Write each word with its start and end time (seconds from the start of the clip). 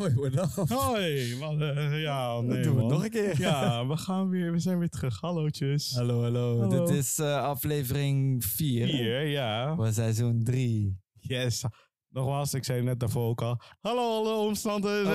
Hoi, 0.00 0.12
up? 0.26 0.68
Hoi, 0.68 1.32
eh, 1.60 2.02
ja, 2.02 2.40
nee, 2.40 2.62
Doen 2.62 2.74
we 2.74 2.80
man. 2.80 2.90
het 2.90 2.92
nog 2.92 3.04
een 3.04 3.10
keer? 3.10 3.40
Ja, 3.40 3.86
we 3.86 3.96
gaan 3.96 4.28
weer, 4.28 4.52
we 4.52 4.58
zijn 4.58 4.78
weer 4.78 4.88
terug. 4.88 5.20
Hallootjes. 5.20 5.94
Hallo, 5.94 6.22
hallo. 6.22 6.60
Hallo. 6.60 6.86
Dit 6.86 6.96
is 6.96 7.18
eh, 7.18 7.42
aflevering 7.42 8.44
4 8.44 8.86
Hier, 8.86 9.26
ja. 9.26 9.74
van 9.76 9.92
seizoen 9.92 10.44
3. 10.44 10.98
Yes. 11.20 11.64
Nogmaals, 12.08 12.54
ik 12.54 12.64
zei 12.64 12.82
net 12.82 13.00
daarvoor 13.00 13.28
ook 13.28 13.42
al. 13.42 13.60
Hallo, 13.80 14.14
hallo, 14.14 14.46
omstanders. 14.46 15.08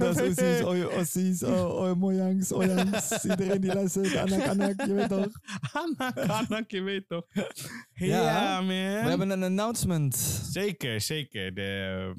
Ossies, 0.00 0.64
oi, 0.70 0.84
ossies, 0.84 1.42
oh, 1.42 1.80
oi, 1.80 1.94
mojangs, 1.94 2.52
ojangs. 2.52 3.10
Iedereen 3.30 3.60
die 3.60 3.74
luistert, 3.74 4.16
anak, 4.16 4.46
anak, 4.46 4.86
je 4.86 4.92
weet 4.94 5.08
toch? 5.08 5.32
Anak, 5.72 6.18
anak, 6.18 6.70
je 6.70 6.82
weet 6.82 7.08
toch. 7.08 7.26
Ja. 7.32 8.22
Ja, 8.22 8.60
man. 8.60 8.68
We 8.68 9.08
hebben 9.08 9.30
een 9.30 9.42
announcement. 9.42 10.16
Zeker, 10.50 11.00
zeker. 11.00 11.54
De 11.54 12.14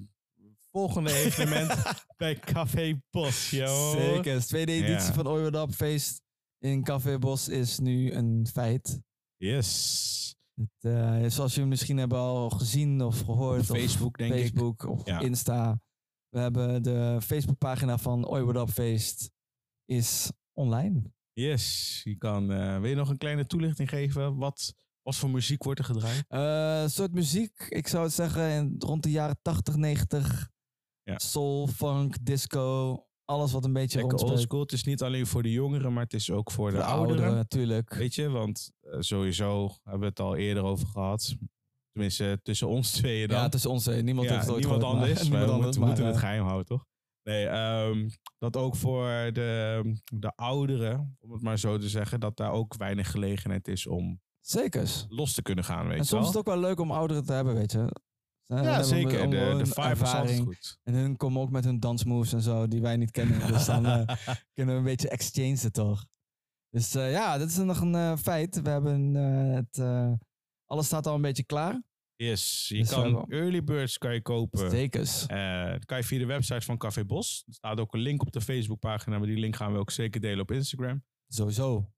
volgende 0.72 1.14
evenement 1.26 1.74
bij 2.18 2.36
Café 2.40 3.02
Bos, 3.10 3.50
joh. 3.50 3.92
Zeker, 3.92 4.40
de 4.40 4.46
tweede 4.46 4.72
editie 4.72 4.94
Ja. 5.08 5.14
van 5.14 5.28
Oi, 5.28 5.50
What 5.50 5.70
Up 5.70 5.76
Feest 5.76 6.22
in 6.60 6.84
Café 6.84 7.18
Bos 7.20 7.48
is 7.50 7.80
nu 7.80 8.12
een 8.14 8.48
feit. 8.54 9.00
Yes. 9.38 10.36
Het, 10.56 10.94
eh, 10.94 11.26
zoals 11.28 11.54
jullie 11.54 11.70
misschien 11.70 11.98
hebben 11.98 12.18
al 12.18 12.50
gezien 12.50 13.02
of 13.02 13.20
gehoord. 13.20 13.70
Op 13.70 13.76
Facebook, 13.78 14.20
of 14.20 14.28
denk 14.28 14.34
ik. 14.34 14.40
Facebook 14.42 14.84
of 14.84 15.06
Ja. 15.06 15.20
Insta. 15.20 15.80
We 16.30 16.40
hebben 16.40 16.84
de 16.84 17.18
Facebookpagina 17.22 17.98
van 17.98 18.28
Oi 18.28 18.44
What 18.44 18.68
Up 18.70 18.74
Feest 18.74 19.30
is 19.86 20.32
online. 20.54 21.02
Yes. 21.34 22.02
Je 22.04 22.16
kan, 22.16 22.52
eh, 22.52 22.80
wil 22.80 22.90
je 22.90 22.96
nog 22.96 23.10
een 23.10 23.18
kleine 23.18 23.46
toelichting 23.46 23.90
geven? 23.90 24.36
Wat, 24.38 24.74
wat 25.02 25.16
voor 25.16 25.30
muziek 25.30 25.64
wordt 25.64 25.80
er 25.80 25.86
gedraaid? 25.86 26.24
Eh, 26.28 26.82
een 26.82 26.90
soort 26.90 27.12
muziek, 27.14 27.66
ik 27.70 27.88
zou 27.88 28.04
het 28.04 28.14
zeggen, 28.14 28.50
in, 28.52 28.76
rond 28.80 29.04
de 29.04 29.12
jaren 29.12 29.40
80, 29.42 29.76
90. 29.76 30.50
Ja. 31.04 31.18
Soul, 31.20 31.68
funk, 31.68 32.26
disco, 32.26 32.98
alles 33.26 33.52
wat 33.52 33.66
een 33.66 33.74
beetje 33.74 33.98
Lekker 34.00 34.18
rondspeelt. 34.18 34.40
oldschool. 34.40 34.60
Het 34.62 34.72
is 34.72 34.84
niet 34.84 35.02
alleen 35.02 35.28
voor 35.28 35.44
de 35.44 35.52
jongeren, 35.52 35.94
maar 35.94 36.04
het 36.04 36.14
is 36.14 36.32
ook 36.32 36.52
voor 36.52 36.72
de, 36.72 36.78
De 36.78 36.84
ouderen. 36.84 37.08
ouderen, 37.16 37.34
natuurlijk. 37.36 37.94
Weet 37.94 38.16
je, 38.16 38.30
want 38.30 38.72
eh, 38.82 38.98
sowieso 39.00 39.70
hebben 39.84 40.00
we 40.02 40.06
het 40.08 40.20
al 40.20 40.36
eerder 40.36 40.64
over 40.64 40.88
gehad. 40.88 41.36
Tenminste, 41.92 42.40
tussen 42.44 42.68
ons 42.68 42.92
tweeën 42.92 43.28
dan. 43.28 43.38
Ja, 43.38 43.50
tussen 43.50 43.70
ons. 43.70 43.88
eh, 43.88 44.04
Niemand 44.04 44.28
Ja, 44.28 44.34
heeft 44.34 44.46
het 44.46 44.54
ooit 44.56 44.64
niemand 44.64 44.82
gehoord, 44.84 45.00
maar- 45.00 45.08
anders. 45.10 45.22
niemand 45.30 45.46
we 45.46 45.52
anders, 45.52 45.64
moeten, 45.66 45.80
maar, 45.80 45.88
moeten 45.90 46.06
het 46.06 46.16
eh, 46.16 46.22
geheim 46.22 46.44
houden, 46.44 46.66
toch? 46.66 46.86
Nee, 47.24 47.46
ehm, 47.46 48.10
dat 48.38 48.58
ook 48.58 48.76
voor 48.76 49.06
de, 49.34 49.82
de 50.14 50.32
ouderen, 50.36 51.18
om 51.20 51.32
het 51.32 51.42
maar 51.42 51.60
zo 51.60 51.78
te 51.78 51.90
zeggen, 51.90 52.20
dat 52.20 52.38
daar 52.38 52.52
ook 52.52 52.76
weinig 52.78 53.12
gelegenheid 53.12 53.68
is 53.68 53.88
om 53.88 54.22
Zekers. 54.40 55.06
los 55.10 55.34
te 55.34 55.42
kunnen 55.42 55.64
gaan, 55.64 55.88
weet 55.88 55.98
En 55.98 56.06
soms 56.06 56.22
is 56.22 56.28
het 56.28 56.38
ook 56.38 56.46
wel 56.46 56.60
leuk 56.60 56.80
om 56.80 56.92
ouderen 56.92 57.26
te 57.26 57.34
hebben, 57.34 57.54
weet 57.54 57.72
je. 57.72 57.92
Ja, 58.60 58.84
zeker. 58.84 59.30
De, 59.30 59.36
de 59.36 59.46
vibe 59.48 59.62
is 59.62 59.76
altijd 59.76 60.00
ervaring. 60.00 60.44
goed. 60.44 60.80
En 60.84 60.94
hun 60.94 61.18
komen 61.18 61.42
ook 61.42 61.50
met 61.50 61.64
hun 61.64 61.80
dansmoves 61.80 62.34
en 62.34 62.42
zo, 62.42 62.68
die 62.68 62.82
wij 62.82 62.98
niet 62.98 63.12
kennen. 63.12 63.48
Dus 63.48 63.66
dan 63.66 63.86
eh, 63.86 64.18
kunnen 64.54 64.74
we 64.74 64.80
een 64.80 64.84
beetje 64.84 65.10
exchangen, 65.10 65.72
toch? 65.72 66.06
Dus 66.70 66.96
eh, 66.96 67.12
ja, 67.12 67.38
dit 67.38 67.50
is 67.50 67.58
nog 67.58 67.82
een 67.82 67.96
eh, 67.96 68.18
feit. 68.18 68.62
We 68.62 68.70
hebben 68.70 69.14
het... 69.14 69.80
alles 70.66 70.86
staat 70.86 71.08
al 71.08 71.16
een 71.16 71.22
beetje 71.22 71.44
klaar. 71.44 71.84
Yes, 72.16 72.68
je 72.68 72.78
Dus 72.78 72.90
kan 72.90 73.30
early 73.30 73.64
birds 73.64 73.98
kan 73.98 74.14
je 74.14 74.22
kopen. 74.22 74.70
Zekers. 74.70 75.28
Dat 75.28 75.86
kan 75.86 75.98
je 75.98 76.04
via 76.04 76.20
de 76.20 76.26
website 76.26 76.62
van 76.62 76.78
Café 76.78 77.06
Bos. 77.06 77.44
Er 77.48 77.54
staat 77.54 77.80
ook 77.80 77.94
een 77.94 78.00
link 78.00 78.22
op 78.22 78.32
de 78.32 78.42
Facebookpagina, 78.42 79.18
maar 79.18 79.28
die 79.28 79.38
link 79.38 79.56
gaan 79.56 79.74
we 79.74 79.80
ook 79.80 79.92
zeker 79.92 80.22
delen 80.22 80.40
op 80.40 80.52
Instagram. 80.52 81.04
Sowieso. 81.28 81.92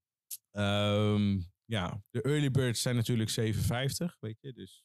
Ehm, 0.51 1.39
ja, 1.65 2.01
de 2.09 2.21
early 2.21 2.51
birds 2.51 2.81
zijn 2.81 2.95
natuurlijk 2.95 3.29
7,50, 3.29 4.17
weet 4.19 4.37
je. 4.41 4.53
Dus 4.53 4.83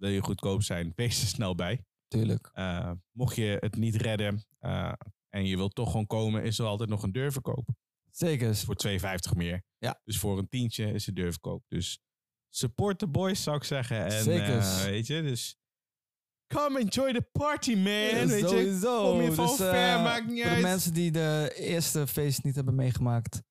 wil 0.00 0.10
je 0.10 0.22
goedkoop 0.22 0.62
zijn, 0.62 0.92
wees 0.96 1.20
er 1.22 1.28
snel 1.28 1.54
bij. 1.54 1.84
Tuurlijk. 2.08 2.50
Eh, 2.52 2.90
mocht 3.12 3.36
je 3.36 3.56
het 3.60 3.76
niet 3.76 3.94
redden 3.96 4.44
eh, 4.58 4.92
en 5.28 5.46
je 5.46 5.56
wilt 5.56 5.74
toch 5.74 5.90
gewoon 5.90 6.06
komen, 6.06 6.42
is 6.42 6.58
er 6.58 6.66
altijd 6.66 6.88
nog 6.88 7.02
een 7.02 7.12
deurverkoop. 7.12 7.68
Zekers. 8.10 8.64
Voor 8.64 8.76
2,50 8.88 9.36
meer. 9.36 9.62
Ja. 9.78 10.00
Dus 10.04 10.18
voor 10.18 10.38
een 10.38 10.48
tientje 10.48 10.92
is 10.92 11.04
de 11.04 11.12
deurverkoop. 11.12 11.64
Dus 11.68 12.00
support 12.48 12.98
the 12.98 13.06
boys, 13.06 13.42
zou 13.42 13.56
ik 13.56 13.64
zeggen. 13.64 14.04
En, 14.04 14.22
Zekers. 14.22 14.78
eh, 14.78 14.84
weet 14.84 15.06
je, 15.06 15.22
dus 15.22 15.56
come 16.54 16.78
enjoy 16.78 17.12
the 17.12 17.22
party, 17.32 17.74
man. 17.74 17.82
Ja, 17.92 18.26
weet 18.26 18.50
je, 18.50 18.78
kom 18.82 19.20
je 19.22 19.32
van 19.32 19.46
Dus, 19.46 19.56
ver, 19.56 20.00
maakt 20.00 20.26
niet 20.26 20.40
Voor 20.40 20.50
uit. 20.50 20.56
de 20.60 20.66
mensen 20.66 20.94
die 20.94 21.10
de 21.10 21.52
eerste 21.56 22.06
feest 22.06 22.44
niet 22.44 22.54
hebben 22.54 22.74
meegemaakt, 22.74 23.42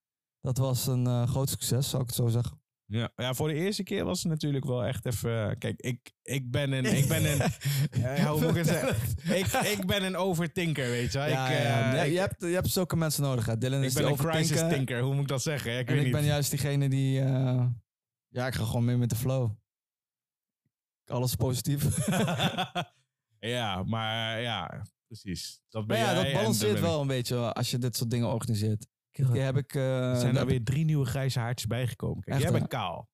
dat 0.41 0.57
was 0.57 0.87
een 0.87 1.27
groot 1.27 1.49
succes, 1.49 1.89
zou 1.89 2.01
ik 2.01 2.07
het 2.07 2.17
zo 2.17 2.27
zeggen. 2.27 2.61
Ja, 2.91 3.11
ja, 3.15 3.33
voor 3.33 3.47
de 3.47 3.53
eerste 3.53 3.83
keer 3.83 4.05
was 4.05 4.23
het 4.23 4.31
natuurlijk 4.31 4.65
wel 4.65 4.83
echt 4.85 5.05
even... 5.05 5.57
Kijk, 5.57 5.79
ik, 5.81 6.11
ik 6.21 6.51
ben 6.51 6.71
een... 6.71 6.85
Ik 6.85 7.07
ben 7.07 7.31
een 7.31 7.39
eh, 8.03 8.25
hoe 8.29 8.39
moet 8.41 8.49
ik 8.49 8.55
het 8.55 8.67
zeggen? 8.67 8.95
Ik, 9.39 9.45
ik 9.45 9.85
ben 9.85 10.03
een 10.03 10.15
overtinker, 10.15 10.85
weet 10.89 11.11
je 11.11 11.17
wel. 11.17 11.27
Ja, 11.27 11.47
ik, 11.47 11.57
ja, 11.57 11.61
ja. 11.63 11.89
eh, 11.89 11.95
Ja, 11.95 12.03
ik, 12.03 12.11
je, 12.11 12.19
hebt, 12.19 12.41
je 12.41 12.47
hebt 12.47 12.69
zulke 12.69 12.95
mensen 12.95 13.23
nodig. 13.23 13.45
Hè. 13.45 13.57
Dylan 13.57 13.79
ik 13.79 13.85
is 13.85 13.93
ben 13.93 14.03
die 14.03 14.11
een 14.11 14.17
crisis 14.31 14.59
tinker, 14.59 15.01
hoe 15.01 15.13
moet 15.13 15.21
ik 15.21 15.27
dat 15.27 15.41
zeggen? 15.41 15.71
Ja, 15.71 15.79
ik 15.79 15.87
En 15.87 15.95
weet 15.95 16.05
ik 16.05 16.11
ben 16.11 16.23
juist 16.25 16.49
diegene 16.49 16.89
die... 16.89 17.19
eh, 17.19 17.65
ja, 18.27 18.47
ik 18.47 18.53
ga 18.53 18.63
gewoon 18.65 18.85
mee 18.85 18.97
met 18.97 19.09
de 19.09 19.15
flow. 19.15 19.51
Alles 21.05 21.35
positief. 21.35 22.07
ja, 23.39 23.83
maar 23.83 24.41
ja, 24.41 24.81
precies. 25.07 25.61
Dat 25.69 25.87
ben 25.87 25.97
Maar 25.99 26.15
ja, 26.15 26.23
dat 26.23 26.33
balanceert 26.33 26.73
ben 26.73 26.81
ik. 26.81 26.87
wel 26.87 27.01
een 27.01 27.07
beetje 27.07 27.53
als 27.53 27.71
je 27.71 27.77
dit 27.77 27.95
soort 27.95 28.09
dingen 28.09 28.27
organiseert. 28.27 28.87
Heb 29.27 29.57
ik... 29.57 29.75
eh, 29.75 30.09
Er 30.09 30.19
zijn 30.19 30.35
er 30.37 30.45
weer 30.45 30.63
drie 30.63 30.85
nieuwe 30.85 31.05
grijze 31.05 31.39
haartjes 31.39 31.67
bijgekomen. 31.67 32.23
Kijk, 32.23 32.41
jij 32.41 32.51
bent 32.51 32.67
kaal. 32.67 33.09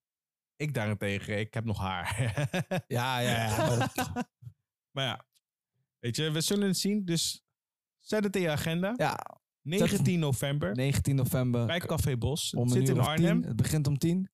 Ik 0.55 0.73
daarentegen, 0.73 1.39
ik 1.39 1.53
heb 1.53 1.66
nog 1.66 1.77
haar. 1.79 2.16
Ja, 2.88 3.19
ja, 3.19 3.45
ja. 3.45 3.91
maar- 4.95 5.05
ja, 5.05 5.25
weet 5.99 6.16
je, 6.16 6.31
we 6.31 6.41
zullen 6.41 6.67
het 6.67 6.77
zien. 6.77 7.05
Dus 7.05 7.43
zet 7.99 8.23
het 8.23 8.35
in 8.35 8.41
je 8.41 8.49
agenda. 8.49 8.93
ja, 8.97 9.39
19 9.61 10.19
november 10.19 10.75
19 10.75 11.16
november. 11.16 11.66
bij 11.66 11.79
Café 11.79 12.17
Bos. 12.17 12.53
om 12.53 12.63
Het 12.63 12.72
zit 12.72 12.89
in 12.89 12.99
Arnhem. 12.99 13.39
tien. 13.41 13.47
Het 13.47 13.55
begint 13.55 13.87
om 13.87 13.97
10 13.97 14.29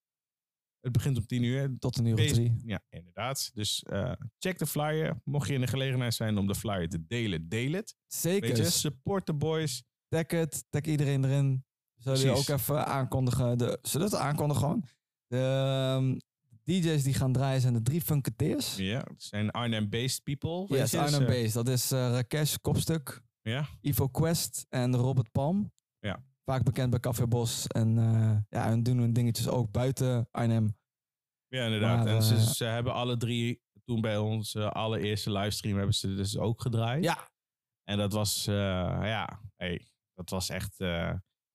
Het 0.80 0.92
begint 0.92 1.18
om 1.18 1.26
10 1.26 1.44
uur. 1.44 1.76
tot 1.80 1.98
een 1.98 2.06
uur 2.06 2.14
of 2.14 2.26
drie. 2.28 2.62
Ja, 2.66 2.82
inderdaad. 2.90 3.52
Dus 3.54 3.84
eh, 3.84 4.14
check 4.40 4.58
de 4.58 4.66
flyer. 4.66 5.22
Mocht 5.24 5.48
je 5.48 5.54
in 5.54 5.62
de 5.62 5.68
gelegenheid 5.68 6.14
zijn 6.14 6.38
om 6.38 6.48
de 6.48 6.56
flyer 6.56 6.90
te 6.90 7.06
delen, 7.08 7.50
deel 7.50 7.72
het. 7.72 7.96
Zeker. 8.08 8.48
Weet 8.48 8.58
je, 8.58 8.70
support 8.70 9.26
the 9.26 9.34
boys. 9.34 9.84
Tag 10.12 10.28
het, 10.28 10.66
tag 10.70 10.82
iedereen 10.82 11.24
erin. 11.24 11.66
Zullen 11.98 12.22
we 12.22 12.30
ook 12.30 12.48
even 12.48 12.86
aankondigen? 12.86 13.58
De, 13.58 13.80
zullen 13.82 14.10
we 14.10 14.16
het 14.16 14.26
aankondigen 14.26 14.64
gewoon? 14.64 14.84
De 15.28 15.38
ehm, 15.38 16.18
DJ's 16.64 17.04
die 17.04 17.14
gaan 17.14 17.34
draaien 17.34 17.62
zijn 17.62 17.74
de 17.74 17.82
drie 17.82 18.02
Funketeers. 18.02 18.76
Ja, 18.76 19.00
het 19.00 19.24
zijn 19.24 19.52
Arnhem-based 19.52 20.24
people. 20.24 20.60
weet 20.60 20.80
Yes, 20.80 20.92
dus, 20.92 21.00
Arnhem 21.00 21.28
eh. 21.28 21.54
Dat 21.54 21.68
is 21.68 21.92
eh 21.92 22.12
Rakesh 22.12 22.56
Kopstuk, 22.62 23.22
Ja, 23.42 23.68
Ivo 23.82 24.08
Quest 24.08 24.66
en 24.70 24.96
Robert 24.96 25.32
Palm. 25.32 25.72
Ja. 26.00 26.24
Vaak 26.46 26.64
bekend 26.64 26.90
bij 26.90 27.00
Café 27.00 27.28
Bos. 27.28 27.68
En 27.68 27.98
eh, 27.98 28.38
ja, 28.50 28.70
hun 28.70 28.84
doen 28.84 28.98
hun 28.98 29.14
dingetjes 29.14 29.48
ook 29.48 29.72
buiten 29.72 30.28
Arnhem. 30.32 30.78
ja, 31.48 31.66
inderdaad. 31.66 32.04
Maar, 32.04 32.16
en 32.16 32.24
ze, 32.24 32.54
ze 32.54 32.66
hebben 32.66 32.94
alle 32.94 33.18
drie, 33.18 33.62
toen 33.86 34.02
bij 34.02 34.18
onze 34.18 34.72
allereerste 34.72 35.32
livestream, 35.32 35.78
hebben 35.78 35.96
ze 35.96 36.16
dus 36.16 36.38
ook 36.38 36.62
gedraaid. 36.62 37.04
Ja, 37.04 37.30
En 37.84 37.98
dat 37.98 38.14
was, 38.14 38.46
ja, 38.46 39.42
hey, 39.56 39.92
dat 40.30 40.30
was 40.30 40.50
echt... 40.50 40.80
eh, 40.80 41.14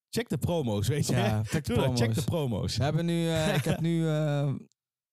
check 0.08 0.28
de 0.28 0.38
promo's, 0.38 0.88
weet 0.88 1.06
je. 1.06 1.16
ja 1.16 1.44
check 1.44 1.64
de 1.64 1.74
dat, 1.74 1.84
check 1.84 1.96
promo's. 1.96 2.14
de 2.14 2.24
promo's. 2.24 2.76
We 2.76 2.84
hebben 2.84 3.06
nu, 3.06 3.28
eh, 3.28 3.54
ik 3.56 3.64
heb 3.64 3.80
nu 3.80 4.08
eh, 4.08 4.54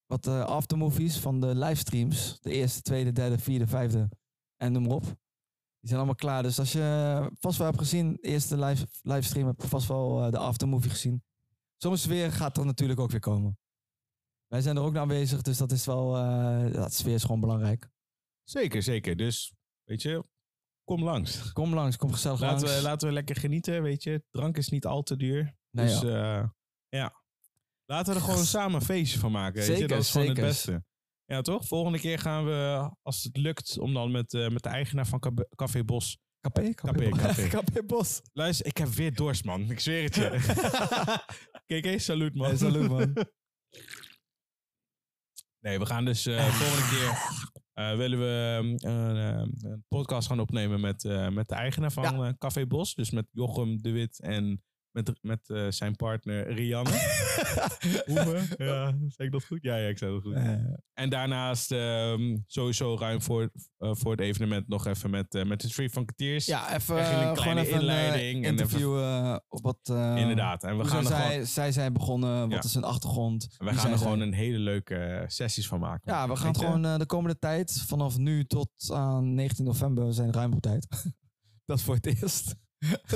wat 0.06 0.28
aftermovies 0.28 1.20
van 1.20 1.40
de 1.40 1.56
livestreams. 1.56 2.40
De 2.42 2.52
eerste, 2.52 2.82
tweede, 2.82 3.12
derde, 3.12 3.38
vierde, 3.38 3.68
vijfde 3.68 4.10
en 4.58 4.72
noem 4.72 4.82
maar 4.84 4.96
op. 4.96 5.04
Die 5.04 5.92
zijn 5.92 5.98
allemaal 5.98 6.16
klaar. 6.16 6.44
Dus 6.44 6.60
als 6.60 6.72
je 6.72 7.30
vast 7.40 7.58
wel 7.58 7.68
hebt 7.68 7.80
gezien, 7.80 8.14
de 8.14 8.28
eerste 8.28 8.58
live, 8.60 8.88
livestream, 9.02 9.48
heb 9.48 9.62
je 9.62 9.68
vast 9.68 9.88
wel 9.88 10.32
de 10.32 10.38
aftermovie 10.38 10.90
gezien. 10.90 11.24
Soms 11.78 12.06
weer 12.06 12.32
gaat 12.32 12.58
er 12.58 12.66
natuurlijk 12.66 13.00
ook 13.00 13.12
weer 13.12 13.20
komen. 13.20 13.58
Wij 14.48 14.62
zijn 14.62 14.76
er 14.78 14.84
ook 14.84 14.92
naar 14.94 15.02
aanwezig, 15.02 15.42
dus 15.42 15.58
dat 15.58 15.72
is 15.72 15.86
wel, 15.86 16.12
dat 16.72 16.94
sfeer 16.94 17.14
is 17.14 17.22
gewoon 17.22 17.40
belangrijk. 17.40 17.90
Zeker, 18.44 18.84
zeker. 18.84 19.16
Dus, 19.16 19.54
weet 19.84 20.02
je, 20.02 20.24
kom 20.84 21.04
langs. 21.04 21.52
Kom 21.52 21.74
langs, 21.74 21.98
kom 21.98 22.12
gezellig 22.12 22.40
Laten 22.40 22.66
langs. 22.66 22.76
we, 22.78 22.82
laten 22.84 23.08
we 23.08 23.14
lekker 23.14 23.36
genieten, 23.36 23.82
weet 23.84 24.04
je. 24.04 24.24
Drank 24.32 24.58
is 24.58 24.70
niet 24.70 24.86
al 24.86 25.04
te 25.04 25.16
duur. 25.18 25.56
Nee, 25.70 25.86
dus 25.86 26.02
ja. 26.02 26.42
eh, 26.42 26.48
ja, 26.90 27.22
laten 27.86 28.14
we 28.14 28.20
er 28.20 28.26
gewoon 28.26 28.44
samen 28.46 28.76
een 28.76 28.86
feestje 28.86 29.20
van 29.20 29.32
maken. 29.32 29.54
Weet 29.56 29.66
je? 29.66 29.72
Zeker, 29.74 29.88
Dat 29.88 30.00
is 30.00 30.12
gewoon 30.12 30.28
zeker. 30.28 30.44
het 30.44 30.52
beste. 30.52 30.84
Ja, 31.26 31.42
toch? 31.42 31.66
Volgende 31.68 32.00
keer 32.00 32.20
gaan 32.20 32.46
we, 32.46 32.92
als 33.02 33.24
het 33.24 33.38
lukt, 33.38 33.80
om 33.80 33.94
dan 33.94 34.12
met, 34.12 34.34
eh, 34.34 34.48
met 34.50 34.64
de 34.64 34.70
eigenaar 34.70 35.08
van 35.08 35.46
Café 35.56 35.84
Bos. 35.84 36.18
Café, 36.40 36.74
Café, 36.74 37.10
café. 37.10 37.48
Café 37.58 37.84
Bos. 37.84 38.22
Luister, 38.34 38.66
ik 38.66 38.78
heb 38.78 38.88
weer 38.88 39.14
dorst, 39.14 39.44
man. 39.46 39.72
Ik 39.72 39.80
zweer 39.80 40.04
het 40.04 40.16
je. 40.16 40.30
Kijk 41.66 41.86
eens, 41.86 42.06
salut, 42.06 42.36
man. 42.36 42.48
Hey, 42.48 42.58
salut, 42.58 42.90
man. 42.90 43.14
Nee, 45.60 45.80
we 45.80 45.86
gaan 45.86 46.06
dus 46.06 46.26
eh, 46.26 46.46
volgende 46.48 46.90
keer 46.90 47.10
eh, 47.74 47.96
willen 47.96 48.20
we 48.20 48.26
eh, 48.78 49.40
eh, 49.40 49.48
een 49.62 49.86
podcast 49.88 50.28
gaan 50.28 50.40
opnemen 50.40 50.80
met, 50.80 51.06
eh, 51.06 51.30
met 51.30 51.48
de 51.48 51.56
eigenaar 51.56 51.92
van 51.92 52.04
Ja. 52.04 52.28
eh, 52.28 52.34
Café 52.38 52.66
Bos. 52.68 52.96
Dus 52.96 53.12
met 53.12 53.28
Jochem 53.32 53.82
de 53.82 53.92
Wit 53.92 54.20
en 54.22 54.64
met, 54.94 55.12
met 55.22 55.50
eh, 55.50 55.66
zijn 55.70 55.96
partner 55.96 56.54
Rianne. 56.54 56.90
Oemen. 58.10 58.48
Ja, 58.58 58.94
zeg 59.08 59.26
ik 59.26 59.32
dat 59.32 59.46
goed? 59.46 59.60
Ja, 59.62 59.76
ja 59.76 59.88
ik 59.88 59.98
zei 59.98 60.12
dat 60.12 60.22
goed. 60.22 60.36
En 60.94 61.10
daarnaast 61.10 61.72
ehm, 61.72 62.38
sowieso 62.48 62.96
ruim 63.00 63.22
voor, 63.22 63.52
eh, 63.78 63.90
voor 63.94 64.12
het 64.12 64.20
evenement 64.20 64.68
nog 64.68 64.88
even 64.88 65.10
met, 65.10 65.36
eh, 65.36 65.46
met 65.46 65.62
de 65.62 65.70
Street 65.70 65.92
Funketeers. 65.92 66.46
ja, 66.46 66.76
even 66.76 66.98
een 66.98 67.04
kleine 67.04 67.36
gewoon 67.36 67.58
even 67.58 67.74
een 67.74 67.80
inleiding 67.80 68.44
en 68.44 68.50
interview 68.50 68.92
op 69.48 69.62
wat... 69.64 69.78
Inderdaad. 70.18 70.64
En 70.64 70.78
we 70.78 70.84
gaan 70.84 71.06
gewoon, 71.06 71.22
zij, 71.22 71.46
zij 71.46 71.72
zijn 71.72 71.94
begonnen, 71.94 72.42
wat 72.42 72.52
Ja. 72.52 72.64
is 72.64 72.74
hun 72.74 72.84
achtergrond? 72.84 73.56
we 73.58 73.74
gaan 73.74 73.92
er 73.92 73.98
gewoon 73.98 74.20
een 74.20 74.34
hele 74.34 74.58
leuke 74.58 75.24
sessies 75.28 75.68
van 75.68 75.80
maken. 75.80 76.12
Ja, 76.14 76.28
we 76.28 76.36
gaan 76.36 76.48
het 76.48 76.58
gewoon 76.58 76.98
de 77.00 77.06
komende 77.06 77.40
tijd, 77.40 77.84
vanaf 77.88 78.18
nu 78.18 78.46
tot 78.46 78.70
aan 78.92 79.34
19 79.34 79.66
november, 79.66 80.14
zijn 80.14 80.34
ruim 80.34 80.54
op 80.54 80.62
tijd. 80.62 80.88
Dat 81.66 81.78
is 81.78 81.84
voor 81.84 81.96
het 81.96 82.06
eerst. 82.06 82.56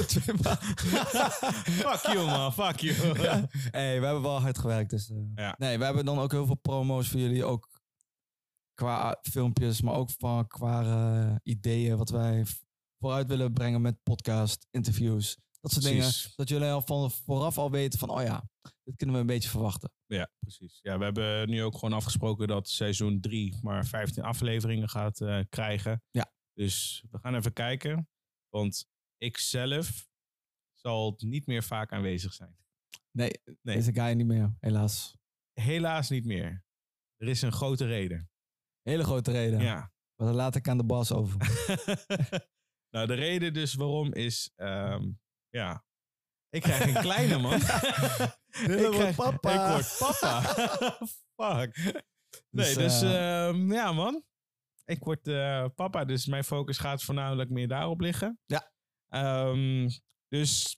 Fuck 1.87 2.07
you, 2.13 2.25
man. 2.25 2.53
Fuck 2.53 2.79
you. 2.79 2.95
Ja. 3.21 3.47
hey, 3.51 3.99
we 3.99 4.05
hebben 4.05 4.21
wel 4.21 4.41
hard 4.41 4.57
gewerkt. 4.57 4.89
Dus, 4.89 5.09
eh, 5.09 5.17
Ja. 5.35 5.55
Nee, 5.57 5.77
we 5.77 5.85
hebben 5.85 6.05
dan 6.05 6.19
ook 6.19 6.31
heel 6.31 6.45
veel 6.45 6.55
promo's 6.55 7.07
voor 7.07 7.19
jullie. 7.19 7.45
Ook 7.45 7.81
qua 8.73 9.19
filmpjes, 9.21 9.81
maar 9.81 9.93
ook 9.93 10.09
van, 10.11 10.47
qua 10.47 10.81
eh, 10.83 11.35
ideeën 11.43 11.97
wat 11.97 12.09
wij 12.09 12.45
vooruit 12.99 13.27
willen 13.27 13.53
brengen 13.53 13.81
met 13.81 14.03
podcast, 14.03 14.67
interviews. 14.71 15.37
Dat 15.61 15.71
soort 15.71 15.85
dingen. 15.85 16.11
Dat 16.35 16.49
jullie 16.49 16.69
al 16.69 16.81
van 16.81 17.11
vooraf 17.11 17.57
al 17.57 17.71
weten 17.71 17.99
van, 17.99 18.09
oh 18.09 18.21
ja, 18.21 18.49
dit 18.83 18.95
kunnen 18.95 19.15
we 19.15 19.21
een 19.21 19.27
beetje 19.27 19.49
verwachten. 19.49 19.91
Ja, 20.05 20.29
precies. 20.39 20.79
Ja, 20.81 20.97
we 20.97 21.03
hebben 21.03 21.49
nu 21.49 21.63
ook 21.63 21.73
gewoon 21.73 21.93
afgesproken 21.93 22.47
dat 22.47 22.69
seizoen 22.69 23.19
3 23.19 23.59
maar 23.61 23.85
15 23.85 24.23
afleveringen 24.23 24.89
gaat 24.89 25.21
eh, 25.21 25.39
krijgen. 25.49 26.03
Ja. 26.11 26.31
Dus 26.53 27.03
we 27.11 27.19
gaan 27.19 27.35
even 27.35 27.53
kijken. 27.53 28.09
Want 28.49 28.85
ik 29.17 29.37
zelf 29.37 30.07
zal 30.73 31.13
niet 31.17 31.45
meer 31.45 31.63
vaak 31.63 31.91
aanwezig 31.91 32.33
zijn. 32.33 32.57
Nee, 33.11 33.31
Nee. 33.61 33.75
deze 33.75 33.93
guy 33.93 34.11
niet 34.13 34.27
meer, 34.27 34.55
helaas. 34.59 35.17
Helaas 35.53 36.09
niet 36.09 36.25
meer. 36.25 36.65
Er 37.17 37.27
is 37.27 37.41
een 37.41 37.51
grote 37.51 37.85
reden. 37.85 38.29
Hele 38.81 39.03
grote 39.03 39.31
reden. 39.31 39.59
Ja. 39.59 39.91
Maar 40.15 40.27
dat 40.27 40.35
laat 40.35 40.55
ik 40.55 40.67
aan 40.67 40.77
de 40.77 40.85
bas 40.85 41.11
over. 41.11 41.37
nou, 42.93 43.07
de 43.07 43.13
reden 43.13 43.53
dus 43.53 43.73
waarom 43.73 44.13
is... 44.13 44.51
ehm, 44.55 45.11
ja, 45.49 45.85
ik 46.49 46.61
krijg 46.61 46.95
een 46.95 47.01
kleine 47.01 47.37
man. 47.37 47.59
Dylan 48.67 48.91
wordt 48.91 49.15
papa. 49.15 49.51
Ik 49.77 49.85
word 49.85 49.95
papa. 49.99 50.41
Fuck. 51.37 52.03
Nee, 52.49 52.75
dus 52.75 53.01
eh, 53.01 53.47
ehm, 53.47 53.71
ja 53.73 53.91
man. 53.91 54.23
Ik 54.85 55.03
word 55.03 55.27
eh, 55.27 55.65
papa, 55.75 56.05
dus 56.05 56.25
mijn 56.25 56.43
focus 56.43 56.77
gaat 56.77 57.03
voornamelijk 57.03 57.49
meer 57.49 57.67
daarop 57.67 57.99
liggen. 57.99 58.39
Ja. 58.45 58.71
Ehm, 59.09 59.89
dus 60.27 60.77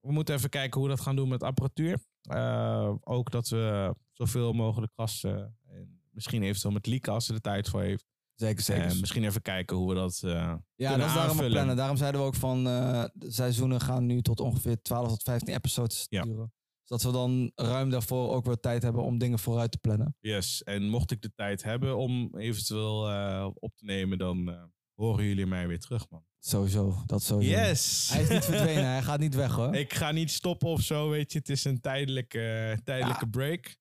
we 0.00 0.12
moeten 0.12 0.34
even 0.34 0.48
kijken 0.50 0.80
hoe 0.80 0.88
we 0.88 0.94
dat 0.96 1.04
gaan 1.04 1.16
doen 1.16 1.28
met 1.28 1.42
apparatuur. 1.42 1.98
Eh, 2.22 2.94
ook 3.00 3.30
dat 3.30 3.48
we 3.48 3.94
zoveel 4.12 4.52
mogelijk 4.52 4.92
gasten, 4.96 5.58
en 5.66 6.00
misschien 6.10 6.42
eventueel 6.42 6.72
met 6.74 6.86
Lieke 6.86 7.10
als 7.10 7.26
ze 7.26 7.32
de 7.32 7.40
tijd 7.40 7.68
voor 7.68 7.80
heeft. 7.82 8.04
zeker, 8.34 8.62
zeker. 8.62 8.84
En 8.84 9.00
misschien 9.00 9.24
even 9.24 9.42
kijken 9.42 9.76
hoe 9.76 9.88
we 9.88 9.94
dat... 9.94 10.20
eh, 10.24 10.54
Ja, 10.74 10.96
dat 10.96 11.06
is 11.06 11.14
daarom 11.14 11.36
plannen. 11.36 11.76
Daarom 11.76 11.96
zeiden 11.96 12.20
we 12.20 12.26
ook 12.26 12.34
van 12.34 12.66
eh, 12.66 13.04
de 13.14 13.30
seizoenen 13.32 13.80
gaan 13.80 14.06
nu 14.06 14.22
tot 14.22 14.40
ongeveer 14.40 14.82
12 14.82 15.08
tot 15.08 15.22
15 15.22 15.54
episodes 15.54 16.06
Ja. 16.08 16.22
duren. 16.22 16.52
Zodat 16.82 17.02
we 17.04 17.12
dan 17.12 17.52
ruim 17.54 17.90
daarvoor 17.90 18.30
ook 18.34 18.44
weer 18.44 18.60
tijd 18.60 18.82
hebben 18.82 19.02
om 19.02 19.18
dingen 19.18 19.38
vooruit 19.38 19.70
te 19.70 19.78
plannen. 19.78 20.16
Yes, 20.20 20.62
en 20.62 20.88
mocht 20.88 21.10
ik 21.10 21.22
de 21.22 21.32
tijd 21.34 21.62
hebben 21.62 21.96
om 21.96 22.36
eventueel 22.36 23.10
eh, 23.10 23.48
op 23.54 23.76
te 23.76 23.84
nemen, 23.84 24.18
dan 24.18 24.48
horen 24.94 25.24
jullie 25.24 25.46
mij 25.46 25.66
weer 25.68 25.80
terug, 25.80 26.10
man. 26.10 26.24
Sowieso, 26.38 27.02
dat 27.06 27.22
sowieso. 27.22 27.50
Yes! 27.58 28.08
Hij 28.12 28.22
is 28.22 28.28
niet 28.28 28.44
verdwenen, 28.44 28.84
hij 28.86 29.02
gaat 29.02 29.18
niet 29.18 29.34
weg 29.34 29.52
hoor. 29.52 29.74
Ik 29.84 29.94
ga 29.94 30.10
niet 30.10 30.30
stoppen 30.30 30.68
of 30.68 30.80
zo, 30.80 31.08
weet 31.10 31.32
je. 31.32 31.38
Het 31.38 31.48
is 31.48 31.64
een 31.64 31.80
tijdelijke, 31.80 32.78
tijdelijke 32.84 33.24
Ja. 33.24 33.30
break. 33.30 33.76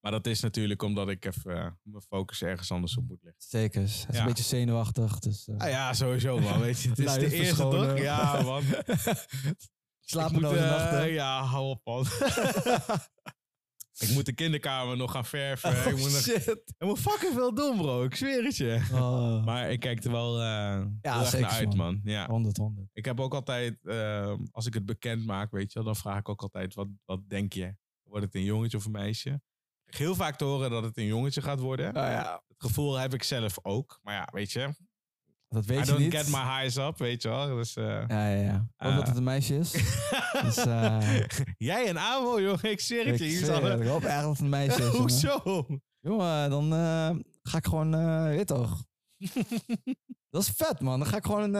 Maar 0.00 0.12
dat 0.12 0.26
is 0.26 0.40
natuurlijk 0.40 0.82
omdat 0.82 1.08
ik 1.08 1.24
even 1.24 1.56
eh, 1.56 1.70
mijn 1.82 2.02
focus 2.08 2.42
ergens 2.42 2.70
anders 2.72 2.96
op 2.96 3.08
moet 3.08 3.22
leggen. 3.22 3.42
Zeker, 3.42 3.80
hij 3.80 3.84
is 3.88 4.06
Ja. 4.10 4.20
een 4.20 4.26
beetje 4.26 4.44
zenuwachtig. 4.44 5.18
Dus, 5.18 5.48
eh, 5.48 5.56
Ah 5.56 5.68
ja, 5.70 5.92
sowieso 5.92 6.38
man, 6.38 6.60
weet 6.68 6.80
je. 6.80 6.88
Het 6.88 6.98
is 6.98 7.12
de 7.14 7.32
eerste 7.34 7.54
toch? 7.62 7.98
Ja 7.98 8.42
man. 8.42 8.62
Ik 10.08 10.30
moet, 10.30 10.42
eh, 10.42 10.50
nachten. 10.50 11.12
Ja, 11.12 11.42
hou 11.44 11.68
op 11.68 11.80
man. 11.84 12.04
Ik 13.98 14.10
moet 14.10 14.26
de 14.26 14.32
kinderkamer 14.32 14.96
nog 14.96 15.12
gaan 15.12 15.24
verven. 15.24 15.70
ik, 15.70 15.96
moet 15.96 16.00
nog, 16.00 16.12
Oh, 16.12 16.18
shit. 16.18 16.48
ik 16.78 16.86
moet 16.86 16.98
fucking 16.98 17.32
veel 17.32 17.54
doen 17.54 17.76
bro, 17.76 18.02
ik 18.04 18.14
zweer 18.14 18.44
het 18.44 18.56
je. 18.56 18.88
Oh, 18.92 19.44
Maar 19.44 19.70
ik 19.70 19.80
kijk 19.80 20.04
er 20.04 20.10
wel 20.10 20.40
heel 20.40 20.90
erg 21.00 21.28
zeker, 21.28 21.40
naar 21.40 21.50
uit 21.50 21.66
man. 21.74 21.76
man. 21.76 22.00
Ja. 22.04 22.26
100, 22.26 22.56
100. 22.56 22.88
Ik 22.92 23.04
heb 23.04 23.20
ook 23.20 23.34
altijd, 23.34 23.78
eh, 23.86 24.34
als 24.50 24.66
ik 24.66 24.74
het 24.74 24.86
bekend 24.86 25.26
maak, 25.26 25.50
weet 25.50 25.72
je 25.72 25.78
wel, 25.78 25.84
dan 25.84 25.96
vraag 25.96 26.18
ik 26.18 26.28
ook 26.28 26.42
altijd, 26.42 26.74
wat, 26.74 26.88
wat 27.04 27.20
denk 27.28 27.52
je? 27.52 27.74
Wordt 28.02 28.24
het 28.24 28.34
een 28.34 28.44
jongetje 28.44 28.76
of 28.76 28.84
een 28.84 28.90
meisje? 28.90 29.40
Ik 29.86 29.94
heel 29.96 30.14
vaak 30.14 30.36
te 30.36 30.44
horen 30.44 30.70
dat 30.70 30.82
het 30.82 30.96
een 30.96 31.04
jongetje 31.06 31.42
gaat 31.42 31.60
worden. 31.60 31.88
Oh, 31.88 31.92
ja, 31.94 32.42
Het 32.48 32.56
gevoel 32.58 32.94
heb 32.98 33.14
ik 33.14 33.22
zelf 33.22 33.58
ook. 33.62 33.98
Maar 34.02 34.14
ja, 34.14 34.28
weet 34.32 34.52
je, 34.52 34.74
dat 35.48 35.64
weet 35.64 35.76
I 35.76 35.80
je 35.80 35.86
don't 35.86 35.98
niet. 35.98 36.14
get 36.16 36.28
my 36.28 36.60
highs 36.60 36.76
up, 36.76 36.98
weet 36.98 37.22
je 37.22 37.28
wel. 37.28 37.46
Dus, 37.56 37.76
eh, 37.76 37.84
Ja, 38.08 38.28
ja, 38.28 38.42
ja. 38.42 38.54
Ook 38.76 38.90
Ah. 38.90 38.96
dat 38.96 39.06
het 39.06 39.16
een 39.16 39.22
meisje 39.24 39.56
is. 39.58 39.70
dus, 40.44 40.56
eh, 40.56 41.20
Jij 41.58 41.86
en 41.86 41.96
Amo, 41.98 42.40
jongen, 42.40 42.62
ik 42.70 42.80
het 42.80 43.06
ik 43.06 43.18
je. 43.18 43.24
Hier 43.24 43.44
zweer 43.44 43.80
ik 43.80 43.86
hoop 43.88 44.04
echt 44.04 44.20
dat 44.20 44.30
het 44.30 44.40
een 44.40 44.48
meisje 44.48 44.82
is. 44.82 44.88
Hoezo? 44.98 45.66
Jongen, 46.00 46.50
dan 46.50 46.72
eh, 46.72 47.10
ga 47.42 47.56
ik 47.58 47.66
gewoon, 47.66 47.90
weet 48.28 48.46
toch. 48.46 48.84
dat 50.30 50.42
is 50.42 50.48
vet, 50.56 50.80
man. 50.80 50.98
Dan 50.98 51.08
ga 51.08 51.16
ik 51.16 51.24
gewoon, 51.26 51.52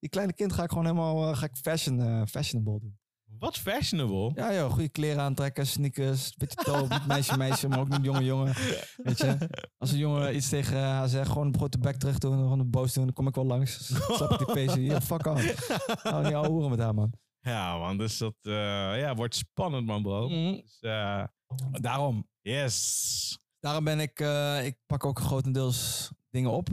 die 0.00 0.08
kleine 0.10 0.32
kind 0.32 0.52
ga 0.52 0.62
ik 0.62 0.68
gewoon 0.68 0.84
helemaal, 0.84 1.34
ga 1.34 1.44
ik 1.46 1.56
fashion, 1.56 2.26
fashionable 2.28 2.78
doen. 2.80 2.98
Wat 3.40 3.58
fashionable. 3.58 4.30
Ja, 4.34 4.54
joh, 4.54 4.70
goede 4.70 4.88
kleren 4.88 5.22
aantrekken, 5.22 5.66
sneakers, 5.66 6.34
beetje 6.36 6.64
toop, 6.64 6.88
niet 6.88 7.06
meisje, 7.06 7.36
meisje, 7.36 7.68
maar 7.68 7.78
ook 7.78 7.88
niet 7.88 8.04
jonge 8.04 8.24
jongen. 8.24 8.54
Weet 8.96 9.18
je, 9.18 9.36
als 9.78 9.92
een 9.92 9.98
jongen 9.98 10.36
iets 10.36 10.48
tegen 10.48 10.78
haar 10.78 11.08
zegt, 11.08 11.28
gewoon 11.30 11.52
gewoon 11.52 11.70
de 11.70 11.78
bek 11.78 11.96
terug 11.96 12.18
doen, 12.18 12.32
gewoon 12.32 12.60
een 12.60 12.70
boos 12.70 12.92
doen, 12.92 13.04
dan 13.04 13.12
kom 13.12 13.26
ik 13.26 13.34
wel 13.34 13.46
langs. 13.46 13.84
Stap 14.14 14.30
ik 14.30 14.38
die 14.38 14.52
peesje, 14.54 14.78
hier, 14.78 15.00
fuck 15.00 15.26
off. 15.26 15.68
Nou, 16.02 16.24
niet 16.24 16.34
ouwe 16.34 16.48
hoeren 16.48 16.70
met 16.70 16.78
haar, 16.78 16.94
man. 16.94 17.12
Ja, 17.40 17.78
man, 17.78 17.98
dus 17.98 18.18
dat 18.18 18.36
eh, 18.42 18.52
ja, 18.98 19.14
wordt 19.14 19.34
spannend, 19.34 19.86
man, 19.86 20.02
bro. 20.02 20.28
Dus, 20.28 20.78
eh, 20.80 21.24
Daarom. 21.70 22.28
yes. 22.40 23.38
Daarom 23.60 23.84
ben 23.84 24.00
ik, 24.00 24.20
eh, 24.20 24.64
ik 24.66 24.76
pak 24.86 25.04
ook 25.04 25.20
grotendeels 25.20 26.10
dingen 26.30 26.50
op. 26.50 26.68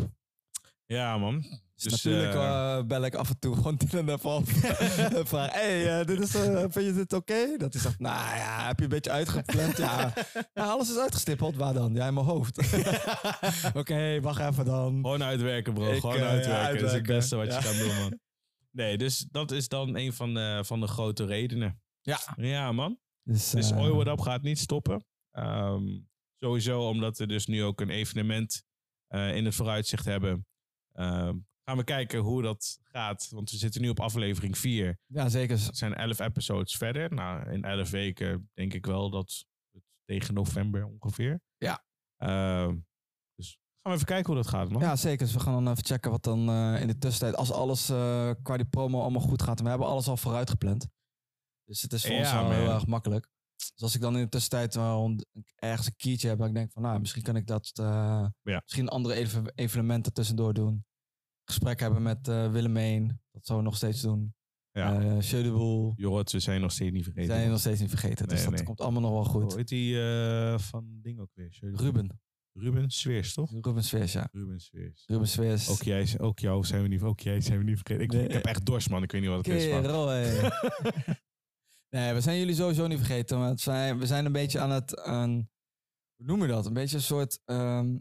Ja, 0.85 1.17
man. 1.17 1.45
Dus, 1.77 1.91
Dus, 1.91 2.03
natuurlijk 2.03 2.33
eh, 2.33 2.77
eh, 2.77 2.85
bel 2.85 3.05
ik 3.05 3.15
af 3.15 3.29
en 3.29 3.39
toe 3.39 3.55
gewoon 3.55 3.75
Dylan 3.75 4.09
even 4.09 4.29
op. 4.29 4.47
en 5.17 5.27
vraag, 5.27 5.51
hey, 5.53 5.99
eh, 5.99 6.05
dit 6.05 6.19
is, 6.19 6.31
vind 6.31 6.73
je 6.73 6.93
dit 6.93 7.13
oké? 7.13 7.57
Dat 7.57 7.73
hij 7.73 7.81
zegt, 7.81 7.99
nou 7.99 8.35
ja, 8.35 8.67
heb 8.67 8.77
je 8.77 8.83
een 8.83 8.89
beetje 8.89 9.11
uitgepland? 9.11 9.77
ja. 9.77 10.13
ja, 10.53 10.65
alles 10.65 10.89
is 10.89 10.97
uitgestippeld. 10.97 11.55
Waar 11.55 11.73
dan? 11.73 11.93
Ja, 11.93 12.07
in 12.07 12.13
mijn 12.13 12.25
hoofd. 12.25 12.57
oké, 13.81 14.21
wacht 14.21 14.39
even 14.39 14.65
dan. 14.65 14.93
Gewoon 14.93 15.23
uitwerken, 15.23 15.73
bro. 15.73 15.91
Ik, 15.91 15.99
Gewoon 15.99 16.17
ja, 16.17 16.27
uitwerken. 16.27 16.79
Dat 16.79 16.89
is 16.89 16.95
het 16.95 17.05
beste 17.05 17.35
wat 17.35 17.47
Ja. 17.47 17.57
je 17.57 17.63
kan 17.63 17.77
doen, 17.77 17.95
man. 17.95 18.19
Nee, 18.71 18.97
dus 18.97 19.27
dat 19.31 19.51
is 19.51 19.67
dan 19.67 19.95
een 19.95 20.13
van 20.13 20.33
de, 20.33 20.61
van 20.65 20.79
de 20.79 20.87
grote 20.87 21.25
redenen. 21.25 21.81
Ja. 22.01 22.19
Ja, 22.35 22.71
man. 22.71 22.99
Dus, 23.23 23.49
Dus 23.49 23.71
Oil 23.71 23.95
What 23.95 24.07
Up 24.07 24.19
gaat 24.19 24.41
niet 24.41 24.59
stoppen. 24.59 25.05
Ehm, 25.31 25.99
sowieso 26.39 26.87
omdat 26.87 27.17
we 27.17 27.27
dus 27.27 27.45
nu 27.45 27.63
ook 27.63 27.81
een 27.81 27.89
evenement 27.89 28.63
in 29.09 29.45
het 29.45 29.55
vooruitzicht 29.55 30.05
hebben. 30.05 30.45
Ehm, 30.93 31.35
gaan 31.67 31.77
we 31.77 31.83
kijken 31.83 32.19
hoe 32.19 32.41
dat 32.41 32.79
gaat. 32.83 33.29
Want 33.29 33.51
we 33.51 33.57
zitten 33.57 33.81
nu 33.81 33.89
op 33.89 33.99
aflevering 33.99 34.57
4. 34.57 34.99
Ja, 35.05 35.29
zeker. 35.29 35.65
Het 35.65 35.77
zijn 35.77 35.93
11 35.95 36.19
episodes 36.19 36.75
verder. 36.77 37.13
Nou, 37.13 37.51
in 37.51 37.63
11 37.63 37.89
weken 37.89 38.49
denk 38.53 38.73
ik 38.73 38.85
wel 38.85 39.09
dat 39.09 39.45
het 39.71 39.83
tegen 40.05 40.33
november 40.33 40.85
ongeveer. 40.85 41.41
Ja. 41.57 41.85
Ehm, 42.17 42.75
dus 43.35 43.49
gaan 43.81 43.91
we 43.91 43.93
even 43.93 44.05
kijken 44.05 44.25
hoe 44.33 44.35
dat 44.43 44.47
gaat, 44.51 44.69
man. 44.69 44.81
Ja, 44.81 44.95
zeker. 44.95 45.25
Dus 45.25 45.33
we 45.35 45.39
gaan 45.39 45.53
dan 45.63 45.71
even 45.73 45.85
checken 45.85 46.11
wat 46.11 46.23
dan 46.23 46.49
eh, 46.49 46.81
in 46.81 46.87
de 46.87 46.97
tussentijd, 46.97 47.35
als 47.35 47.51
alles 47.51 47.89
eh, 47.89 48.31
qua 48.41 48.57
die 48.57 48.65
promo 48.65 49.01
allemaal 49.01 49.21
goed 49.21 49.41
gaat. 49.41 49.57
En 49.57 49.63
we 49.63 49.69
hebben 49.69 49.87
alles 49.87 50.07
al 50.07 50.17
vooruit 50.17 50.49
gepland. 50.49 50.87
Dus 51.63 51.81
het 51.81 51.93
is 51.93 52.05
voor 52.05 52.15
ons 52.17 52.31
wel 52.31 52.51
heel 52.51 52.71
erg 52.71 52.85
makkelijk. 52.87 53.27
Dus 53.55 53.81
als 53.81 53.95
ik 53.95 54.01
dan 54.01 54.15
in 54.17 54.23
de 54.23 54.29
tussentijd 54.29 54.75
ergens 55.55 55.87
een 55.87 55.95
kiertje 55.95 56.27
heb, 56.27 56.37
waar 56.37 56.47
ik 56.47 56.53
denk 56.53 56.71
van, 56.71 56.81
nou, 56.81 56.99
misschien 56.99 57.23
kan 57.23 57.35
ik 57.35 57.47
dat, 57.47 57.71
eh, 57.73 58.25
Ja. 58.41 58.59
misschien 58.63 58.87
andere 58.89 59.15
even- 59.15 59.51
evenementen 59.55 60.13
tussendoor 60.13 60.53
doen. 60.53 60.85
Gesprek 61.49 61.79
hebben 61.79 62.01
met 62.01 62.27
eh 62.27 62.51
Willemijn, 62.51 63.07
dat 63.31 63.45
zouden 63.45 63.57
we 63.57 63.63
nog 63.63 63.75
steeds 63.75 64.01
doen. 64.01 64.35
Ja. 64.71 65.01
Eh 65.01 65.21
Jeu 65.21 65.43
de 65.43 65.51
Boel, 65.51 65.93
Jorrit, 65.95 66.31
we 66.31 66.39
zijn 66.39 66.61
nog 66.61 66.71
steeds 66.71 66.91
niet 66.91 67.03
vergeten. 67.03 67.29
zijn 67.29 67.43
we 67.43 67.49
nog 67.51 67.59
steeds 67.59 67.79
niet 67.79 67.89
vergeten. 67.89 68.27
dus 68.27 68.37
Nee, 68.37 68.45
dat 68.45 68.55
nee. 68.55 68.63
komt 68.63 68.81
allemaal 68.81 69.01
nog 69.01 69.11
wel 69.11 69.23
goed. 69.23 69.43
Hoe 69.43 69.57
heet 69.57 69.67
die 69.67 70.01
eh, 70.01 70.59
van 70.59 70.99
ding 71.01 71.19
ook 71.19 71.31
weer? 71.33 71.57
Ruben, 71.61 72.19
Ruben 72.53 72.89
Sveers, 72.89 73.33
toch? 73.33 73.51
Ruben 73.61 73.83
Sveers, 73.83 74.13
ja. 74.13 74.29
Ruben 74.31 74.59
Sveers. 74.59 75.03
Ruben 75.07 75.27
Sveers. 75.27 75.69
Ook, 75.69 75.83
jij, 75.83 76.19
ook 76.19 76.39
jou 76.39 76.63
zijn 76.65 76.81
we 76.81 76.87
niet, 76.87 77.01
ook 77.01 77.19
jij 77.19 77.41
zijn 77.41 77.57
we 77.57 77.63
niet 77.63 77.75
vergeten. 77.77 78.03
Ik, 78.03 78.11
Nee. 78.11 78.23
ik 78.25 78.31
heb 78.31 78.45
echt 78.45 78.65
dorst, 78.65 78.89
man. 78.89 79.03
Ik 79.03 79.11
weet 79.11 79.21
niet 79.21 79.29
wat 79.29 79.45
het 79.45 79.55
is. 79.55 79.63
Kerel, 79.63 80.05
nee, 81.95 82.13
we 82.13 82.21
zijn 82.21 82.37
jullie 82.39 82.55
sowieso 82.55 82.87
niet 82.87 82.97
vergeten. 82.97 83.37
Maar 83.39 83.49
het 83.49 83.61
zijn, 83.61 83.99
we 83.99 84.05
zijn 84.05 84.25
een 84.25 84.31
beetje 84.31 84.59
aan 84.59 84.71
het, 84.71 84.99
aan, 84.99 85.49
hoe 86.15 86.25
noem 86.25 86.41
je 86.41 86.47
dat? 86.47 86.65
Een 86.65 86.73
beetje 86.73 86.95
een 86.95 87.01
soort 87.01 87.39
ehm, 87.45 87.97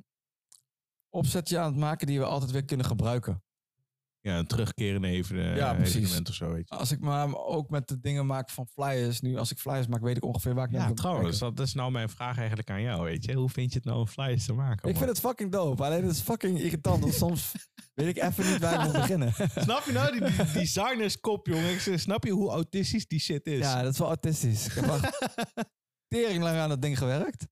opzetje 1.16 1.58
aan 1.58 1.66
het 1.66 1.80
maken 1.80 2.06
die 2.06 2.18
we 2.18 2.24
altijd 2.24 2.50
weer 2.50 2.64
kunnen 2.64 2.86
gebruiken. 2.86 3.42
Ja, 4.20 4.38
een 4.38 4.46
terugkerende 4.46 5.08
even, 5.08 5.56
Ja, 5.56 5.74
precies. 5.74 6.20
of 6.20 6.34
zo, 6.34 6.52
weet 6.52 6.68
je. 6.68 6.74
Als 6.74 6.92
ik 6.92 7.00
maar 7.00 7.36
ook 7.36 7.70
met 7.70 7.88
de 7.88 8.00
dingen 8.00 8.26
maak 8.26 8.50
van 8.50 8.66
flyers. 8.66 9.20
Nu, 9.20 9.36
als 9.36 9.50
ik 9.50 9.58
flyers 9.58 9.86
maak, 9.86 10.00
weet 10.00 10.16
ik 10.16 10.24
ongeveer 10.24 10.54
waar 10.54 10.64
ik 10.64 10.70
naar 10.70 10.88
Ja, 10.88 10.94
trouwens, 10.94 11.38
dat 11.38 11.60
is 11.60 11.74
nou 11.74 11.90
mijn 11.90 12.08
vraag 12.08 12.38
eigenlijk 12.38 12.70
aan 12.70 12.82
jou, 12.82 13.02
weet 13.02 13.24
je. 13.24 13.34
Hoe 13.34 13.48
vind 13.50 13.72
je 13.72 13.76
het 13.78 13.86
nou 13.86 13.98
om 13.98 14.06
flyers 14.06 14.44
te 14.44 14.52
maken? 14.52 14.88
Ik 14.88 14.96
vind 14.96 15.08
het 15.08 15.20
fucking 15.20 15.52
dope. 15.52 15.84
Alleen 15.84 16.02
het 16.02 16.12
is 16.12 16.20
fucking 16.20 16.60
irritant. 16.60 17.00
Want 17.00 17.14
soms 17.14 17.52
weet 17.94 18.16
ik 18.16 18.22
even 18.22 18.50
niet 18.50 18.60
waar 18.60 18.74
ik 18.74 18.82
moet 18.82 18.92
beginnen. 18.92 19.32
Snap 19.66 19.82
je 19.84 19.92
nou, 19.92 20.18
die, 20.18 20.30
die 20.36 20.52
designerskop, 20.52 21.46
jongen. 21.46 21.98
Snap 22.00 22.24
je 22.24 22.30
hoe 22.30 22.50
autistisch 22.50 23.06
die 23.06 23.20
shit 23.20 23.46
is? 23.46 23.58
Ja, 23.58 23.82
dat 23.82 23.92
is 23.92 23.98
wel 23.98 24.08
autistisch. 24.08 24.66
Ik 24.66 24.72
heb 24.72 24.84
tering 26.08 26.42
lang 26.42 26.58
aan 26.58 26.68
dat 26.68 26.82
ding 26.82 26.98
gewerkt. 26.98 27.46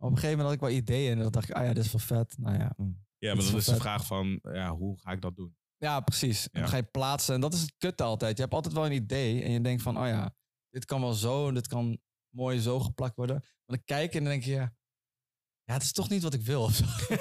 Op 0.00 0.10
een 0.10 0.18
gegeven 0.18 0.38
moment 0.38 0.46
had 0.46 0.52
ik 0.52 0.60
wel 0.60 0.82
ideeën. 0.82 1.12
En 1.12 1.18
dan 1.18 1.30
dacht 1.30 1.48
ik, 1.48 1.54
ah 1.54 1.64
ja, 1.64 1.72
dit 1.72 1.84
is 1.84 1.92
wel 1.92 2.00
vet. 2.00 2.38
Nou 2.38 2.58
ja, 2.58 2.72
mm. 2.76 3.04
Ja, 3.18 3.34
maar 3.34 3.44
dan 3.44 3.56
is 3.56 3.64
de 3.64 3.76
vraag 3.76 4.06
van, 4.06 4.38
ja, 4.42 4.74
hoe 4.74 4.98
ga 4.98 5.10
ik 5.10 5.20
dat 5.20 5.36
doen? 5.36 5.56
Ja, 5.76 6.00
precies. 6.00 6.50
En 6.50 6.60
dan 6.60 6.70
ga 6.70 6.76
je 6.76 6.82
plaatsen. 6.82 7.34
En 7.34 7.40
dat 7.40 7.54
is 7.54 7.60
het 7.60 7.74
kutte 7.78 8.02
altijd. 8.02 8.36
Je 8.36 8.42
hebt 8.42 8.54
altijd 8.54 8.74
wel 8.74 8.86
een 8.86 8.92
idee. 8.92 9.42
En 9.42 9.50
je 9.50 9.60
denkt 9.60 9.82
van, 9.82 9.98
oh 9.98 10.06
ja, 10.06 10.34
dit 10.70 10.84
kan 10.84 11.00
wel 11.00 11.12
zo. 11.12 11.52
Dit 11.52 11.66
kan 11.66 11.98
mooi 12.34 12.60
zo 12.60 12.80
geplakt 12.80 13.16
worden. 13.16 13.36
Maar 13.36 13.76
dan 13.76 13.84
kijk 13.84 14.12
je 14.12 14.18
en 14.18 14.24
dan 14.24 14.32
denk 14.32 14.44
je, 14.44 14.50
ja, 14.50 14.74
ja 15.64 15.72
het 15.72 15.82
is 15.82 15.92
toch 15.92 16.08
niet 16.08 16.22
wat 16.22 16.34
ik 16.34 16.42
wil. 16.42 16.70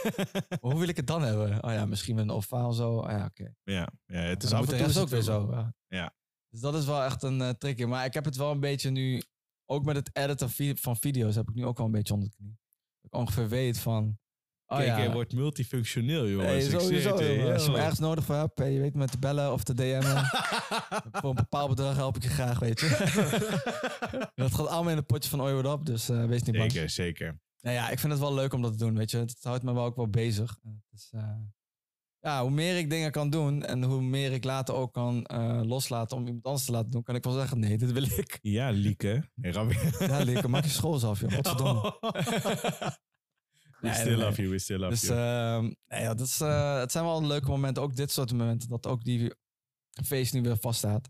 Hoe 0.62 0.80
wil 0.80 0.88
ik 0.88 0.98
het 0.98 1.08
dan 1.08 1.22
hebben? 1.22 1.64
Oh 1.64 1.72
ja, 1.72 1.86
misschien 1.86 2.16
met 2.16 2.24
een 2.24 2.32
ovaal 2.32 2.74
zo. 2.74 2.98
Oh 2.98 3.10
ja, 3.10 3.26
oké. 3.26 3.54
Ja, 3.64 3.90
ja 4.06 4.20
het 4.20 4.44
is 4.44 4.54
af 4.54 4.62
en 4.62 4.78
toe 4.78 4.88
is 4.88 4.98
ook 4.98 5.10
weer 5.10 5.22
zo. 5.22 5.48
Ja. 5.52 5.74
Ja. 5.88 6.16
Dus 6.50 6.60
dat 6.60 6.76
is 6.76 6.86
wel 6.86 7.04
echt 7.04 7.24
een 7.24 7.40
uh, 7.40 7.50
trickje. 7.50 7.88
Maar 7.88 8.06
ik 8.06 8.14
heb 8.14 8.26
het 8.26 8.36
wel 8.36 8.52
een 8.52 8.60
beetje 8.60 8.90
nu, 8.90 9.24
ook 9.66 9.86
met 9.86 9.96
het 9.96 10.10
editen 10.16 10.78
van 10.78 10.98
video's, 10.98 11.36
heb 11.36 11.50
ik 11.50 11.56
nu 11.56 11.66
ook 11.66 11.78
wel 11.78 11.86
een 11.86 11.92
beetje 11.92 12.14
onder 12.14 12.30
de 12.30 12.36
knie. 12.36 12.60
Ik 13.02 13.16
ongeveer 13.16 13.50
weet 13.50 13.80
van, 13.80 14.18
oh 14.66 14.78
Kijk, 14.78 14.90
ja, 14.90 14.98
je 14.98 15.12
wordt 15.12 15.34
multifunctioneel, 15.34 16.28
jongens. 16.28 16.70
sowieso, 16.70 17.24
jongen. 17.24 17.54
als 17.54 17.66
je 17.66 17.72
me 17.72 17.78
ergens 17.78 18.00
nodig 18.00 18.24
voor 18.24 18.36
hebt, 18.36 18.58
je 18.58 18.80
weet 18.80 18.94
me 18.94 19.08
te 19.08 19.20
bellen 19.20 19.54
of 19.54 19.64
te 19.64 19.74
DM'en. 19.74 20.26
voor 21.20 21.30
een 21.30 21.36
bepaald 21.36 21.70
bedrag 21.70 21.96
help 21.96 22.16
ik 22.16 22.24
je 22.24 22.30
graag, 22.30 22.60
weet 22.60 22.80
je. 22.80 22.88
dat 24.36 24.56
gaat 24.56 24.68
allemaal 24.68 24.92
in 24.92 24.98
het 24.98 25.06
potje 25.06 25.30
van 25.30 25.42
Oyo 25.42 25.74
Up, 25.74 25.86
dus 25.86 26.10
eh, 26.10 26.26
wees 26.26 26.44
niet 26.44 26.58
bang. 26.58 26.72
Zeker, 26.72 26.90
zeker. 26.90 27.40
Nou 27.62 27.76
ja, 27.76 27.90
ik 27.90 28.00
vind 28.00 28.12
het 28.12 28.22
wel 28.22 28.34
leuk 28.34 28.54
om 28.54 28.62
dat 28.62 28.72
te 28.72 28.78
doen, 28.78 28.98
weet 28.98 29.12
je. 29.12 29.18
Het 29.18 29.38
houdt 29.42 29.64
me 29.64 29.74
wel 29.74 29.86
ook 29.86 29.96
wel 29.96 30.10
bezig. 30.10 30.60
Het 30.64 31.00
is, 31.00 31.10
eh, 31.12 31.36
ja, 32.22 32.42
hoe 32.42 32.52
meer 32.52 32.78
ik 32.78 32.90
dingen 32.90 33.12
kan 33.12 33.30
doen 33.30 33.64
en 33.66 33.84
hoe 33.84 34.02
meer 34.02 34.32
ik 34.32 34.44
later 34.44 34.76
ook 34.76 34.94
kan 34.94 35.26
eh, 35.26 35.62
loslaten 35.64 36.18
om 36.18 36.26
iemand 36.26 36.46
anders 36.46 36.66
te 36.66 36.72
laten 36.72 36.90
doen, 36.92 37.04
kan 37.04 37.16
ik 37.16 37.24
wel 37.24 37.34
zeggen, 37.34 37.60
nee, 37.60 37.78
dit 37.78 37.92
wil 37.92 38.04
ik. 38.04 38.40
Ja, 38.42 38.70
Lieke. 38.70 39.30
Nee. 39.36 39.54
Ja, 40.00 40.20
Lieke, 40.24 40.48
maak 40.48 40.64
je 40.64 40.70
school 40.70 41.04
af, 41.04 41.20
joh. 41.20 41.32
Godverdomme. 41.34 41.98
We 43.80 43.88
Nee, 43.88 43.94
still 43.94 44.18
love 44.18 44.42
you, 44.42 44.50
we 44.50 44.60
still 44.60 44.78
love 44.78 44.90
Dus 44.90 45.02
you. 45.02 45.20
ehm, 45.20 45.64
nee, 45.88 46.02
ja, 46.02 46.14
dat 46.14 46.28
is, 46.28 46.42
eh, 46.42 46.80
het 46.80 46.92
zijn 46.92 47.04
wel 47.06 47.26
leuke 47.26 47.50
momenten, 47.50 47.84
ook 47.84 47.96
dit 47.96 48.12
soort 48.12 48.32
momenten, 48.32 48.70
dat 48.70 48.88
ook 48.88 49.04
die 49.04 49.34
feest 50.06 50.34
nu 50.34 50.42
weer 50.42 50.58
vaststaat. 50.58 51.10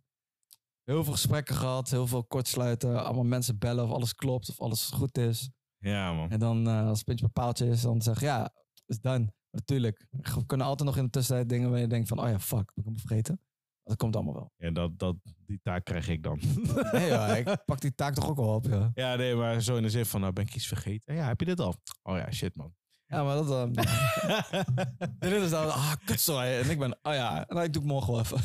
Heel 0.83 1.03
veel 1.03 1.13
gesprekken 1.13 1.55
gehad, 1.55 1.89
heel 1.89 2.07
veel 2.07 2.23
kortsluiten, 2.25 3.03
allemaal 3.05 3.23
mensen 3.23 3.57
bellen 3.57 3.83
of 3.83 3.91
alles 3.91 4.15
klopt, 4.15 4.49
of 4.49 4.59
alles 4.59 4.85
goed 4.89 5.17
is. 5.17 5.49
ja, 5.77 6.13
man. 6.13 6.29
En 6.29 6.39
dan 6.39 6.67
eh, 6.67 6.87
als 6.87 6.97
het 6.97 7.05
puntje 7.07 7.29
bij 7.31 7.43
paaltje 7.43 7.67
is, 7.67 7.81
dan 7.81 8.01
zeg 8.01 8.19
je 8.19 8.25
ja, 8.25 8.53
is 8.85 8.99
done. 8.99 9.33
Natuurlijk, 9.51 10.05
er 10.21 10.45
kunnen 10.45 10.67
altijd 10.67 10.89
nog 10.89 10.97
in 10.97 11.03
de 11.03 11.09
tussentijd 11.09 11.49
dingen 11.49 11.69
waar 11.69 11.79
je 11.79 11.87
denkt 11.87 12.07
van, 12.07 12.19
oh 12.19 12.29
ja, 12.29 12.39
fuck, 12.39 12.71
ben 12.73 12.83
ik 12.83 12.85
hem 12.85 12.99
vergeten. 12.99 13.41
Dat 13.83 13.97
komt 13.97 14.15
allemaal 14.15 14.33
wel. 14.33 14.51
Ja, 14.57 14.71
dat, 14.71 14.99
dat, 14.99 15.15
die 15.45 15.59
taak 15.63 15.85
krijg 15.85 16.07
ik 16.07 16.23
dan. 16.23 16.39
Nee 16.91 17.07
ja, 17.07 17.35
ik 17.35 17.65
pak 17.65 17.81
die 17.81 17.95
taak 17.95 18.13
toch 18.13 18.29
ook 18.29 18.37
wel 18.37 18.53
op, 18.53 18.65
ja. 18.65 18.91
ja, 18.93 19.15
nee, 19.15 19.35
maar 19.35 19.61
zo 19.61 19.75
in 19.75 19.83
de 19.83 19.89
zin 19.89 20.05
van, 20.05 20.21
nou 20.21 20.33
ben 20.33 20.45
ik 20.45 20.55
iets 20.55 20.67
vergeten. 20.67 21.15
Ja, 21.15 21.27
heb 21.27 21.39
je 21.39 21.45
dit 21.45 21.59
al? 21.59 21.75
Oh 22.03 22.17
ja, 22.17 22.31
shit, 22.31 22.55
man. 22.55 22.75
Ja, 23.05 23.23
maar 23.23 23.35
dat... 23.35 23.49
eh, 23.49 23.83
dit 25.31 25.41
is 25.41 25.49
dan, 25.49 25.71
ah, 25.71 25.93
kut, 26.05 26.19
sorry. 26.19 26.47
En 26.47 26.69
ik 26.69 26.79
ben, 26.79 26.99
oh 27.01 27.13
ja, 27.13 27.45
nou, 27.47 27.63
ik 27.63 27.73
doe 27.73 27.81
het 27.81 27.91
morgen 27.91 28.13
wel 28.13 28.21
even. 28.21 28.37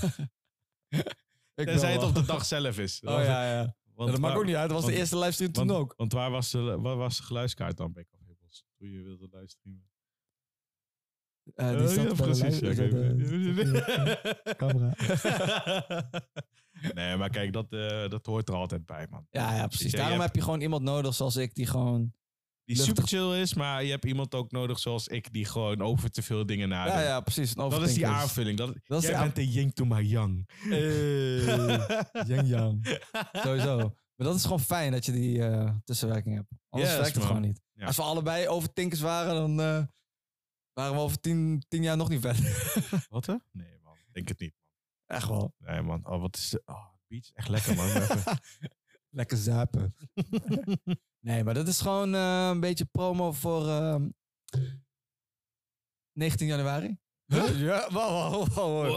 ik 1.55 1.67
Tenzij 1.67 1.93
het 1.93 2.03
op 2.03 2.15
de 2.15 2.25
dag 2.25 2.45
zelf 2.45 2.79
is. 2.79 3.01
Oh 3.01 3.11
ja, 3.25 3.53
ja. 3.53 3.77
Want 3.95 4.09
Ja, 4.09 4.15
dat 4.15 4.21
maakt 4.25 4.37
ook 4.39 4.45
niet 4.45 4.55
uit. 4.55 4.71
Dat 4.71 4.83
was 4.83 4.91
de 4.91 4.97
eerste 4.97 5.19
livestream 5.19 5.53
toen 5.53 5.67
want, 5.67 5.79
ook. 5.81 5.95
Want 5.97 6.13
waar 6.13 6.31
was 6.31 6.51
de, 6.51 6.81
waar 6.81 6.97
was 6.97 7.17
de 7.17 7.23
geluidskaart 7.23 7.77
dan 7.77 7.93
bij 7.93 8.05
Café 8.11 8.35
Bos? 8.41 8.65
Toen 8.79 8.89
je 8.91 9.03
wilde 9.03 9.29
livestreamen. 9.33 9.93
Eh, 11.55 11.79
die 11.79 11.89
zat 11.89 12.17
ja, 12.19 12.25
precies. 12.25 12.59
ja, 12.59 12.75
de- 12.75 13.17
de 13.17 14.55
camera. 14.57 14.95
nee, 16.95 17.17
maar 17.17 17.31
kijk, 17.31 17.53
dat, 17.53 17.67
eh, 17.73 18.09
dat 18.09 18.27
hoort 18.27 18.49
er 18.49 18.55
altijd 18.55 18.87
bij, 18.87 19.07
man. 19.11 19.27
Ja, 19.31 19.55
ja, 19.57 19.67
precies. 19.67 19.93
Daarom 19.93 20.21
heb 20.21 20.35
je 20.35 20.43
gewoon 20.43 20.61
iemand 20.61 20.83
nodig 20.83 21.15
zoals 21.15 21.37
ik, 21.37 21.55
die 21.55 21.67
gewoon... 21.67 22.13
Die 22.65 22.77
luchtig- 22.77 22.97
super 22.97 23.09
chill 23.19 23.41
is, 23.41 23.55
maar 23.55 23.85
je 23.85 23.91
hebt 23.91 24.05
iemand 24.05 24.35
ook 24.35 24.51
nodig 24.53 24.79
zoals 24.79 25.09
ik, 25.09 25.33
die 25.33 25.45
gewoon 25.45 25.83
over 25.83 26.11
te 26.11 26.23
veel 26.23 26.47
dingen 26.47 26.69
nadenkt. 26.69 26.99
Ja, 27.01 27.05
ja, 27.07 27.21
precies. 27.21 27.55
Dat 27.55 27.83
is 27.83 27.95
die 27.95 28.07
aanvulling. 28.07 28.59
Dat, 28.59 28.75
Dat 28.87 29.03
jij 29.03 29.19
bent 29.19 29.35
de 29.35 29.49
yin 29.51 29.73
to 29.73 29.85
my 29.85 30.01
yang. 30.03 30.49
Yang 32.27 32.49
yang. 32.49 32.99
Sowieso. 33.45 33.77
Maar 34.17 34.27
dat 34.27 34.37
is 34.37 34.43
gewoon 34.43 34.61
fijn 34.61 34.93
dat 34.93 35.05
je 35.07 35.13
die 35.13 35.45
eh, 35.47 35.71
tussenwerking 35.85 36.35
hebt. 36.35 36.49
Anders 36.69 36.91
Yes, 36.93 37.01
werkt 37.01 37.15
het 37.15 37.25
man. 37.25 37.35
gewoon 37.35 37.49
niet. 37.49 37.61
Ja. 37.75 37.87
Als 37.87 37.97
we 37.97 38.03
allebei 38.03 38.49
overtinkers 38.49 39.01
waren, 39.01 39.35
dan 39.35 39.61
eh, 39.61 39.83
waren 40.75 40.93
we 40.95 40.99
over 41.01 41.21
tien, 41.21 41.65
tien 41.69 41.83
jaar 41.83 41.97
nog 41.97 42.09
niet 42.09 42.21
verder. 42.21 42.73
Wat 43.11 43.27
hè? 43.27 43.35
Nee, 43.53 43.79
man. 43.83 43.97
Denk 44.13 44.29
het 44.29 44.41
niet. 44.41 44.55
Echt 45.07 45.29
wel. 45.29 45.55
Nee, 45.59 45.83
man. 45.83 46.07
Oh, 46.07 46.21
wat 46.21 46.37
is 46.37 46.49
de... 46.51 46.63
Oh, 46.67 46.87
beach 47.07 47.31
echt 47.33 47.49
lekker, 47.49 47.75
man. 47.77 47.87
Even- 47.87 48.23
Lekker 49.11 49.37
zuipen. 49.37 49.95
nee, 51.27 51.45
maar 51.45 51.55
dat 51.55 51.69
is 51.69 51.81
gewoon 51.81 52.15
eh, 52.15 52.49
een 52.51 52.61
beetje 52.61 52.85
promo 52.85 53.33
voor 53.33 53.69
ehm, 53.69 54.09
19 56.13 56.47
januari. 56.47 56.99
Ja, 57.55 57.89
wow, 57.93 58.33
wow, 58.33 58.55
wow. 58.55 58.91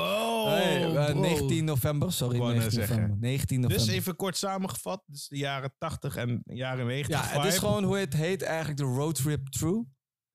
Bro. 0.93 1.19
19 1.19 1.65
november, 1.65 2.13
sorry. 2.13 2.35
Ik 2.35 2.41
wou 2.41 2.53
net 2.53 2.61
19 2.61 2.79
zeggen. 2.87 2.95
november. 3.01 3.29
19 3.29 3.59
november. 3.59 3.85
Dus 3.85 3.95
even 3.95 4.15
kort 4.15 4.37
samengevat. 4.37 5.03
Dus 5.05 5.27
de 5.27 5.37
jaren 5.37 5.73
80 5.77 6.15
en 6.15 6.41
jaren 6.45 6.85
90 6.85 7.15
Ja, 7.31 7.39
het 7.41 7.53
is 7.53 7.57
gewoon 7.59 7.83
hoe 7.83 7.97
het 7.97 8.13
heet 8.13 8.41
eigenlijk 8.41 8.77
de 8.77 8.83
road 8.85 9.15
trip 9.15 9.47
true. 9.49 9.85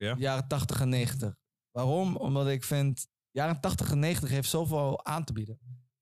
Ja. 0.02 0.14
Jaren 0.18 0.48
80 0.48 0.80
en 0.80 0.88
90. 0.88 1.34
Waarom? 1.70 2.16
Omdat 2.16 2.48
ik 2.48 2.64
vind, 2.64 3.08
jaren 3.30 3.60
80 3.60 3.90
en 3.90 3.98
90 3.98 4.30
heeft 4.30 4.48
zoveel 4.48 5.04
aan 5.04 5.24
te 5.24 5.32
bieden. 5.32 5.58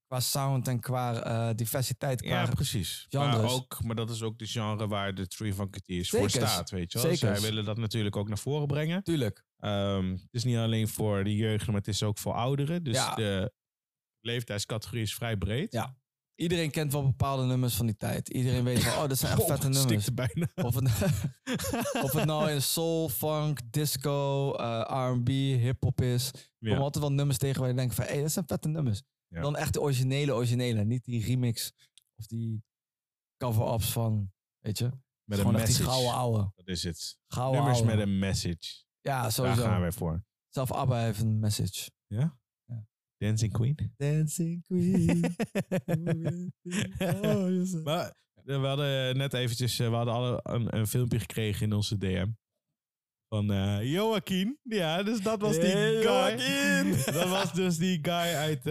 Qua 0.06 0.20
sound 0.20 0.68
en 0.68 0.80
qua 0.80 1.22
eh, 1.22 1.54
diversiteit. 1.56 2.22
Qua... 2.22 2.42
Ja, 2.42 2.46
precies. 2.50 3.06
Maar, 3.10 3.32
genres. 3.32 3.52
ook, 3.52 3.82
maar 3.82 3.96
dat 3.96 4.10
is 4.10 4.22
ook 4.22 4.38
de 4.38 4.46
genre 4.46 4.88
waar 4.88 5.14
de 5.14 5.26
Tree 5.26 5.54
van 5.54 5.70
Keteers 5.70 6.10
voor 6.10 6.30
staat, 6.30 6.70
weet 6.70 6.92
je 6.92 7.02
wel. 7.02 7.14
Zekers. 7.14 7.40
Zij 7.40 7.48
willen 7.48 7.64
dat 7.64 7.76
natuurlijk 7.78 8.16
ook 8.16 8.28
naar 8.28 8.38
voren 8.38 8.66
brengen. 8.66 9.02
Tuurlijk. 9.02 9.44
Ehm, 9.56 10.10
het 10.10 10.28
is 10.30 10.44
niet 10.44 10.56
alleen 10.56 10.88
voor 10.88 11.24
de 11.24 11.36
jeugd, 11.36 11.66
maar 11.66 11.76
het 11.76 11.88
is 11.88 12.02
ook 12.02 12.18
voor 12.18 12.34
ouderen. 12.34 12.82
Dus 12.82 12.94
Ja. 12.94 13.14
de 13.14 13.52
leeftijdscategorie 14.20 15.02
is 15.02 15.14
vrij 15.14 15.36
breed. 15.36 15.72
Ja. 15.72 15.96
Iedereen 16.40 16.70
kent 16.70 16.92
wel 16.92 17.02
bepaalde 17.02 17.44
nummers 17.44 17.74
van 17.74 17.86
die 17.86 17.96
tijd. 17.96 18.28
Iedereen 18.28 18.64
weet 18.64 18.84
wel, 18.84 19.02
oh, 19.02 19.08
dat 19.08 19.18
zijn 19.18 19.32
echt 19.32 19.40
Oh, 19.42 19.46
vette 19.48 19.68
nummers. 19.68 20.14
bijna. 20.14 20.48
Of 20.54 20.74
het, 20.74 20.84
of 22.04 22.12
het 22.12 22.24
nou 22.24 22.50
in 22.50 22.62
soul, 22.62 23.08
funk, 23.08 23.60
disco, 23.72 24.52
eh, 24.54 25.10
R&B, 25.10 25.28
hip-hop 25.62 26.00
is. 26.00 26.30
Komen 26.30 26.46
Ja. 26.58 26.76
altijd 26.76 27.04
wel 27.04 27.12
nummers 27.12 27.38
tegen 27.38 27.60
waar 27.60 27.68
je 27.70 27.76
denkt 27.76 27.94
van, 27.94 28.04
hé, 28.04 28.12
hey, 28.12 28.22
dat 28.22 28.32
zijn 28.32 28.46
vette 28.46 28.68
nummers. 28.68 29.02
Ja. 29.28 29.40
Dan 29.40 29.56
echt 29.56 29.72
de 29.72 29.80
originele, 29.80 30.32
originele. 30.34 30.84
Niet 30.84 31.04
die 31.04 31.24
remix 31.24 31.72
of 32.16 32.26
die 32.26 32.62
cover-ups 33.36 33.92
van, 33.92 34.32
weet 34.58 34.78
je. 34.78 34.84
Met 35.24 35.38
een 35.38 35.44
echt 35.44 35.54
die 35.54 35.66
message. 35.66 35.82
gouden 35.88 36.12
ouwe. 36.12 36.52
Dat 36.54 36.66
is 36.66 36.82
het. 36.82 37.18
Gouden 37.26 37.56
Nummers 37.60 37.80
ouwe. 37.80 37.96
met 37.96 38.06
een 38.06 38.18
message. 38.18 38.84
Ja, 39.00 39.22
Daar 39.22 39.32
sowieso. 39.32 39.62
gaan 39.62 39.80
wij 39.80 39.92
voor. 39.92 40.24
Zelf 40.48 40.72
ABBA 40.72 40.98
heeft 41.00 41.20
een 41.20 41.38
message. 41.38 41.90
Ja? 42.06 42.38
Dancing 43.20 43.52
Queen. 43.52 43.92
Dancing 43.96 44.62
Queen. 44.66 45.24
oh, 47.24 47.48
je 47.48 47.80
Maar 47.84 48.14
eh, 48.44 48.60
we 48.60 48.66
hadden 48.66 49.16
net 49.16 49.34
eventjes, 49.34 49.78
eh, 49.78 49.88
we 49.88 49.94
hadden 49.94 50.14
alle 50.14 50.40
een, 50.42 50.76
een 50.76 50.86
filmpje 50.86 51.18
gekregen 51.18 51.66
in 51.66 51.72
onze 51.72 51.98
DM. 51.98 52.26
Van 53.28 53.52
eh 53.52 53.92
Joaquin. 53.92 54.58
Ja, 54.62 55.02
dus 55.02 55.20
dat 55.22 55.40
was 55.40 55.58
die 55.58 55.70
Hey, 55.70 56.02
guy. 56.02 56.94
Dat 57.18 57.28
was 57.28 57.52
dus 57.52 57.76
die 57.76 57.98
guy 58.02 58.12
uit, 58.34 58.62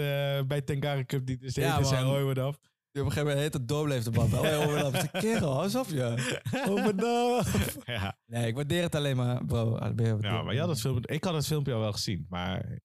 bij 0.47 0.61
Tengare 0.61 1.05
Cup 1.05 1.25
die 1.25 1.37
dus 1.37 1.55
Ja, 1.55 1.83
zijn 1.83 2.05
hoi 2.05 2.23
what 2.23 2.37
up. 2.37 2.59
Die 2.91 3.01
op 3.01 3.07
een 3.07 3.13
gegeven 3.13 3.21
moment 3.23 3.39
heet 3.39 3.53
het 3.53 3.67
doorbleef 3.67 4.03
de 4.03 4.11
band. 4.11 4.33
Oh, 4.33 4.81
wat 4.81 4.93
up. 5.03 5.09
Kerel, 5.11 5.51
hou 5.51 5.63
eens 5.63 5.75
op. 5.75 5.87
Oh, 6.69 6.83
what 6.85 7.03
up. 7.45 7.83
ja. 7.85 8.17
Nee, 8.25 8.47
ik 8.47 8.55
waardeer 8.55 8.81
het 8.81 8.95
alleen 8.95 9.15
maar, 9.15 9.45
bro. 9.45 9.77
Je- 9.95 10.17
ja, 10.21 10.41
maar 10.41 10.53
je 10.53 10.59
had 10.59 10.69
het 10.69 10.79
filmpje, 10.81 11.13
ik 11.13 11.23
had 11.23 11.33
het 11.33 11.45
filmpje 11.47 11.73
al 11.73 11.79
wel 11.79 11.91
gezien. 11.91 12.25
Maar 12.29 12.79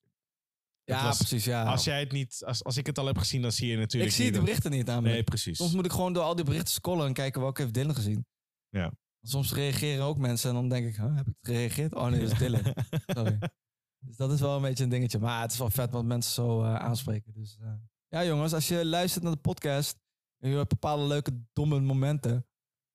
Ja, 0.85 1.05
was- 1.05 1.17
precies, 1.17 1.45
ja. 1.45 1.65
als 1.65 1.85
jij 1.85 2.01
het 2.01 2.13
niet, 2.13 2.43
als, 2.47 2.65
als 2.65 2.77
ik 2.77 2.87
het 2.87 2.99
al 2.99 3.07
heb 3.07 3.19
gezien, 3.19 3.43
dan 3.43 3.53
zie 3.53 3.69
je 3.69 3.77
natuurlijk 3.77 4.11
ik 4.13 4.17
zie 4.17 4.33
de 4.33 4.41
berichten 4.41 4.71
niet 4.71 4.87
namelijk. 4.87 5.15
Nee, 5.15 5.23
precies. 5.23 5.57
Soms 5.57 5.75
moet 5.75 5.85
ik 5.85 5.93
gewoon 5.93 6.13
door 6.13 6.23
al 6.23 6.35
die 6.35 6.45
berichten 6.45 6.73
scrollen 6.75 7.07
en 7.07 7.13
kijken 7.13 7.41
welke 7.41 7.61
heeft 7.63 7.75
Dylan 7.75 7.95
gezien. 7.95 8.27
Ja. 8.69 8.93
Soms 9.23 9.53
reageren 9.53 10.05
ook 10.05 10.19
mensen 10.19 10.49
en 10.49 10.55
dan 10.55 10.69
denk 10.69 10.87
ik, 10.87 10.97
huh, 10.97 11.17
heb 11.17 11.27
ik 11.29 11.35
gereageerd? 11.41 11.95
Oh 11.95 12.07
nee, 12.07 12.21
dat 12.21 12.31
is 12.31 12.39
Dylan. 12.39 12.63
Sorry. 13.07 13.39
Dus 13.99 14.17
dat 14.17 14.33
is 14.33 14.41
wel 14.41 14.57
een 14.57 14.63
beetje 14.63 14.85
een 14.85 14.91
dingetje. 14.91 15.19
Maar 15.19 15.41
het 15.41 15.53
is 15.53 15.59
wel 15.59 15.71
vet 15.71 15.91
wat 15.91 16.05
mensen 16.05 16.33
zo 16.33 16.63
eh, 16.63 16.75
aanspreken. 16.75 17.33
Dus 17.35 17.59
eh, 17.61 17.73
ja 18.09 18.25
jongens, 18.25 18.53
als 18.53 18.69
je 18.69 18.85
luistert 18.87 19.25
naar 19.25 19.33
de 19.33 19.39
podcast 19.39 19.99
en 20.39 20.51
je 20.51 20.57
hebt 20.57 20.69
bepaalde 20.69 21.05
leuke 21.05 21.43
domme 21.53 21.81
momenten. 21.81 22.47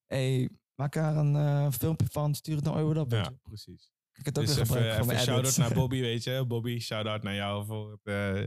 Hey, 0.05 0.49
maak 0.75 0.93
daar 0.93 1.17
een 1.17 1.35
eh, 1.35 1.71
filmpje 1.71 2.07
van, 2.11 2.35
stuur 2.35 2.55
het 2.55 2.65
naar 2.65 2.77
Euro 2.77 3.05
ja, 3.07 3.31
precies. 3.43 3.91
Ik 4.19 4.25
het 4.25 4.39
ook 4.39 4.45
Dus 4.45 4.55
weer 4.55 4.99
even, 4.99 5.19
shout-out 5.19 5.57
naar 5.57 5.73
Bobby, 5.73 6.01
weet 6.09 6.23
je. 6.23 6.45
Bobby, 6.47 6.79
shout-out 6.79 7.23
naar 7.23 7.35
jou 7.35 7.65
voor 7.65 7.91
het 7.91 8.01
eh, 8.03 8.43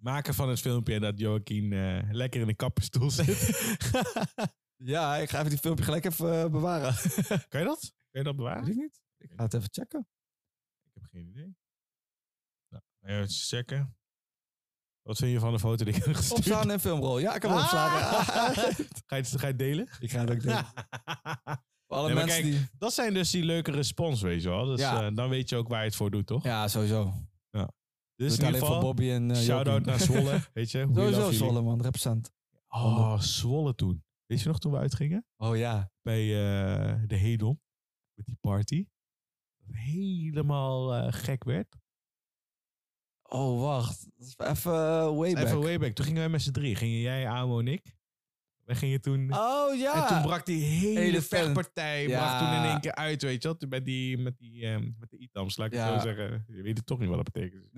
Maken 0.00 0.34
van 0.34 0.48
het 0.48 0.60
filmpje 0.60 1.00
dat 1.00 1.18
Joaquin 1.18 1.72
eh, 1.72 2.02
lekker 2.10 2.40
in 2.40 2.46
de 2.46 2.54
kapperstoel 2.54 3.10
zit. 3.10 3.28
Ja, 4.76 5.16
ik 5.16 5.30
ga 5.30 5.38
even 5.38 5.50
die 5.50 5.58
filmpje 5.58 5.84
gelijk 5.84 6.04
even 6.04 6.42
eh, 6.42 6.50
bewaren. 6.50 6.94
kan 7.48 7.60
je 7.60 7.66
dat? 7.66 7.80
Kan 8.10 8.20
je 8.20 8.22
dat 8.22 8.36
bewaren? 8.36 8.64
Weet 8.64 8.74
ik 8.74 8.80
niet. 8.80 9.00
Ik 9.18 9.30
ga 9.36 9.42
het 9.42 9.54
even 9.54 9.68
checken. 9.72 10.08
Ik 10.84 10.90
heb 10.94 11.04
geen 11.10 11.26
idee. 11.28 11.56
Nou, 12.68 12.82
even 13.00 13.28
checken. 13.28 13.96
Wat 15.02 15.16
vind 15.18 15.32
je 15.32 15.38
van 15.38 15.52
de 15.52 15.58
foto 15.58 15.84
die 15.84 15.94
ik 15.94 16.04
heb 16.04 16.14
gestuurd? 16.14 16.38
Opstaan 16.38 16.70
en 16.70 16.80
filmrol. 16.80 17.18
Ja, 17.18 17.34
ik 17.34 17.42
heb 17.42 17.50
hem 17.50 17.60
Ah! 17.60 17.64
opgeslagen. 17.64 18.24
Ga 19.06 19.16
je, 19.16 19.24
ga 19.24 19.40
je 19.40 19.46
het 19.46 19.58
delen? 19.58 19.88
ik 20.00 20.10
ga 20.10 20.20
het 20.20 20.30
ook 20.30 20.40
doen. 20.42 20.54
Voor 21.96 22.04
alle 22.04 22.14
Nee, 22.14 22.24
mensen 22.24 22.42
kijk, 22.42 22.54
die... 22.54 22.68
Dat 22.78 22.92
zijn 22.92 23.14
dus 23.14 23.30
die 23.30 23.44
leuke 23.44 23.70
respons, 23.70 24.22
weet 24.22 24.42
je 24.42 24.48
wel. 24.48 24.64
Dus 24.64 24.80
Ja. 24.80 25.06
eh, 25.06 25.14
dan 25.14 25.28
weet 25.28 25.48
je 25.48 25.56
ook 25.56 25.68
waar 25.68 25.80
je 25.80 25.86
het 25.86 25.96
voor 25.96 26.10
doet, 26.10 26.26
toch? 26.26 26.44
Ja, 26.44 26.68
sowieso. 26.68 27.12
Dus 27.50 28.28
Dus 28.28 28.38
in 28.38 28.44
ieder 28.44 28.58
voor 28.58 28.68
geval, 28.68 28.82
Bobby 28.82 29.10
en 29.10 29.28
uh, 29.30 29.36
shout-out 29.36 29.84
naar 29.84 30.00
Zwolle, 30.08 30.40
weet 30.52 30.70
je. 30.70 30.88
Sowieso. 30.94 31.30
Zwolle, 31.30 31.62
man. 31.62 31.82
Represent. 31.82 32.32
Oh, 32.68 33.18
Zwolle 33.20 33.74
toen. 33.74 34.04
Weet 34.26 34.40
je 34.40 34.48
nog 34.48 34.58
toen 34.58 34.72
we 34.72 34.78
uitgingen? 34.78 35.26
Oh 35.36 35.56
ja. 35.56 35.90
Bij 36.02 36.22
eh, 36.22 36.94
de 37.06 37.16
Hedon. 37.16 37.60
Met 38.14 38.26
die 38.26 38.36
party. 38.40 38.86
Dat 39.56 39.76
helemaal 39.76 41.12
gek 41.12 41.44
werd. 41.44 41.76
Oh, 43.22 43.60
wacht. 43.60 44.08
Even 44.36 44.72
uh, 44.72 45.16
way 45.18 45.32
back. 45.32 45.44
Even 45.44 45.60
way 45.60 45.78
back. 45.78 45.92
Toen 45.92 46.04
gingen 46.04 46.20
wij 46.20 46.30
met 46.30 46.42
z'n 46.42 46.50
drie. 46.52 46.74
Gingen 46.74 46.98
jij, 47.00 47.28
Amo 47.28 47.58
en 47.58 47.68
ik. 47.68 47.95
Wij 48.66 48.76
gingen 48.76 49.00
toen... 49.00 49.34
Oh 49.34 49.74
ja. 49.78 49.94
En 50.02 50.06
toen 50.14 50.22
brak 50.22 50.46
die 50.46 50.62
hele, 50.64 50.98
Hele 51.00 51.22
vechtpartij 51.22 52.08
Ja. 52.08 52.18
brak 52.18 52.38
toen 52.38 52.62
in 52.64 52.70
één 52.70 52.80
keer 52.80 52.94
uit, 52.94 53.22
weet 53.22 53.42
je 53.42 53.48
wel. 53.48 53.56
Toen 53.56 53.68
Met 53.68 53.84
die, 53.84 54.18
met 54.18 54.38
die, 54.38 54.66
ehm, 54.66 54.90
met 54.98 55.10
de 55.10 55.18
Itams, 55.18 55.56
laat 55.56 55.66
ik 55.66 55.72
Ja. 55.74 55.92
het 55.92 56.00
zo 56.02 56.06
zeggen. 56.08 56.44
Je 56.48 56.62
weet 56.62 56.76
het 56.76 56.86
toch 56.86 56.98
niet 56.98 57.08
wat 57.08 57.24
dat 57.24 57.32
betekent. 57.32 57.68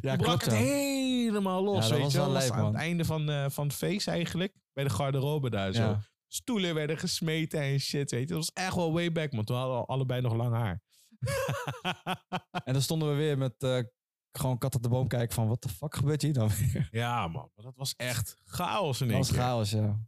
ja, 0.00 0.16
brak 0.16 0.18
klopt 0.18 0.44
het 0.44 0.54
helemaal 0.54 1.62
los, 1.64 1.88
Ja, 1.88 1.96
weet 1.96 2.12
je 2.12 2.18
wel. 2.18 2.30
lijp, 2.30 2.50
aan 2.52 2.64
het 2.64 2.74
einde 2.74 3.04
van, 3.04 3.30
eh, 3.30 3.44
van 3.48 3.66
het 3.66 3.76
feest 3.76 4.08
eigenlijk. 4.08 4.54
Bij 4.72 4.84
de 4.84 4.90
garderobe 4.90 5.50
daar 5.50 5.72
zo. 5.72 5.96
Stoelen 6.28 6.74
werden 6.74 6.98
gesmeten 6.98 7.60
en 7.60 7.80
shit, 7.80 8.10
weet 8.10 8.20
je. 8.20 8.26
Dat 8.26 8.36
was 8.36 8.64
echt 8.64 8.74
wel 8.74 8.92
way 8.92 9.12
back, 9.12 9.32
man. 9.32 9.44
Toen 9.44 9.56
hadden 9.56 9.78
we 9.78 9.84
allebei 9.86 10.20
nog 10.20 10.34
lang 10.34 10.54
haar. 10.54 10.82
En 12.64 12.72
dan 12.72 12.82
stonden 12.82 13.08
we 13.10 13.14
weer 13.14 13.38
met 13.38 13.62
eh, 13.62 13.78
gewoon 14.32 14.58
kat 14.58 14.74
op 14.74 14.82
de 14.82 14.88
boom 14.88 15.08
kijken 15.08 15.34
van... 15.34 15.48
Wat 15.48 15.62
de 15.62 15.68
fuck 15.68 15.94
gebeurt 15.94 16.22
hier 16.22 16.32
dan 16.32 16.48
weer? 16.48 16.88
ja, 16.90 17.28
man. 17.28 17.50
Maar 17.54 17.64
dat 17.64 17.76
was 17.76 17.94
echt 17.96 18.36
chaos 18.44 19.00
in 19.00 19.06
Dat 19.06 19.16
één 19.16 19.24
was 19.26 19.32
keer. 19.32 19.40
chaos, 19.40 19.70
ja. 19.70 20.00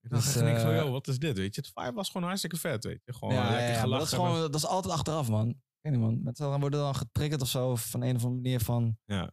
Ik 0.00 0.10
dacht 0.10 0.24
Dus, 0.24 0.34
echt 0.36 0.44
niks 0.44 0.60
van, 0.62 0.70
eh, 0.70 0.76
joh, 0.76 0.90
wat 0.90 1.08
is 1.08 1.18
dit, 1.18 1.36
weet 1.38 1.54
je. 1.54 1.60
Het 1.60 1.70
vibe 1.74 1.92
was 1.92 2.10
gewoon 2.10 2.26
hartstikke 2.26 2.56
vet, 2.56 2.84
weet 2.84 3.00
je. 3.04 3.12
Gewoon 3.12 3.34
ja, 3.34 3.40
lekker 3.40 3.58
ja, 3.58 3.66
ja, 3.66 3.72
maar 3.72 3.80
gelachen. 3.82 3.98
dat 3.98 4.12
is, 4.20 4.26
gewoon, 4.26 4.40
dat 4.40 4.54
is 4.54 4.66
altijd 4.66 4.94
achteraf, 4.94 5.28
man. 5.28 5.48
Ik 5.48 5.56
weet 5.80 5.92
niet, 5.92 6.02
man. 6.02 6.22
Mensen 6.22 6.50
dan 6.50 6.60
worden 6.60 6.80
dan 6.80 6.94
getriggerd 6.94 7.42
of 7.42 7.48
zo. 7.48 7.76
Van 7.76 8.02
een 8.02 8.16
of 8.16 8.24
andere 8.24 8.42
manier 8.42 8.60
van... 8.60 8.98
Ja. 9.04 9.32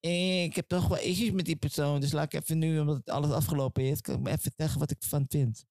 "Eh, 0.00 0.42
Ik 0.44 0.54
heb 0.56 0.68
toch 0.68 0.88
wel 0.88 0.98
issues 0.98 1.30
met 1.30 1.44
die 1.44 1.56
persoon. 1.56 2.00
Dus 2.00 2.12
laat 2.12 2.32
ik 2.32 2.40
even 2.42 2.58
nu, 2.58 2.80
omdat 2.80 2.96
het 2.96 3.10
alles 3.10 3.30
afgelopen 3.30 3.82
is... 3.84 4.00
Kan 4.00 4.14
ik 4.14 4.20
me 4.20 4.30
even 4.30 4.52
zeggen 4.56 4.78
wat 4.80 4.90
ik 4.90 5.02
ervan 5.02 5.24
vind. 5.28 5.64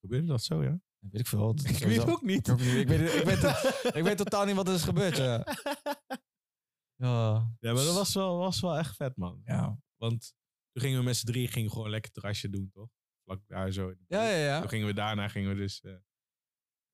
Gebeurde 0.00 0.26
dat 0.26 0.42
zo, 0.42 0.62
ja? 0.62 0.80
Weet 0.98 1.20
ik 1.20 1.26
veel. 1.26 1.54
Dat 1.54 1.68
Ik 1.68 1.76
weet 1.78 2.08
ook 2.08 2.22
niet. 2.22 2.48
Ik, 2.48 2.58
niet. 2.58 2.66
ik, 2.76 2.88
weet, 2.88 3.14
ik, 3.14 3.24
weet, 3.24 3.94
ik 3.94 4.02
weet 4.02 4.16
totaal 4.16 4.44
niet 4.44 4.54
wat 4.56 4.68
er 4.68 4.74
is 4.74 4.82
gebeurd, 4.82 5.16
ja. 5.16 5.44
Ja. 6.96 7.56
Ja, 7.60 7.72
maar 7.72 7.84
dat 7.84 7.94
was 7.94 8.14
wel, 8.14 8.36
was 8.36 8.60
wel 8.60 8.78
echt 8.78 8.96
vet, 8.96 9.16
man. 9.16 9.40
Ja. 9.44 9.78
Want 9.96 10.34
toen 10.72 10.82
gingen 10.82 10.98
we 10.98 11.04
met 11.04 11.16
z'n 11.16 11.26
drie 11.26 11.48
gingen 11.48 11.70
gewoon 11.70 11.90
lekker 11.90 12.10
terrasje 12.10 12.50
doen, 12.50 12.70
toch? 12.70 12.90
Vlak 13.24 13.46
daar 13.46 13.72
zo. 13.72 13.94
Ja, 14.06 14.28
ja, 14.28 14.36
ja. 14.36 14.60
Toen 14.60 14.68
gingen 14.68 14.86
we 14.86 14.94
daarna 14.94 15.28
gingen 15.28 15.50
we 15.50 15.56
dus 15.56 15.80
eh, 15.80 15.96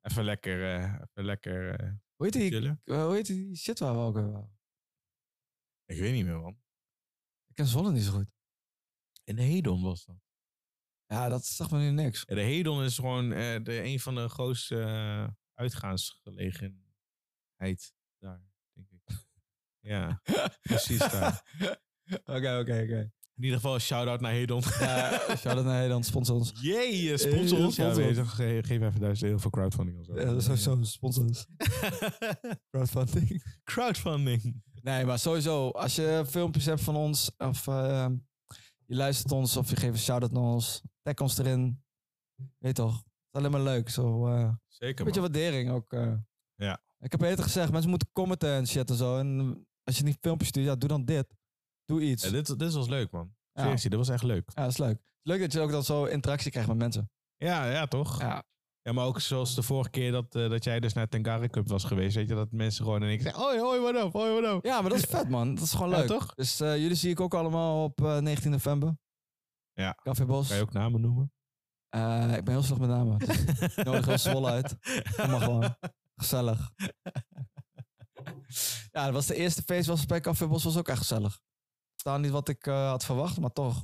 even 0.01 0.25
lekker, 0.25 0.75
eh, 0.75 0.93
even 0.93 1.25
lekker 1.25 1.81
eh, 1.81 1.93
Hoe 2.17 2.27
heet 2.27 2.33
die, 2.33 2.79
hoe 2.85 3.15
heet 3.15 3.27
die 3.27 3.57
shit 3.57 3.79
waar 3.79 3.95
we 3.95 4.01
ook 4.01 4.15
waren? 4.15 4.57
Ik 5.85 5.99
weet 5.99 6.13
niet 6.13 6.25
meer, 6.25 6.41
man. 6.41 6.61
Ik 7.47 7.55
ken 7.55 7.67
Zwolle 7.67 7.93
niet 7.93 8.03
zo 8.03 8.13
goed. 8.13 8.31
In 9.25 9.37
de 9.37 9.43
Hedon 9.43 9.83
was 9.83 10.05
dat. 10.05 10.17
Ja, 11.07 11.29
dat 11.29 11.45
zegt 11.45 11.71
me 11.71 11.79
nu 11.79 11.91
niks. 11.91 12.23
Ja, 12.27 12.35
de 12.35 12.41
Hedon 12.41 12.83
is 12.83 12.95
gewoon 12.95 13.29
de, 13.29 13.83
een 13.83 14.01
van 14.01 14.15
de 14.15 14.29
grootste 14.29 15.37
uitgaansgelegenheid 15.55 17.95
daar. 18.19 18.52
Ja, 19.83 20.21
precies 20.63 20.99
daar. 20.99 21.43
Oké, 22.25 22.59
oké, 22.59 22.83
oké. 22.83 23.11
In 23.37 23.43
ieder 23.49 23.61
geval, 23.61 23.79
shout-out 23.79 24.21
naar 24.21 24.33
Hedon. 24.33 24.63
Ja, 24.81 25.11
shout-out 25.37 25.65
naar 25.65 25.75
Nederland, 25.77 26.07
sponsor 26.07 26.35
ons. 26.37 26.53
Jee, 26.61 27.17
sponsor 27.19 27.59
Eh, 27.59 27.65
ons. 27.65 27.77
Ja, 27.77 27.83
sponsor 27.83 28.05
weet 28.05 28.19
ons. 28.19 28.31
je, 28.31 28.35
ge- 28.35 28.61
geef 28.65 28.81
even 28.83 29.01
duizend 29.01 29.27
euro 29.27 29.39
voor 29.43 29.51
crowdfunding 29.51 29.99
of 29.99 30.05
zo. 30.05 30.15
Ja, 30.19 30.25
dat 30.25 30.37
is 30.37 30.45
sowieso 30.45 30.83
sponsor 30.83 31.25
ons. 31.25 31.47
Crowdfunding. 32.71 33.43
crowdfunding. 33.65 34.63
Nee, 34.83 35.05
maar 35.05 35.19
sowieso, 35.19 35.69
als 35.71 35.95
je 35.97 36.25
filmpjes 36.29 36.65
hebt 36.65 36.81
van 36.81 36.97
ons, 36.97 37.31
of 37.39 37.67
eh, 37.67 38.07
je 38.87 38.95
luistert 38.95 39.33
ons, 39.33 39.57
of 39.57 39.71
je 39.71 39.77
geeft 39.77 39.93
een 39.93 39.99
shout-out 39.99 40.33
naar 40.33 40.43
ons, 40.43 40.83
tag 41.03 41.15
ons 41.19 41.39
erin. 41.39 41.83
Weet 42.59 42.75
toch, 42.75 42.95
het 42.97 43.05
is 43.33 43.39
alleen 43.39 43.51
maar 43.51 43.61
leuk. 43.61 43.89
Zo, 43.89 44.27
eh, 44.27 44.51
Zeker, 44.69 44.99
een 44.99 45.05
beetje 45.05 45.21
man. 45.21 45.31
waardering 45.33 45.71
ook. 45.71 45.93
eh. 45.93 46.13
Ja. 46.55 46.83
Ik 47.01 47.13
heb 47.13 47.21
eerder 47.23 47.45
gezegd, 47.45 47.73
mensen 47.73 47.91
moeten 47.91 48.09
commenten 48.13 48.49
en 48.53 48.67
shit 48.67 48.91
en 48.91 48.97
zo. 48.97 49.19
En 49.19 49.67
als 49.85 49.97
je 49.99 50.05
niet 50.05 50.19
filmpjes 50.21 50.49
stuurt, 50.49 50.67
ja, 50.67 50.75
doe 50.77 50.89
dan 50.89 51.05
dit. 51.05 51.27
Doe 51.85 52.03
iets. 52.03 52.25
Ja, 52.25 52.31
dit, 52.31 52.59
dit 52.59 52.73
was 52.73 52.89
leuk, 52.89 53.11
man. 53.11 53.35
Ja. 53.53 53.75
Dit 53.75 53.95
was 53.95 54.09
echt 54.09 54.23
leuk. 54.23 54.51
Ja, 54.55 54.63
dat 54.63 54.71
is 54.71 54.79
leuk. 54.79 54.99
Leuk 55.23 55.41
dat 55.41 55.53
je 55.53 55.61
ook 55.61 55.71
dan 55.71 55.85
zo 55.85 56.05
interactie 56.05 56.51
krijgt 56.51 56.69
met 56.69 56.79
mensen. 56.79 57.11
Ja, 57.37 57.71
ja, 57.71 57.87
toch? 57.87 58.21
Ja. 58.21 58.43
Ja, 58.83 58.93
maar 58.93 59.05
ook 59.05 59.21
zoals 59.21 59.55
de 59.55 59.63
vorige 59.63 59.91
keer 59.91 60.13
dat, 60.13 60.35
eh, 60.35 60.51
dat 60.51 60.65
jij 60.65 60.81
dus 60.81 60.93
naar 60.93 61.09
Tengare 61.09 61.49
Cup 61.49 61.69
was 61.69 61.85
geweest. 61.85 62.17
Weet 62.17 62.29
je, 62.29 62.35
dat 62.35 62.53
mensen 62.53 62.85
gewoon 62.85 63.03
en 63.03 63.09
ik 63.11 63.21
zeggen, 63.23 63.43
hoi, 63.43 63.59
hoi, 63.61 63.81
wat 63.81 63.95
up, 64.07 64.13
hoi, 64.13 64.41
wat 64.41 64.55
up. 64.55 64.65
ja 64.65 64.81
maar 64.81 64.91
dat 64.91 64.99
is 64.99 65.05
vet, 65.05 65.29
man. 65.29 65.55
Dat 65.55 65.65
is 65.65 65.73
gewoon 65.73 65.91
Ja, 65.91 65.97
leuk. 65.99 66.07
toch? 66.07 66.35
Dus 66.35 66.61
eh, 66.61 66.77
jullie 66.77 66.97
zie 66.97 67.11
ik 67.11 67.21
ook 67.21 67.35
allemaal 67.35 67.85
op 67.85 68.01
eh, 68.05 68.19
19 68.19 68.51
november. 68.51 68.97
Ja. 69.73 69.95
Café 70.03 70.25
Bos. 70.25 70.47
Kan 70.49 70.57
je 70.57 70.63
ook 70.63 70.73
namen 70.73 71.01
noemen? 71.01 71.33
Eh, 71.89 72.37
ik 72.37 72.45
ben 72.45 72.55
heel 72.55 72.63
slecht 72.63 72.81
met 72.81 72.89
namen. 72.91 73.19
Dus 73.19 73.37
ik 73.77 73.85
nodig 73.85 74.07
heel 74.07 74.19
Zwolle 74.19 74.51
uit. 74.51 74.77
Kom 75.17 75.31
maar 75.31 75.41
gewoon. 75.41 75.77
Gezellig. 76.17 76.71
Ja, 78.93 79.05
dat 79.05 79.13
was 79.15 79.27
de 79.27 79.35
eerste 79.35 79.63
feest 79.63 79.87
was 79.87 80.07
bij 80.07 80.21
Café 80.21 80.47
Bos. 80.47 80.65
Was 80.65 80.77
ook 80.77 80.89
echt 80.89 80.99
gezellig. 80.99 81.41
Staan 81.95 82.21
niet 82.21 82.31
wat 82.31 82.49
ik 82.49 82.67
eh, 82.67 82.89
had 82.89 83.05
verwacht, 83.05 83.39
maar 83.41 83.53
toch. 83.53 83.83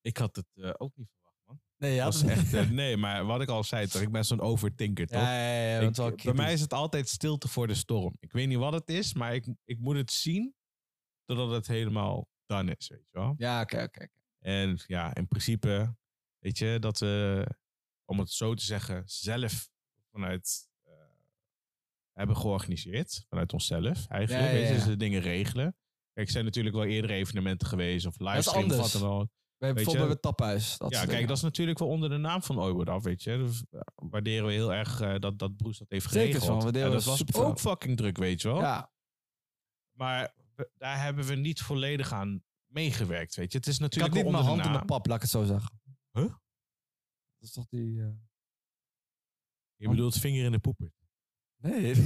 Ik 0.00 0.16
had 0.16 0.36
het 0.36 0.46
eh, 0.54 0.70
ook 0.76 0.96
niet 0.96 1.08
verwacht, 1.14 1.38
man. 1.46 1.60
Nee, 1.76 1.94
ja, 1.94 2.04
was 2.04 2.22
echt, 2.22 2.54
eh, 2.54 2.70
nee, 2.80 2.96
maar 2.96 3.24
wat 3.24 3.40
ik 3.40 3.48
al 3.48 3.64
zei, 3.64 3.86
toch? 3.86 4.02
Ik 4.02 4.10
ben 4.12 4.24
zo'n 4.24 4.40
overtinker, 4.40 5.06
toch? 5.06 5.20
Ja, 5.20 5.80
Ik- 5.80 6.22
bij 6.22 6.34
mij 6.34 6.52
is 6.52 6.60
het 6.60 6.72
altijd 6.72 7.08
stilte 7.08 7.48
voor 7.48 7.66
de 7.66 7.74
storm. 7.74 8.16
Ik 8.20 8.32
weet 8.32 8.48
niet 8.48 8.58
wat 8.58 8.72
het 8.72 8.88
is, 8.90 9.14
maar 9.14 9.34
ik, 9.34 9.46
ik 9.64 9.78
moet 9.78 9.96
het 9.96 10.12
zien 10.12 10.54
totdat 11.24 11.50
het 11.50 11.66
helemaal 11.66 12.28
done 12.46 12.74
is, 12.78 12.88
weet 12.88 13.08
je 13.10 13.18
wel. 13.18 13.34
Ja, 13.36 13.60
oké, 13.60 13.74
oké. 13.82 13.84
oké. 13.84 14.08
En 14.38 14.82
ja, 14.86 15.14
in 15.14 15.28
principe, 15.28 15.96
weet 16.38 16.58
je, 16.58 16.78
dat 16.78 16.98
we, 16.98 17.46
om 18.04 18.18
het 18.18 18.30
zo 18.30 18.54
te 18.54 18.64
zeggen, 18.64 19.02
zelf 19.06 19.70
vanuit 20.10 20.68
hebben 22.12 22.36
georganiseerd. 22.36 23.24
Vanuit 23.28 23.52
onszelf 23.52 24.06
eigenlijk. 24.06 24.68
Ja, 24.68 24.74
dus 24.74 24.84
de 24.84 24.96
dingen 24.96 25.20
regelen. 25.20 25.76
Kijk, 26.12 26.26
er 26.26 26.32
zijn 26.32 26.44
natuurlijk 26.44 26.74
wel 26.74 26.84
eerdere 26.84 27.12
evenementen 27.14 27.68
geweest 27.68 28.06
of 28.06 28.18
livestreams 28.18 28.72
of 28.72 28.92
wat 28.92 29.00
dan 29.00 29.10
ook. 29.10 29.28
Bij, 29.58 29.74
Weet 29.74 29.84
bijvoorbeeld 29.84 30.12
het 30.12 30.22
taphuis. 30.22 30.78
Dat 30.78 30.90
Ja, 30.90 30.98
kijk, 30.98 31.10
dingen. 31.10 31.26
dat 31.28 31.36
is 31.36 31.42
natuurlijk 31.42 31.78
wel 31.78 31.88
onder 31.88 32.08
de 32.10 32.16
naam 32.16 32.42
van 32.42 32.58
Ooiwood 32.60 32.88
af, 32.88 33.02
weet 33.02 33.22
je. 33.22 33.36
Dus 33.36 33.64
eh, 33.70 33.80
waarderen 33.94 34.46
we 34.46 34.52
heel 34.52 34.72
erg 34.74 35.00
eh, 35.00 35.18
dat, 35.18 35.38
dat 35.38 35.56
Broes 35.56 35.78
dat 35.78 35.90
heeft 35.90 36.10
Zeker, 36.10 36.26
geregeld. 36.40 36.62
van, 36.62 36.72
Ja, 36.72 36.86
we 36.88 36.92
dat 36.94 37.04
was 37.04 37.34
ook 37.34 37.60
fucking 37.60 37.96
druk, 37.96 38.16
weet 38.16 38.42
je 38.42 38.48
wel. 38.48 38.58
Ja, 38.60 38.92
Maar 39.96 40.34
we- 40.54 40.70
daar 40.76 41.02
hebben 41.02 41.24
we 41.24 41.34
niet 41.34 41.60
volledig 41.60 42.12
aan 42.12 42.42
meegewerkt, 42.66 43.34
weet 43.34 43.52
je. 43.52 43.58
Het 43.58 43.66
is 43.66 43.74
ik 43.74 43.80
had 43.80 43.90
natuurlijk 43.90 44.14
niet 44.14 44.22
wel 44.32 44.32
mijn 44.32 44.44
hand 44.54 44.64
in 44.64 44.70
mijn 44.72 44.86
pap, 44.86 45.06
laat 45.06 45.16
ik 45.16 45.22
het 45.22 45.30
zo 45.30 45.44
zeggen. 45.44 45.80
Huh? 46.12 46.22
Dat 46.24 46.38
is 47.48 47.52
toch 47.52 47.66
die... 47.68 48.00
eh, 48.00 48.08
Je 49.76 49.88
bedoelt 49.88 50.14
vinger 50.14 50.44
in 50.44 50.52
de 50.52 50.58
poepen. 50.58 50.94
Nee. 51.62 51.94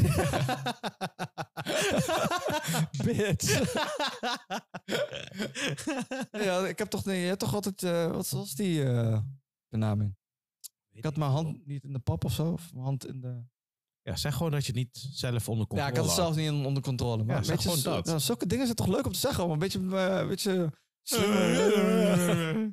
Bitch. 3.04 3.74
ja, 6.46 6.66
ik 6.66 6.78
heb 6.78 6.88
toch, 6.88 7.04
nee, 7.04 7.20
je 7.20 7.26
hebt 7.26 7.38
toch 7.40 7.54
altijd, 7.54 7.82
eh, 7.82 8.10
wat 8.10 8.30
was 8.30 8.54
die 8.54 8.84
eh, 8.84 9.18
benaming? 9.68 10.16
Ik 10.92 11.04
had 11.04 11.16
mijn 11.16 11.30
hand 11.30 11.66
niet 11.66 11.84
in 11.84 11.92
de 11.92 11.98
pap 11.98 12.24
of 12.24 12.32
zo, 12.32 12.52
of 12.52 12.72
mijn 12.72 12.84
hand 12.84 13.06
in 13.06 13.20
de... 13.20 13.44
Ja, 14.02 14.16
zeg 14.16 14.34
gewoon 14.34 14.52
dat 14.52 14.60
je 14.66 14.72
het 14.72 14.76
niet 14.76 15.08
zelf 15.12 15.48
onder 15.48 15.66
Ja, 15.68 15.68
controle 15.68 15.90
ik 15.90 15.96
had 15.96 16.04
het 16.06 16.14
zelf 16.14 16.36
niet 16.36 16.66
onder 16.66 16.82
controle. 16.82 17.24
Maar 17.24 17.36
Ja, 17.36 17.42
zeg 17.42 17.62
gewoon 17.62 17.82
dat. 17.82 18.06
ja, 18.06 18.18
zulke 18.18 18.46
dingen 18.46 18.64
zijn 18.64 18.76
toch 18.76 18.86
leuk 18.86 19.06
om 19.06 19.12
te 19.12 19.18
zeggen, 19.18 19.44
om 19.44 19.50
een 19.50 19.58
beetje, 19.58 19.78
een 19.78 20.28
beetje. 20.28 20.72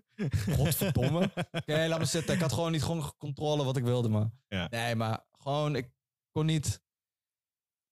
Godverdomme. 0.58 1.32
Oké, 1.52 1.86
laat 1.88 2.00
me 2.00 2.06
zitten. 2.06 2.34
Ik 2.34 2.42
had 2.42 2.54
gewoon 2.54 2.72
niet 2.72 2.84
gewoon 2.84 3.14
controle 3.18 3.64
wat 3.64 3.78
ik 3.78 3.84
wilde, 3.84 4.10
maar. 4.10 4.30
Ja. 4.48 4.68
Nee, 4.70 4.96
maar 4.96 5.26
gewoon, 5.32 5.76
ik 5.76 5.92
kon 6.34 6.46
niet, 6.46 6.82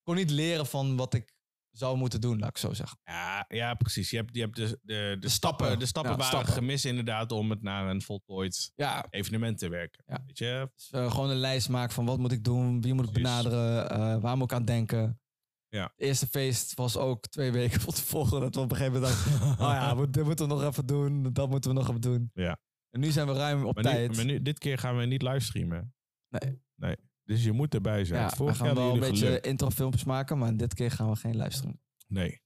kon 0.03 0.15
niet 0.15 0.29
leren 0.29 0.65
van 0.65 0.95
wat 0.95 1.13
ik 1.13 1.33
zou 1.71 1.97
moeten 1.97 2.21
doen, 2.21 2.39
laat 2.39 2.49
ik 2.49 2.57
zo 2.57 2.73
zeggen. 2.73 2.99
Ja, 3.03 3.45
ja, 3.47 3.73
precies. 3.73 4.09
Je 4.09 4.17
hebt, 4.17 4.35
je 4.35 4.41
hebt 4.41 4.55
de, 4.55 4.67
de, 4.67 4.77
de, 4.81 5.17
De 5.19 5.29
stappen, 5.29 5.65
stappen. 5.65 5.79
de 5.79 5.85
stappen 5.85 6.11
Ja, 6.11 6.17
waren 6.17 6.33
stappen. 6.33 6.53
gemist 6.53 6.85
inderdaad 6.85 7.31
om 7.31 7.49
het 7.49 7.61
naar 7.61 7.87
een 7.89 8.01
voltooid 8.01 8.71
Ja, 8.75 9.05
evenement 9.09 9.57
te 9.57 9.69
werken. 9.69 10.03
Ja. 10.07 10.23
Weet 10.25 10.37
je? 10.37 10.69
dus, 10.75 10.89
eh, 10.91 11.11
gewoon 11.11 11.29
een 11.29 11.35
lijst 11.37 11.69
maken 11.69 11.93
van 11.93 12.05
wat 12.05 12.19
moet 12.19 12.31
ik 12.31 12.43
doen, 12.43 12.81
wie 12.81 12.93
moet 12.93 13.07
ik 13.07 13.13
benaderen, 13.13 13.89
eh, 13.89 14.17
waar 14.21 14.37
moet 14.37 14.51
ik 14.51 14.57
aan 14.57 14.65
denken. 14.65 15.19
Ja. 15.67 15.83
Het 15.83 15.93
eerste 15.95 16.27
feest 16.27 16.73
was 16.73 16.97
ook 16.97 17.27
twee 17.27 17.51
weken 17.51 17.81
van 17.85 17.93
tevoren. 17.93 18.41
Dat 18.41 18.55
we 18.55 18.61
op 18.61 18.71
een 18.71 18.77
gegeven 18.77 19.01
moment 19.01 19.13
dachten, 19.13 19.41
oh 19.65 19.71
ja, 19.71 19.97
we- 19.97 20.09
dit 20.09 20.23
moeten 20.23 20.47
we 20.47 20.53
nog 20.53 20.63
even 20.63 20.85
doen. 20.85 21.33
Dat 21.33 21.49
moeten 21.49 21.69
we 21.69 21.75
nog 21.77 21.89
even 21.89 22.01
doen. 22.01 22.31
Ja. 22.33 22.59
En 22.89 22.99
nu 22.99 23.11
zijn 23.11 23.27
we 23.27 23.33
ruim 23.33 23.65
op 23.65 23.75
Maar, 23.75 23.83
nu, 23.83 23.89
tijd. 23.89 24.15
maar 24.15 24.25
nu, 24.25 24.41
dit 24.41 24.59
keer 24.59 24.77
gaan 24.77 24.97
we 24.97 25.05
niet 25.05 25.21
livestreamen. 25.21 25.93
Nee. 26.29 26.61
Nee. 26.75 26.95
Dus 27.31 27.43
je 27.43 27.51
moet 27.51 27.73
erbij 27.73 28.05
zijn. 28.05 28.21
ja, 28.21 28.45
we 28.45 28.53
gaan 28.53 28.75
wel 28.75 28.93
een 28.93 28.99
beetje 28.99 29.25
geluk. 29.25 29.45
introfilmpjes 29.45 30.03
maken, 30.03 30.37
maar 30.37 30.57
dit 30.57 30.73
keer 30.73 30.91
gaan 30.91 31.09
we 31.09 31.15
geen 31.15 31.37
livestream. 31.37 31.79
Nee. 32.07 32.29
Dat 32.29 32.39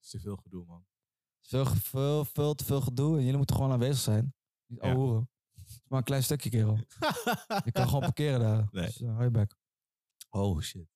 is 0.00 0.08
te 0.10 0.20
veel 0.20 0.36
gedoe, 0.36 0.64
man. 0.66 0.84
Veel, 1.40 1.64
veel, 1.64 2.24
veel 2.24 2.54
te 2.54 2.64
veel 2.64 2.80
gedoe 2.80 3.16
en 3.16 3.22
jullie 3.22 3.36
moeten 3.36 3.56
gewoon 3.56 3.72
aanwezig 3.72 3.98
zijn. 4.02 4.34
Niet 4.66 4.84
Ja. 4.84 5.26
Het 5.52 5.68
is 5.68 5.80
maar 5.88 5.98
een 5.98 6.04
klein 6.04 6.22
stukje, 6.22 6.50
kerel. 6.50 6.76
Je 7.64 7.72
kan 7.72 7.86
gewoon 7.86 8.00
parkeren 8.00 8.40
daar. 8.40 8.68
Nee. 8.70 8.84
Dus, 8.84 9.00
uh, 9.00 9.10
hou 9.10 9.24
je 9.24 9.30
bek. 9.30 9.54
Oh, 10.30 10.60
shit. 10.60 10.86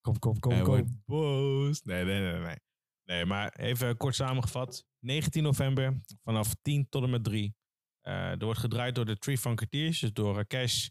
Kom, 0.00 0.18
kom, 0.18 0.38
kom, 0.38 0.52
Hij 0.52 0.62
kom. 0.62 1.02
boos. 1.04 1.82
Nee, 1.82 2.04
nee, 2.04 2.20
nee, 2.20 2.40
nee. 2.40 2.56
Nee, 3.04 3.24
maar 3.24 3.52
even 3.56 3.96
kort 3.96 4.14
samengevat. 4.14 4.86
19 4.98 5.42
november 5.42 6.00
vanaf 6.22 6.54
10 6.62 6.88
tot 6.88 7.02
en 7.02 7.10
met 7.10 7.24
3. 7.24 7.56
Eh, 8.00 8.30
er 8.30 8.44
wordt 8.44 8.60
gedraaid 8.60 8.94
door 8.94 9.04
de 9.04 9.18
Tree 9.18 9.38
Funketeers. 9.38 10.00
Dus 10.00 10.12
door 10.12 10.38
eh, 10.38 10.44
Cash, 10.44 10.88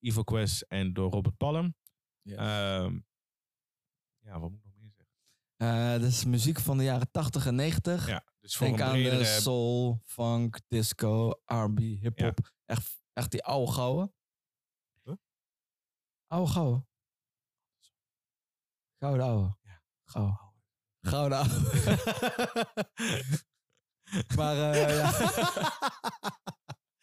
Evil 0.00 0.24
Quest 0.24 0.62
en 0.62 0.92
door 0.92 1.10
Robert 1.10 1.36
Palm. 1.36 1.74
Ehm, 2.22 2.98
ja, 4.18 4.40
wat 4.40 4.50
moet 4.50 4.58
ik 4.58 4.64
nog 4.64 4.74
meer 4.76 4.92
zeggen? 4.92 5.14
Eh, 5.56 6.00
dit 6.00 6.10
is 6.10 6.24
muziek 6.24 6.60
van 6.60 6.78
de 6.78 6.84
jaren 6.84 7.10
80 7.10 7.46
en 7.46 7.54
90. 7.54 8.06
Ja, 8.06 8.24
dus 8.40 8.56
voor 8.56 8.66
Denk 8.66 8.78
een 8.78 8.84
aan 8.84 8.92
bredere... 8.92 9.18
de 9.18 9.24
soul, 9.24 10.00
funk, 10.04 10.60
disco, 10.68 11.30
R&B, 11.44 11.78
hip-hop. 11.78 12.52
Echt, 12.64 13.00
echt 13.12 13.30
die 13.30 13.44
oude 13.44 13.72
gouden. 13.72 14.14
Huh? 15.02 15.14
Oude 16.26 16.50
gouden. 16.50 16.88
Gouden 18.98 19.26
oude. 19.26 19.56
Ja. 19.62 19.82
Gouden. 20.04 20.38
Gouden 21.00 21.38
oude. 21.38 21.60
maar 24.36 24.72
eh, 24.72 24.96
ja. 24.96 25.10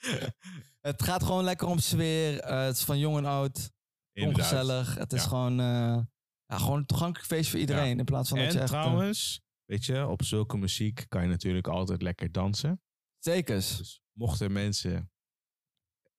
het 0.85 1.03
gaat 1.03 1.23
gewoon 1.23 1.43
lekker 1.43 1.67
om 1.67 1.79
sfeer. 1.79 2.39
Eh, 2.39 2.63
het 2.65 2.77
is 2.77 2.83
van 2.83 2.99
jong 2.99 3.17
en 3.17 3.25
oud. 3.25 3.71
Ongezellig. 4.13 4.95
Het 4.95 5.13
is 5.13 5.21
Ja. 5.21 5.27
gewoon, 5.27 5.59
eh, 5.59 5.97
ja, 6.45 6.57
gewoon 6.57 6.77
een 6.77 6.85
toegankelijk 6.85 7.27
feest 7.27 7.49
voor 7.49 7.59
iedereen. 7.59 7.99
In 7.99 8.05
plaats 8.05 8.29
van 8.29 8.37
dat 8.37 8.53
je 8.53 8.59
echt... 8.59 8.71
eh, 8.73 8.79
trouwens, 8.81 9.41
weet 9.65 9.85
je, 9.85 10.07
op 10.07 10.23
zulke 10.23 10.57
muziek 10.57 11.05
kan 11.07 11.21
je 11.21 11.27
natuurlijk 11.27 11.67
altijd 11.67 12.01
lekker 12.01 12.31
dansen. 12.31 12.79
zekers. 13.19 13.77
Dus 13.77 14.01
mochten 14.11 14.51
mensen 14.51 15.11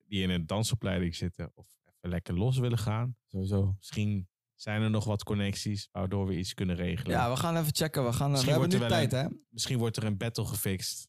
die 0.07 0.23
in 0.23 0.31
een 0.31 0.47
dansopleiding 0.47 1.15
zitten 1.15 1.51
of 1.55 1.67
even 1.85 2.09
lekker 2.11 2.35
los 2.35 2.59
willen 2.59 2.79
gaan, 2.79 3.17
Sowieso. 3.31 3.75
misschien 3.79 4.29
zijn 4.55 4.83
er 4.83 4.91
nog 4.91 5.05
wat 5.05 5.23
connecties 5.25 5.89
waardoor 5.93 6.27
we 6.27 6.39
iets 6.39 6.55
kunnen 6.55 6.77
regelen. 6.77 7.13
Ja, 7.17 7.31
we 7.31 7.37
gaan 7.37 7.57
even 7.57 7.75
checken. 7.75 8.05
We, 8.05 8.13
gaan, 8.13 8.33
we 8.33 8.51
hebben 8.51 8.69
nu 8.69 8.79
tijd, 8.79 9.11
hè? 9.13 9.27
Misschien 9.51 9.79
wordt 9.79 9.97
er 9.97 10.05
een 10.05 10.17
battle 10.17 10.45
gefixt. 10.47 11.09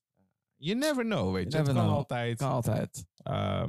You 0.58 0.78
never 0.78 1.04
know, 1.04 1.34
weet 1.34 1.52
je. 1.54 1.62
Kan 1.64 1.74
know. 1.74 1.90
altijd. 1.90 2.38
Kan 2.38 2.52
altijd. 2.52 3.06
Uh, 3.24 3.64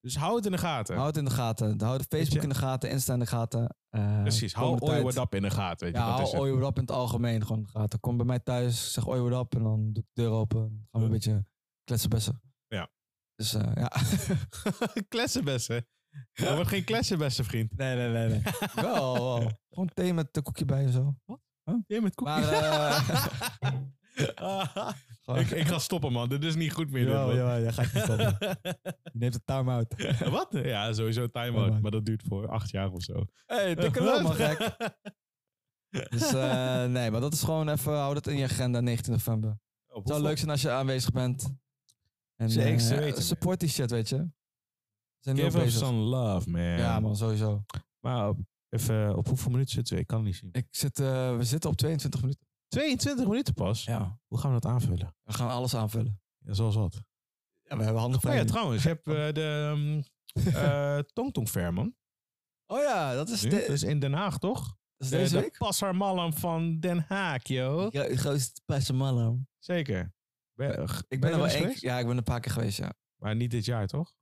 dus 0.00 0.16
hou 0.16 0.36
het 0.36 0.44
in 0.46 0.52
de 0.52 0.58
gaten. 0.58 0.94
Houd 0.96 1.06
het 1.06 1.16
in 1.16 1.24
de 1.24 1.30
gaten. 1.30 1.80
Houd 1.82 1.98
de 2.10 2.16
Facebook 2.16 2.42
in 2.42 2.48
de 2.48 2.54
gaten, 2.54 2.90
Insta 2.90 3.12
in 3.12 3.18
de 3.18 3.26
gaten. 3.26 3.76
Eh, 3.90 4.20
Precies, 4.22 4.54
hou 4.54 4.78
Oi 4.78 5.02
What 5.02 5.16
Up 5.16 5.34
in 5.34 5.42
de 5.42 5.50
gaten. 5.50 5.86
Weet 5.86 5.96
je, 5.96 6.02
Ja, 6.02 6.18
wat 6.18 6.32
hou? 6.32 6.42
Oi 6.42 6.52
What 6.52 6.70
Up 6.70 6.76
in 6.76 6.82
het 6.82 6.90
algemeen 6.90 7.42
gewoon 7.42 7.58
in 7.58 7.64
de 7.64 7.78
gaten. 7.78 8.00
Kom 8.00 8.16
bij 8.16 8.26
mij 8.26 8.38
thuis, 8.38 8.92
zeg 8.92 9.06
Oi 9.08 9.20
What 9.20 9.44
Up 9.44 9.54
en 9.54 9.62
dan 9.62 9.92
doe 9.92 10.02
ik 10.02 10.08
de 10.12 10.22
deur 10.22 10.30
open. 10.30 10.58
Dan 10.60 10.86
gaan 10.90 11.00
we 11.00 11.06
een 11.06 11.12
beetje 11.12 11.44
kletsen 11.84 12.10
bessen. 12.10 12.40
Ja. 12.66 12.88
Dus 13.34 13.54
eh, 13.54 13.70
ja. 13.74 13.92
Klessenbessen. 15.08 15.86
Dat 16.32 16.54
wordt 16.54 16.68
geen 16.68 16.84
klessenbessen, 16.84 17.44
vriend. 17.44 17.76
nee, 17.76 17.96
nee, 17.96 18.08
nee. 18.08 18.28
nee. 18.28 18.42
wel, 18.84 19.12
wel. 19.14 19.50
Gewoon 19.70 19.88
thee 19.94 20.14
met 20.14 20.36
een 20.36 20.42
koekje 20.42 20.64
bij 20.64 20.84
en 20.84 20.92
zo. 20.92 21.14
Je 21.86 22.00
met 22.00 22.14
koekjes. 22.14 22.50
Maar 22.50 22.52
eh, 22.52 22.92
gewoon- 22.92 23.92
ik, 25.36 25.50
ik 25.50 25.66
ga 25.66 25.78
stoppen, 25.78 26.12
man. 26.12 26.28
Dit 26.28 26.44
is 26.44 26.54
niet 26.54 26.72
goed 26.72 26.90
meer. 26.90 27.04
dit, 27.04 27.14
man. 27.14 27.34
jawel, 27.34 27.60
jij 27.60 27.72
gaat 27.72 27.92
niet 27.92 28.02
stoppen. 28.02 28.36
Je 29.12 29.18
neemt 29.18 29.34
een 29.34 29.44
time-out. 29.44 29.94
Wat? 30.30 30.48
Ja, 30.50 30.92
sowieso 30.92 31.26
time-out. 31.26 31.80
Maar 31.80 31.90
dat 31.90 32.04
duurt 32.04 32.22
voor 32.28 32.48
acht 32.48 32.70
jaar 32.70 32.92
of 32.92 33.02
zo. 33.02 33.24
hey, 33.46 33.74
dikke 33.74 34.02
lul, 34.02 34.22
man, 34.22 34.34
gek. 34.34 34.76
Dus 36.10 36.32
eh, 36.32 36.84
nee, 36.84 37.10
maar 37.10 37.20
dat 37.20 37.32
is 37.32 37.42
gewoon 37.42 37.68
even, 37.68 37.92
hou 37.92 38.14
dat 38.14 38.26
in 38.26 38.36
je 38.36 38.44
agenda 38.44 38.80
19 38.80 39.12
november. 39.12 39.58
Het 39.86 40.08
zou 40.08 40.22
leuk 40.22 40.38
zijn 40.38 40.50
als 40.50 40.62
je 40.62 40.70
aanwezig 40.70 41.10
bent. 41.10 41.54
En 42.36 42.50
Zeker 42.50 42.80
eh, 42.80 42.88
weten, 42.88 43.12
man. 43.12 43.22
support 43.22 43.60
die 43.60 43.68
shit, 43.68 43.90
weet 43.90 44.08
je. 44.08 44.30
Zijn 45.18 45.36
Give 45.36 45.64
us 45.64 45.78
some 45.78 45.98
love, 45.98 46.50
man. 46.50 46.60
Ja, 46.60 47.00
man, 47.00 47.16
sowieso. 47.16 47.64
Maar 48.00 48.28
op, 48.28 48.38
even, 48.68 49.16
op 49.16 49.26
hoeveel 49.26 49.50
minuten 49.50 49.74
zitten 49.74 49.94
we? 49.94 50.00
Ik 50.00 50.06
kan 50.06 50.18
het 50.18 50.26
niet 50.26 50.36
zien. 50.36 50.48
Ik 50.52 50.66
zit, 50.70 50.98
eh, 51.00 51.36
we 51.36 51.44
zitten 51.44 51.70
op 51.70 51.76
22 51.76 52.20
minuten. 52.20 52.47
22 52.68 53.26
minuten 53.26 53.54
pas? 53.54 53.84
Ja. 53.84 54.20
Hoe 54.26 54.38
gaan 54.38 54.54
we 54.54 54.60
dat 54.60 54.70
aanvullen? 54.72 55.16
We 55.22 55.32
gaan 55.32 55.48
alles 55.50 55.74
aanvullen. 55.74 56.20
Ja, 56.38 56.52
zoals 56.52 56.74
wat? 56.74 57.02
Ja, 57.62 57.76
we 57.76 57.82
hebben 57.82 58.00
handen 58.00 58.24
Oh 58.28 58.34
ja, 58.34 58.44
trouwens. 58.44 58.82
Je 58.82 58.88
hebt 58.88 59.06
eh, 59.06 59.32
de 59.32 59.70
um, 59.76 60.02
eh 60.54 60.98
Tongtong 60.98 61.48
Fair, 61.48 61.72
man. 61.72 61.94
Oh 62.66 62.80
ja, 62.80 63.14
dat 63.14 63.28
is, 63.28 63.42
Nu? 63.42 63.48
de- 63.50 63.56
Dat 63.60 63.68
is 63.68 63.82
in 63.82 63.98
Den 63.98 64.12
Haag, 64.12 64.38
toch? 64.38 64.60
dat 64.96 65.06
is 65.06 65.08
De, 65.08 65.16
deze 65.16 65.34
de 65.34 65.40
week. 65.40 65.58
Passar 65.58 65.96
Mallam 65.96 66.32
van 66.32 66.80
Den 66.80 67.04
Haag, 67.08 67.46
joh. 67.46 67.92
Ja, 67.92 68.16
grootste 68.16 68.60
passe 68.64 68.92
mannen. 68.92 69.48
Zeker. 69.58 70.12
Ben, 70.52 70.88
Ik 71.08 71.20
ben 71.20 71.30
er 71.30 71.36
wel 71.36 71.44
eens 71.44 71.54
één 71.54 71.62
geweest? 71.62 71.80
Ja, 71.80 71.98
ik 71.98 72.06
ben 72.06 72.16
een 72.16 72.22
paar 72.22 72.40
keer 72.40 72.52
geweest, 72.52 72.78
ja. 72.78 72.92
Maar 73.14 73.36
niet 73.36 73.50
dit 73.50 73.64
jaar, 73.64 73.86
toch? 73.86 74.12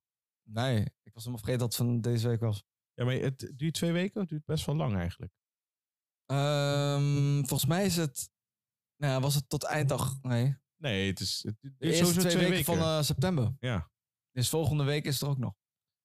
Nee, 0.49 0.81
ik 0.81 1.13
was 1.15 1.25
helemaal 1.25 1.45
vergeten 1.45 1.59
dat 1.59 1.69
het 1.69 1.77
van 1.87 2.01
deze 2.01 2.29
week 2.29 2.41
was. 2.41 2.65
Ja, 2.95 3.05
maar 3.05 3.15
het 3.15 3.53
duurt 3.57 3.75
twee 3.75 3.93
weken. 3.93 4.21
Het 4.21 4.29
duurt 4.29 4.45
best 4.45 4.67
wel 4.67 4.77
lang 4.77 4.97
eigenlijk. 4.97 5.33
Ehm, 6.27 7.35
volgens 7.45 7.67
mij 7.67 7.85
is 7.85 7.97
het... 7.97 8.31
Nou, 8.97 9.21
was 9.21 9.35
het 9.35 9.49
tot 9.49 9.65
einddag? 9.65 10.23
Nee. 10.23 10.57
Nee, 10.77 11.09
het 11.11 11.21
is 11.21 11.43
het 11.43 11.57
De 11.61 11.75
eerste 11.95 12.19
twee, 12.21 12.33
twee 12.33 12.49
weken, 12.49 12.65
van 12.65 12.79
eh, 12.79 13.03
september. 13.03 13.55
Ja, 13.61 13.91
Dus 14.33 14.49
volgende 14.49 14.85
week 14.85 15.05
is 15.05 15.21
er 15.21 15.29
ook 15.29 15.39
nog. 15.39 15.55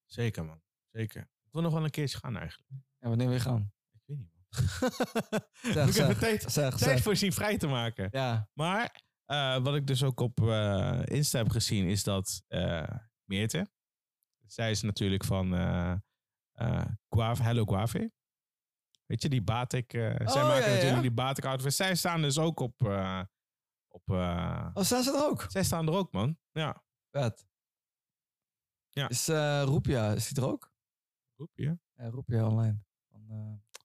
zeker 0.06 0.46
man. 0.46 0.62
Zeker. 0.92 1.22
Ik 1.22 1.52
wil 1.52 1.62
nog 1.62 1.74
wel 1.74 1.84
een 1.84 1.90
keertje 1.90 2.18
gaan 2.18 2.38
eigenlijk. 2.38 2.70
Ja, 3.00 3.08
wanneer 3.08 3.30
we 3.30 3.40
gaan. 3.40 3.74
Ik 3.92 4.02
weet 4.06 4.18
niet 4.18 4.32
man. 4.32 4.40
Zeg, 5.74 5.88
ik 5.88 5.94
zeg, 5.94 6.18
tijd, 6.20 6.52
zeg, 6.52 6.78
tijd 6.78 7.02
voor 7.02 7.16
zien 7.16 7.34
vrij 7.34 7.58
te 7.58 7.68
maken. 7.68 8.08
Ja, 8.12 8.50
Maar 8.54 9.04
eh, 9.26 9.58
wat 9.64 9.76
ik 9.76 9.88
dus 9.88 10.04
ook 10.04 10.20
op 10.20 10.40
eh, 10.42 11.02
Insta 11.06 11.38
heb 11.38 11.50
gezien 11.50 11.86
is 11.88 12.04
dat 12.04 12.44
Meerte, 13.24 13.72
zij 14.46 14.72
is 14.72 14.82
natuurlijk 14.82 15.24
van 15.24 15.52
Guave, 17.10 17.44
Hello 17.44 17.66
Guave. 17.66 18.12
Weet 19.12 19.22
je, 19.22 19.30
die 19.30 19.42
batik. 19.44 19.94
eh, 19.94 20.02
zij 20.02 20.42
Oh, 20.42 20.48
maken 20.48 20.62
ja, 20.64 20.68
natuurlijk 20.68 20.96
ja. 20.96 21.02
die 21.02 21.12
batik 21.12 21.46
outfits. 21.46 21.76
Zij 21.76 21.96
staan 21.96 22.22
dus 22.22 22.38
ook 22.38 22.60
op. 22.60 22.82
eh, 22.82 23.24
op 23.88 24.10
eh, 24.12 24.70
oh, 24.74 24.84
staan 24.84 25.04
ze 25.04 25.12
er 25.18 25.24
ook? 25.26 25.46
zij 25.50 25.64
staan 25.64 25.88
er 25.88 25.94
ook, 25.94 26.12
man. 26.12 26.38
Ja. 26.52 26.84
Vet. 27.10 27.46
Ja. 28.90 29.10
Is 29.10 29.28
eh 29.28 29.62
Roepia, 29.66 30.12
is 30.14 30.28
die 30.28 30.44
er 30.44 30.50
ook? 30.50 30.72
Roep 31.36 31.52
je? 31.58 31.80
Ja, 31.94 32.10
Roepia 32.10 32.48
online. 32.48 32.84
Van, 33.12 33.30
eh, 33.30 33.80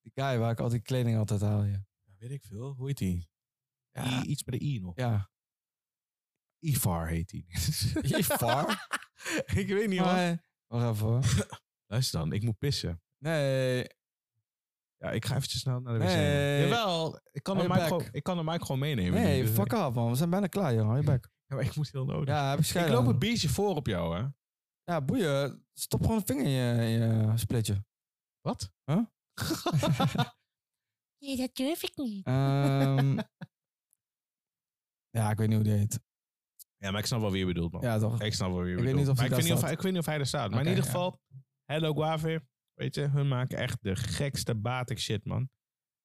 die 0.00 0.12
guy 0.14 0.38
waar 0.38 0.50
ik 0.50 0.60
altijd 0.60 0.82
kleding 0.82 1.18
altijd 1.18 1.40
haal, 1.40 1.62
ja. 1.64 1.86
Ja, 2.04 2.14
weet 2.18 2.30
ik 2.30 2.44
veel. 2.44 2.72
Hoe 2.74 2.86
heet 2.86 2.98
die? 2.98 3.28
Ja. 3.90 4.22
I- 4.22 4.26
iets 4.26 4.44
met 4.44 4.60
de 4.60 4.66
I 4.66 4.78
nog. 4.80 4.96
Ja. 4.96 5.30
Ifar 6.58 7.06
heet 7.08 7.28
die. 7.28 7.46
Ifar? 8.18 8.86
ik 9.44 9.68
weet 9.68 9.88
niet, 9.88 10.00
man. 10.00 10.08
Maar, 10.14 10.44
wacht 10.66 10.94
even 10.94 11.06
hoor. 11.06 11.22
Luister 11.90 12.18
dan, 12.20 12.32
ik 12.32 12.42
moet 12.42 12.58
pissen. 12.58 13.02
Nee, 13.18 13.84
Ja, 14.96 15.10
ik 15.10 15.24
ga 15.24 15.36
eventjes 15.36 15.60
snel 15.60 15.80
naar 15.80 15.92
de 15.92 15.98
wc. 15.98 16.06
Nee. 16.06 16.62
Jawel, 16.68 17.20
ik 17.30 17.42
kan, 17.42 17.56
de 17.58 17.62
Hou 17.64 17.74
mic 17.74 17.82
je 17.82 17.88
gewoon, 17.94 18.08
ik 18.12 18.22
kan 18.22 18.36
de 18.36 18.42
mic 18.44 18.60
gewoon 18.60 18.78
meenemen. 18.78 19.12
nee, 19.22 19.42
dus- 19.42 19.50
fuck 19.50 19.72
off 19.72 19.94
man. 19.94 20.08
We 20.10 20.14
zijn 20.16 20.30
bijna 20.30 20.46
klaar, 20.46 20.74
joh. 20.74 20.84
Hou 20.84 20.96
je 20.96 21.04
bek. 21.04 21.28
Ja, 21.48 21.56
maar 21.56 21.64
ik 21.64 21.76
moet 21.76 21.92
heel 21.92 22.04
nodig. 22.04 22.28
Ja, 22.34 22.50
heb 22.50 22.58
ik 22.58 22.64
scheiden 22.64 22.94
loop 22.94 23.06
een 23.06 23.18
biertje 23.18 23.48
voor 23.48 23.74
op 23.76 23.86
jou, 23.86 24.16
hè? 24.18 24.26
Ja, 24.84 25.00
boeien. 25.00 25.66
Stop 25.72 26.00
gewoon 26.00 26.16
een 26.16 26.26
vinger 26.26 26.44
in 26.44 26.50
je, 26.50 26.82
in 26.82 26.88
je 27.28 27.32
splitje. 27.36 27.84
Wat? 28.40 28.70
Huh? 28.84 29.04
Nee, 31.18 31.36
dat 31.36 31.54
durf 31.54 31.82
ik 31.82 31.96
niet. 31.96 32.26
Ehm, 32.26 33.18
ja, 35.18 35.30
ik 35.30 35.38
weet 35.38 35.48
niet 35.48 35.56
hoe 35.56 35.64
die 35.64 35.72
heet. 35.72 36.00
Ja, 36.76 36.90
maar 36.90 37.00
ik 37.00 37.06
snap 37.06 37.20
wel 37.20 37.30
wie 37.30 37.40
je 37.40 37.46
bedoelt, 37.46 37.72
man. 37.72 37.82
Ja, 37.82 37.98
toch? 37.98 38.20
Ik 38.22 38.34
snap 38.34 38.50
wel 38.52 38.58
wie 38.62 38.66
je 38.70 38.76
Ik 38.76 38.82
weet 38.84 38.86
bedoelt. 38.94 39.00
niet 39.00 39.08
of 39.10 39.16
maar 39.16 39.24
ik, 39.26 39.30
weet 39.30 39.44
niet 39.44 39.52
of, 39.52 39.60
hij- 39.60 39.72
ik 39.72 39.80
weet 39.82 39.92
niet 39.92 40.00
of 40.00 40.06
hij 40.06 40.18
er 40.18 40.26
staat. 40.26 40.50
Maar 40.50 40.60
in 40.60 40.66
ieder 40.68 40.84
ja. 40.84 40.90
geval, 40.90 41.20
Hello 41.64 41.92
Guave. 41.94 42.46
Weet 42.78 42.94
je, 42.94 43.00
hun 43.08 43.28
maken 43.28 43.58
echt 43.58 43.82
de 43.82 43.96
gekste 43.96 44.54
batik 44.54 44.98
shit, 45.00 45.24
man. 45.24 45.50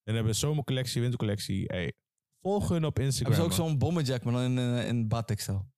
En 0.03 0.15
hebben 0.15 0.35
zomercollectie, 0.35 1.01
wintercollectie. 1.01 1.65
Hey, 1.65 1.93
volg 2.41 2.69
hun 2.69 2.85
op 2.85 2.99
Instagram. 2.99 3.33
Hebben 3.33 3.53
ze 3.55 3.61
ook 3.61 3.67
zo'n 3.67 3.77
bommenjack, 3.77 4.23
maar 4.23 4.33
dan 4.33 4.41
in, 4.43 4.57
in, 4.57 4.85
in 4.85 5.07
batik-stijl. 5.07 5.71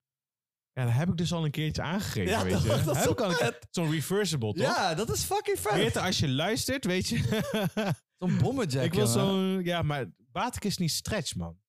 Ja, 0.72 0.84
dat 0.84 0.94
heb 0.94 1.10
ik 1.10 1.18
dus 1.18 1.34
al 1.34 1.46
een 1.46 1.52
keertje 1.52 1.82
aangegeven, 1.82 2.32
Ja, 2.32 2.44
weet 2.44 2.52
dat- 2.54 2.62
je. 2.62 2.68
dat 2.86 2.96
heb 2.96 3.04
zo 3.06 3.12
ik 3.12 3.20
al 3.22 3.52
Zo'n 3.70 3.92
reversible, 3.92 4.54
toch? 4.54 4.66
Ja, 4.76 4.94
dat 4.94 5.10
is 5.10 5.24
fucking 5.24 5.60
vet. 5.60 5.74
Meerte, 5.74 6.00
als 6.00 6.20
je 6.20 6.28
luistert, 6.28 6.86
weet 6.86 7.08
je. 7.08 7.18
Zo'n 8.20 8.38
bommenjack, 8.38 8.84
ik 8.86 8.94
wil 8.94 9.08
zo'n... 9.08 9.64
Ja, 9.64 9.82
maar 9.82 10.06
batik 10.18 10.64
is 10.64 10.78
niet 10.78 10.92
stretch, 10.92 11.36
man. 11.36 11.60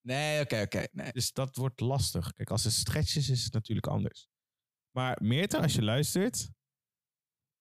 Nee, 0.00 0.40
oké, 0.40 0.60
oké. 0.60 0.86
nee. 0.92 1.12
Dus 1.12 1.32
dat 1.32 1.56
wordt 1.56 1.80
lastig. 1.80 2.32
Kijk, 2.32 2.50
als 2.50 2.64
het 2.64 2.72
stretch 2.72 3.16
is, 3.16 3.28
is 3.28 3.44
het 3.44 3.52
natuurlijk 3.52 3.86
anders. 3.86 4.28
Maar 4.90 5.18
Meerte, 5.22 5.58
als 5.58 5.74
je 5.74 5.82
luistert... 5.82 6.50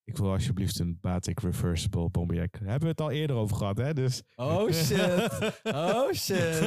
Ik 0.08 0.18
wil 0.18 0.32
alsjeblieft 0.32 0.80
een 0.80 0.98
Batik 1.02 1.40
Reversible 1.40 2.10
Bomberjack. 2.10 2.52
Daar 2.52 2.62
hebben 2.70 2.82
we 2.82 2.88
het 2.88 3.02
al 3.02 3.12
eerder 3.12 3.36
over 3.36 3.56
gehad, 3.56 3.78
hè? 3.78 3.94
Dus... 3.94 4.22
Oh 4.36 4.72
shit. 4.86 5.22
Oh 5.64 6.12
shit. 6.14 6.60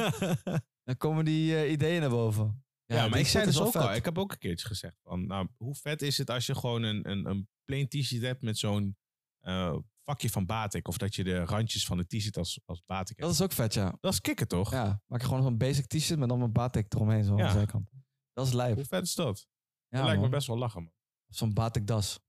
Dan 0.83 0.97
komen 0.97 1.25
die 1.25 1.55
eh, 1.55 1.71
ideeën 1.71 2.01
naar 2.01 2.09
boven. 2.09 2.63
Ja, 2.85 3.07
maar 3.07 3.19
ik 3.19 3.27
zei 3.27 3.45
dus 3.45 3.59
ook 3.59 3.75
al, 3.75 3.87
vet. 3.87 3.95
ik 3.97 4.05
heb 4.05 4.17
ook 4.17 4.31
een 4.31 4.37
keertje 4.37 4.67
gezegd 4.67 4.99
van, 5.03 5.27
nou, 5.27 5.47
hoe 5.57 5.75
vet 5.75 6.01
is 6.01 6.17
het 6.17 6.29
als 6.29 6.45
je 6.45 6.55
gewoon 6.55 6.83
een, 6.83 7.09
een, 7.09 7.25
een 7.25 7.49
plain 7.65 7.87
t-shirt 7.87 8.21
hebt 8.21 8.41
met 8.41 8.57
zo'n 8.57 8.97
eh, 9.39 9.77
vakje 10.03 10.29
van 10.29 10.45
Batik, 10.45 10.87
of 10.87 10.97
dat 10.97 11.15
je 11.15 11.23
de 11.23 11.45
randjes 11.45 11.85
van 11.85 11.97
de 11.97 12.05
t-shirt 12.05 12.37
als, 12.37 12.59
als 12.65 12.83
Batik 12.85 13.15
hebt. 13.17 13.21
Dat 13.21 13.31
is 13.31 13.41
ook 13.41 13.51
vet, 13.51 13.73
ja. 13.73 13.97
Dat 13.99 14.13
is 14.13 14.21
kicken, 14.21 14.47
toch? 14.47 14.71
Ja, 14.71 15.01
maak 15.07 15.21
je 15.21 15.27
gewoon 15.27 15.43
zo'n 15.43 15.57
basic 15.57 15.85
t-shirt 15.87 16.19
met 16.19 16.29
dan 16.29 16.41
een 16.41 16.51
batik 16.51 16.93
eromheen 16.93 17.23
zo 17.23 17.37
Ja. 17.37 17.41
aan 17.41 17.47
de 17.47 17.57
zijkant. 17.57 17.89
Dat 18.33 18.47
is 18.47 18.53
lijp. 18.53 18.75
Hoe 18.75 18.85
vet 18.85 19.03
is 19.03 19.15
dat? 19.15 19.47
Ja, 19.87 19.97
dat 19.97 20.05
lijkt 20.05 20.21
me 20.21 20.29
best 20.29 20.47
wel 20.47 20.57
lachen, 20.57 20.83
man. 20.83 20.93
Zo'n 21.27 21.53
batik 21.53 21.87
das. 21.87 22.19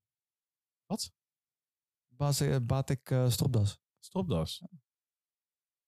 Wat? 0.92 1.12
Batik, 2.16 2.66
batik 2.66 3.10
eh, 3.10 3.30
stropdas. 3.30 3.80
Stropdas. 3.98 4.62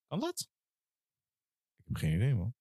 Kan 0.07 0.21
dat? 0.21 0.51
Ik 1.77 1.87
heb 1.87 1.97
geen 1.97 2.15
idee, 2.15 2.35
man. 2.35 2.55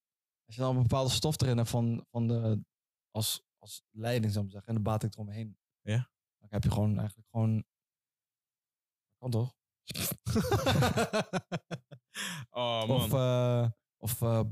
Als 0.45 0.55
je 0.55 0.61
dan 0.61 0.75
een 0.75 0.81
bepaalde 0.81 1.09
stof 1.09 1.41
erin 1.41 1.57
hebt 1.57 1.69
van, 1.69 2.05
van 2.09 2.27
de, 2.27 2.63
als, 3.11 3.43
als 3.57 3.83
leiding, 3.89 4.33
zou 4.33 4.45
ik 4.45 4.51
zeggen, 4.51 4.69
en 4.69 4.75
de 4.75 4.81
batik 4.81 5.13
eromheen. 5.13 5.57
Ja. 5.81 6.11
Dan 6.37 6.49
heb 6.49 6.63
je 6.63 6.71
gewoon 6.71 6.97
eigenlijk 6.97 7.29
gewoon... 7.29 7.65
Kan 9.17 9.31
toch? 9.31 9.55
oh, 12.49 12.87
man. 12.87 13.01
Of, 13.01 13.13
eh 13.13 13.71
of 13.97 14.21
eh, 14.21 14.43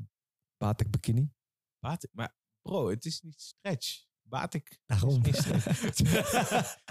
batik 0.58 0.91
bikini. 0.91 1.34
Batik, 1.80 2.13
maar 2.13 2.36
bro, 2.62 2.89
het 2.89 3.06
is 3.06 3.21
niet 3.21 3.41
stretch. 3.41 4.10
Batik 4.32 4.80
Daarom. 4.86 5.22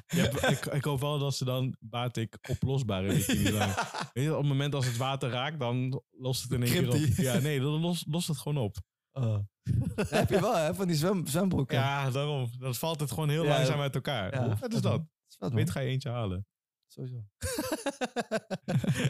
Ja, 0.06 0.24
ik, 0.48 0.66
ik 0.66 0.84
hoop 0.84 1.00
wel 1.00 1.18
dat 1.18 1.34
ze 1.36 1.44
dan 1.44 1.76
Batik 1.80 2.38
oplosbare 2.48 3.14
bikini. 3.14 3.42
Weet 4.12 4.24
je, 4.24 4.30
op 4.32 4.38
het 4.38 4.46
moment 4.48 4.74
als 4.74 4.86
het 4.86 4.96
water 4.96 5.30
raakt, 5.30 5.58
dan 5.58 6.02
lost 6.10 6.42
het 6.42 6.52
in 6.52 6.62
één 6.62 6.72
keer 6.72 6.88
op. 6.88 7.16
Ja, 7.16 7.38
nee, 7.38 7.60
dan 7.60 7.68
lost, 7.80 8.04
lost 8.06 8.28
het 8.28 8.38
gewoon 8.38 8.62
op. 8.64 8.76
Oh. 9.12 9.38
Dat 9.94 10.10
heb 10.20 10.28
je 10.28 10.40
wel, 10.40 10.56
hè? 10.56 10.74
Van 10.74 10.86
die 10.86 10.96
zwem, 10.96 11.26
zwembroeken. 11.26 11.76
Ja, 11.78 12.10
daarom. 12.10 12.50
Dan 12.58 12.74
valt 12.74 13.00
het 13.00 13.10
gewoon 13.10 13.28
heel 13.28 13.44
Ja, 13.44 13.48
langzaam 13.54 13.80
uit 13.80 13.94
elkaar. 13.94 14.34
ja. 14.34 14.44
Hoe 14.44 14.56
vet 14.56 14.74
is 14.74 14.80
dat? 14.80 15.02
Dat. 15.38 15.52
Weet 15.52 15.70
ga 15.70 15.80
je 15.80 15.88
eentje 15.90 16.10
halen. 16.10 16.46
Sowieso. 16.86 17.24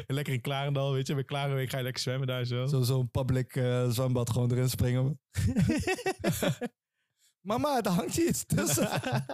lekker 0.07 0.33
in 0.35 0.41
Klarendal, 0.41 0.93
weet 0.93 1.07
je. 1.07 1.15
Bij 1.15 1.25
Klarenweek 1.25 1.71
ga 1.71 1.77
je 1.77 1.83
lekker 1.83 2.03
zwemmen 2.03 2.27
daar 2.27 2.45
zo. 2.45 2.67
Zo- 2.67 2.83
Zo'n 2.83 3.11
public 3.11 3.57
eh, 3.57 3.89
zwembad 3.89 4.31
gewoon 4.31 4.51
erin 4.51 4.69
springen. 4.71 5.21
Mama, 7.41 7.81
daar 7.81 7.93
hangt 7.93 8.17
iets 8.17 8.45
tussen. 8.45 8.89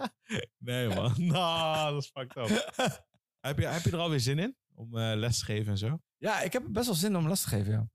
nee, 0.57 0.87
man. 0.87 1.13
Nou, 1.27 1.93
dat 1.93 2.03
is 2.03 2.09
fucked 2.09 2.37
up. 2.37 2.73
heb, 3.47 3.59
je, 3.59 3.65
heb 3.65 3.81
je 3.81 3.91
er 3.91 3.97
alweer 3.97 4.19
zin 4.19 4.39
in? 4.39 4.55
Om 4.73 4.97
eh, 4.97 5.15
les 5.15 5.39
te 5.39 5.45
geven 5.45 5.71
en 5.71 5.77
zo? 5.77 5.89
Dat 5.89 5.99
ja, 6.17 6.41
ik 6.41 6.53
heb 6.53 6.63
best 6.69 6.85
wel 6.85 6.95
zin 6.95 7.15
om 7.15 7.27
les 7.27 7.41
te 7.41 7.47
geven, 7.47 7.71
ja. 7.71 7.89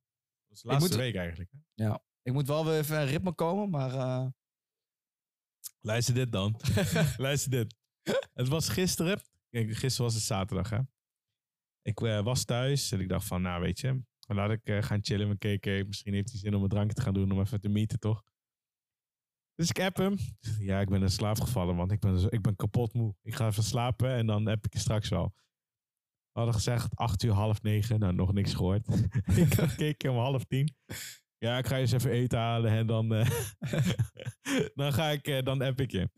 is 0.48 0.60
de 0.60 0.68
laatste 0.68 0.88
moet- 0.88 0.98
week 0.98 1.14
eigenlijk. 1.14 1.50
Hè? 1.74 1.94
Ik 2.22 2.32
moet 2.32 2.46
wel 2.46 2.64
weer 2.64 2.78
even 2.78 3.00
in 3.00 3.06
ritme 3.06 3.32
komen, 3.32 3.70
maar... 3.70 3.94
eh, 3.94 4.26
Luister 5.80 6.14
dit 6.14 6.32
dan. 6.32 6.60
Luister 7.16 7.50
dit. 7.50 7.74
Het 8.32 8.48
was 8.48 8.68
gisteren. 8.68 9.20
Kijk, 9.50 9.66
gisteren 9.76 10.04
was 10.06 10.14
het 10.14 10.22
zaterdag, 10.24 10.70
hè. 10.70 10.78
Ik 11.82 12.00
eh, 12.00 12.22
was 12.22 12.44
thuis 12.44 12.92
en 12.92 13.00
ik 13.00 13.08
dacht 13.08 13.26
van, 13.26 13.42
nou 13.42 13.62
weet 13.62 13.80
je, 13.80 14.02
laat 14.26 14.50
ik 14.50 14.84
gaan 14.84 15.04
chillen 15.04 15.28
met 15.28 15.38
KK. 15.38 15.86
Misschien 15.86 16.14
heeft 16.14 16.30
hij 16.30 16.38
zin 16.38 16.54
om 16.54 16.62
een 16.62 16.68
drankje 16.68 16.94
te 16.94 17.02
gaan 17.02 17.14
doen, 17.14 17.32
om 17.32 17.40
even 17.40 17.60
te 17.60 17.68
meeten, 17.68 17.98
toch? 17.98 18.24
Dus 19.62 19.70
ik 19.70 19.80
app 19.80 19.96
hem. 19.96 20.16
Ja, 20.68 20.80
ik 20.80 20.88
ben 20.88 21.02
in 21.02 21.10
slaap 21.10 21.40
gevallen, 21.40 21.76
want 21.76 21.92
ik 21.92 22.00
ben, 22.00 22.26
ik 22.28 22.42
ben 22.42 22.56
kapot 22.56 22.94
moe. 22.94 23.14
Ik 23.22 23.34
ga 23.34 23.46
even 23.46 23.62
slapen 23.62 24.10
en 24.10 24.26
dan 24.26 24.48
app 24.48 24.66
ik 24.66 24.72
je 24.72 24.78
straks 24.78 25.08
wel. 25.08 25.32
We 26.32 26.38
hadden 26.38 26.54
gezegd 26.54 26.96
acht 26.96 27.22
uur, 27.22 27.32
half 27.32 27.62
negen. 27.62 27.98
Nou, 27.98 28.12
nog 28.12 28.32
niks 28.32 28.54
gehoord. 28.54 28.86
ik 29.36 29.74
keek 29.76 30.02
om 30.02 30.16
half 30.16 30.44
tien. 30.44 30.74
Ja, 31.38 31.58
ik 31.58 31.66
ga 31.66 31.78
eens 31.78 31.92
even 31.92 32.10
eten 32.10 32.38
halen 32.38 32.70
en 32.70 32.86
dan, 32.86 33.14
eh, 33.14 33.30
dan 34.80 34.92
ga 34.92 35.08
ik, 35.08 35.26
eh, 35.26 35.42
dan 35.42 35.62
app 35.62 35.80
ik 35.80 35.90
je. 35.90 36.10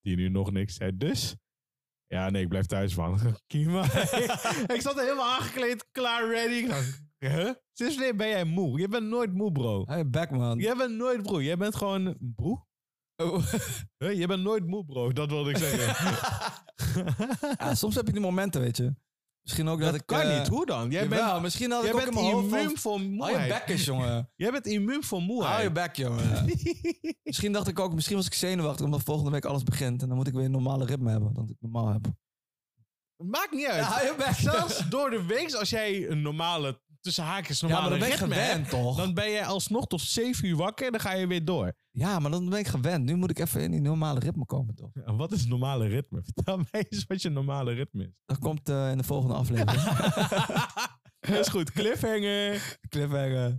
Tien 0.00 0.18
uur 0.18 0.30
nog 0.30 0.50
niks. 0.50 0.74
Zei 0.74 0.96
dus? 0.96 1.36
Ja, 2.06 2.30
nee, 2.30 2.42
ik 2.42 2.48
blijf 2.48 2.66
thuis 2.66 2.94
man. 2.94 3.18
Kima. 3.46 3.82
ik 4.74 4.80
zat 4.80 4.96
er 4.96 5.02
helemaal 5.02 5.34
aangekleed, 5.34 5.88
klaar, 5.92 6.28
ready. 6.28 6.66
Huh? 7.18 7.50
Sinds 7.72 7.94
wanneer 7.94 8.16
ben 8.16 8.28
jij 8.28 8.44
moe? 8.44 8.80
Je 8.80 8.88
bent 8.88 9.06
nooit 9.06 9.32
moe, 9.32 9.52
bro. 9.52 9.84
Hey, 9.86 10.08
back 10.08 10.30
man. 10.30 10.58
Jij 10.58 10.76
bent 10.76 10.94
nooit 10.96 11.22
broer. 11.22 11.42
Jij 11.42 11.56
bent 11.56 11.76
gewoon 11.76 12.16
broer. 12.18 12.65
Je 14.20 14.26
bent 14.26 14.42
nooit 14.42 14.66
moe, 14.66 14.84
bro. 14.84 15.12
Dat 15.12 15.30
wilde 15.30 15.50
ik 15.50 15.56
zeggen. 15.56 16.14
ja, 17.58 17.74
soms 17.74 17.94
heb 17.94 18.06
je 18.06 18.12
die 18.12 18.20
momenten, 18.20 18.60
weet 18.60 18.76
je. 18.76 18.94
Misschien 19.42 19.68
ook 19.68 19.80
dat, 19.80 19.90
dat 19.90 20.00
ik... 20.00 20.06
kan 20.06 20.20
eh, 20.20 20.38
niet. 20.38 20.48
Hoe 20.48 20.66
dan? 20.66 20.90
Jij 20.90 21.02
jawel, 21.02 21.30
bent, 21.30 21.42
misschien 21.42 21.70
had 21.70 21.84
ik 21.84 21.94
ook 21.94 22.04
bent 22.04 22.08
in 22.08 22.14
mijn 22.14 22.32
hoofd 22.32 22.48
van... 22.50 22.58
immuun 22.58 22.78
voor 22.78 22.92
Hou 22.92 23.02
je 23.02 23.08
moeheid. 23.08 23.48
bek 23.48 23.68
eens, 23.68 23.84
jongen. 23.84 24.30
Jij 24.36 24.50
bent 24.50 24.66
immuun 24.66 25.04
voor 25.04 25.18
Hou 25.18 25.30
je 25.30 25.34
moeheid. 25.34 25.72
bek, 25.72 25.96
jongen. 25.96 26.44
misschien 27.22 27.52
dacht 27.52 27.68
ik 27.68 27.78
ook, 27.78 27.94
misschien 27.94 28.16
was 28.16 28.26
ik 28.26 28.34
zenuwachtig 28.34 28.84
omdat 28.84 29.02
volgende 29.02 29.30
week 29.30 29.44
alles 29.44 29.62
begint. 29.62 30.02
En 30.02 30.08
dan 30.08 30.16
moet 30.16 30.26
ik 30.26 30.34
weer 30.34 30.44
een 30.44 30.50
normale 30.50 30.84
ritme 30.84 31.10
hebben, 31.10 31.34
dan 31.34 31.48
ik 31.48 31.56
normaal 31.60 31.92
heb. 31.92 32.06
Maakt 33.16 33.52
niet 33.52 33.66
uit. 33.66 33.84
Ja, 33.84 33.90
hou 33.90 34.06
je 34.06 34.14
bek. 34.16 34.34
Zelfs 34.34 34.88
door 34.88 35.10
de 35.10 35.24
week, 35.24 35.54
als 35.54 35.70
jij 35.70 36.08
een 36.08 36.22
normale, 36.22 36.80
tussen 37.06 37.24
haakjes, 37.24 37.60
Ja, 37.60 37.66
normale 37.66 37.90
maar 37.90 37.98
dan 37.98 38.08
ben 38.08 38.18
hebt, 38.18 38.32
gewend, 38.32 38.68
toch? 38.68 38.96
dan 38.96 39.14
ben 39.14 39.30
jij 39.30 39.46
alsnog 39.46 39.86
tot 39.86 40.00
7 40.00 40.48
uur 40.48 40.56
wakker 40.56 40.86
en 40.86 40.92
dan 40.92 41.00
ga 41.00 41.12
je 41.12 41.26
weer 41.26 41.44
door. 41.44 41.72
Ja, 41.90 42.18
maar 42.18 42.30
dan 42.30 42.48
ben 42.48 42.58
ik 42.58 42.66
gewend. 42.66 43.04
Nu 43.04 43.14
moet 43.16 43.30
ik 43.30 43.38
even 43.38 43.60
in 43.60 43.70
die 43.70 43.80
normale 43.80 44.20
ritme 44.20 44.44
komen, 44.46 44.74
toch? 44.74 44.90
En 44.94 45.16
wat 45.16 45.32
is 45.32 45.46
normale 45.46 45.86
ritme? 45.86 46.22
Vertel 46.34 46.56
mij 46.56 46.86
eens 46.88 47.04
wat 47.06 47.22
je 47.22 47.28
normale 47.28 47.72
ritme 47.72 48.04
is. 48.04 48.12
Dat 48.24 48.38
komt 48.38 48.68
eh, 48.68 48.90
in 48.90 48.98
de 48.98 49.04
volgende 49.04 49.34
aflevering. 49.34 49.82
Dat 51.20 51.38
is 51.38 51.48
goed, 51.48 51.72
cliffhanger. 51.72 52.78
Cliffhanger. 52.88 53.58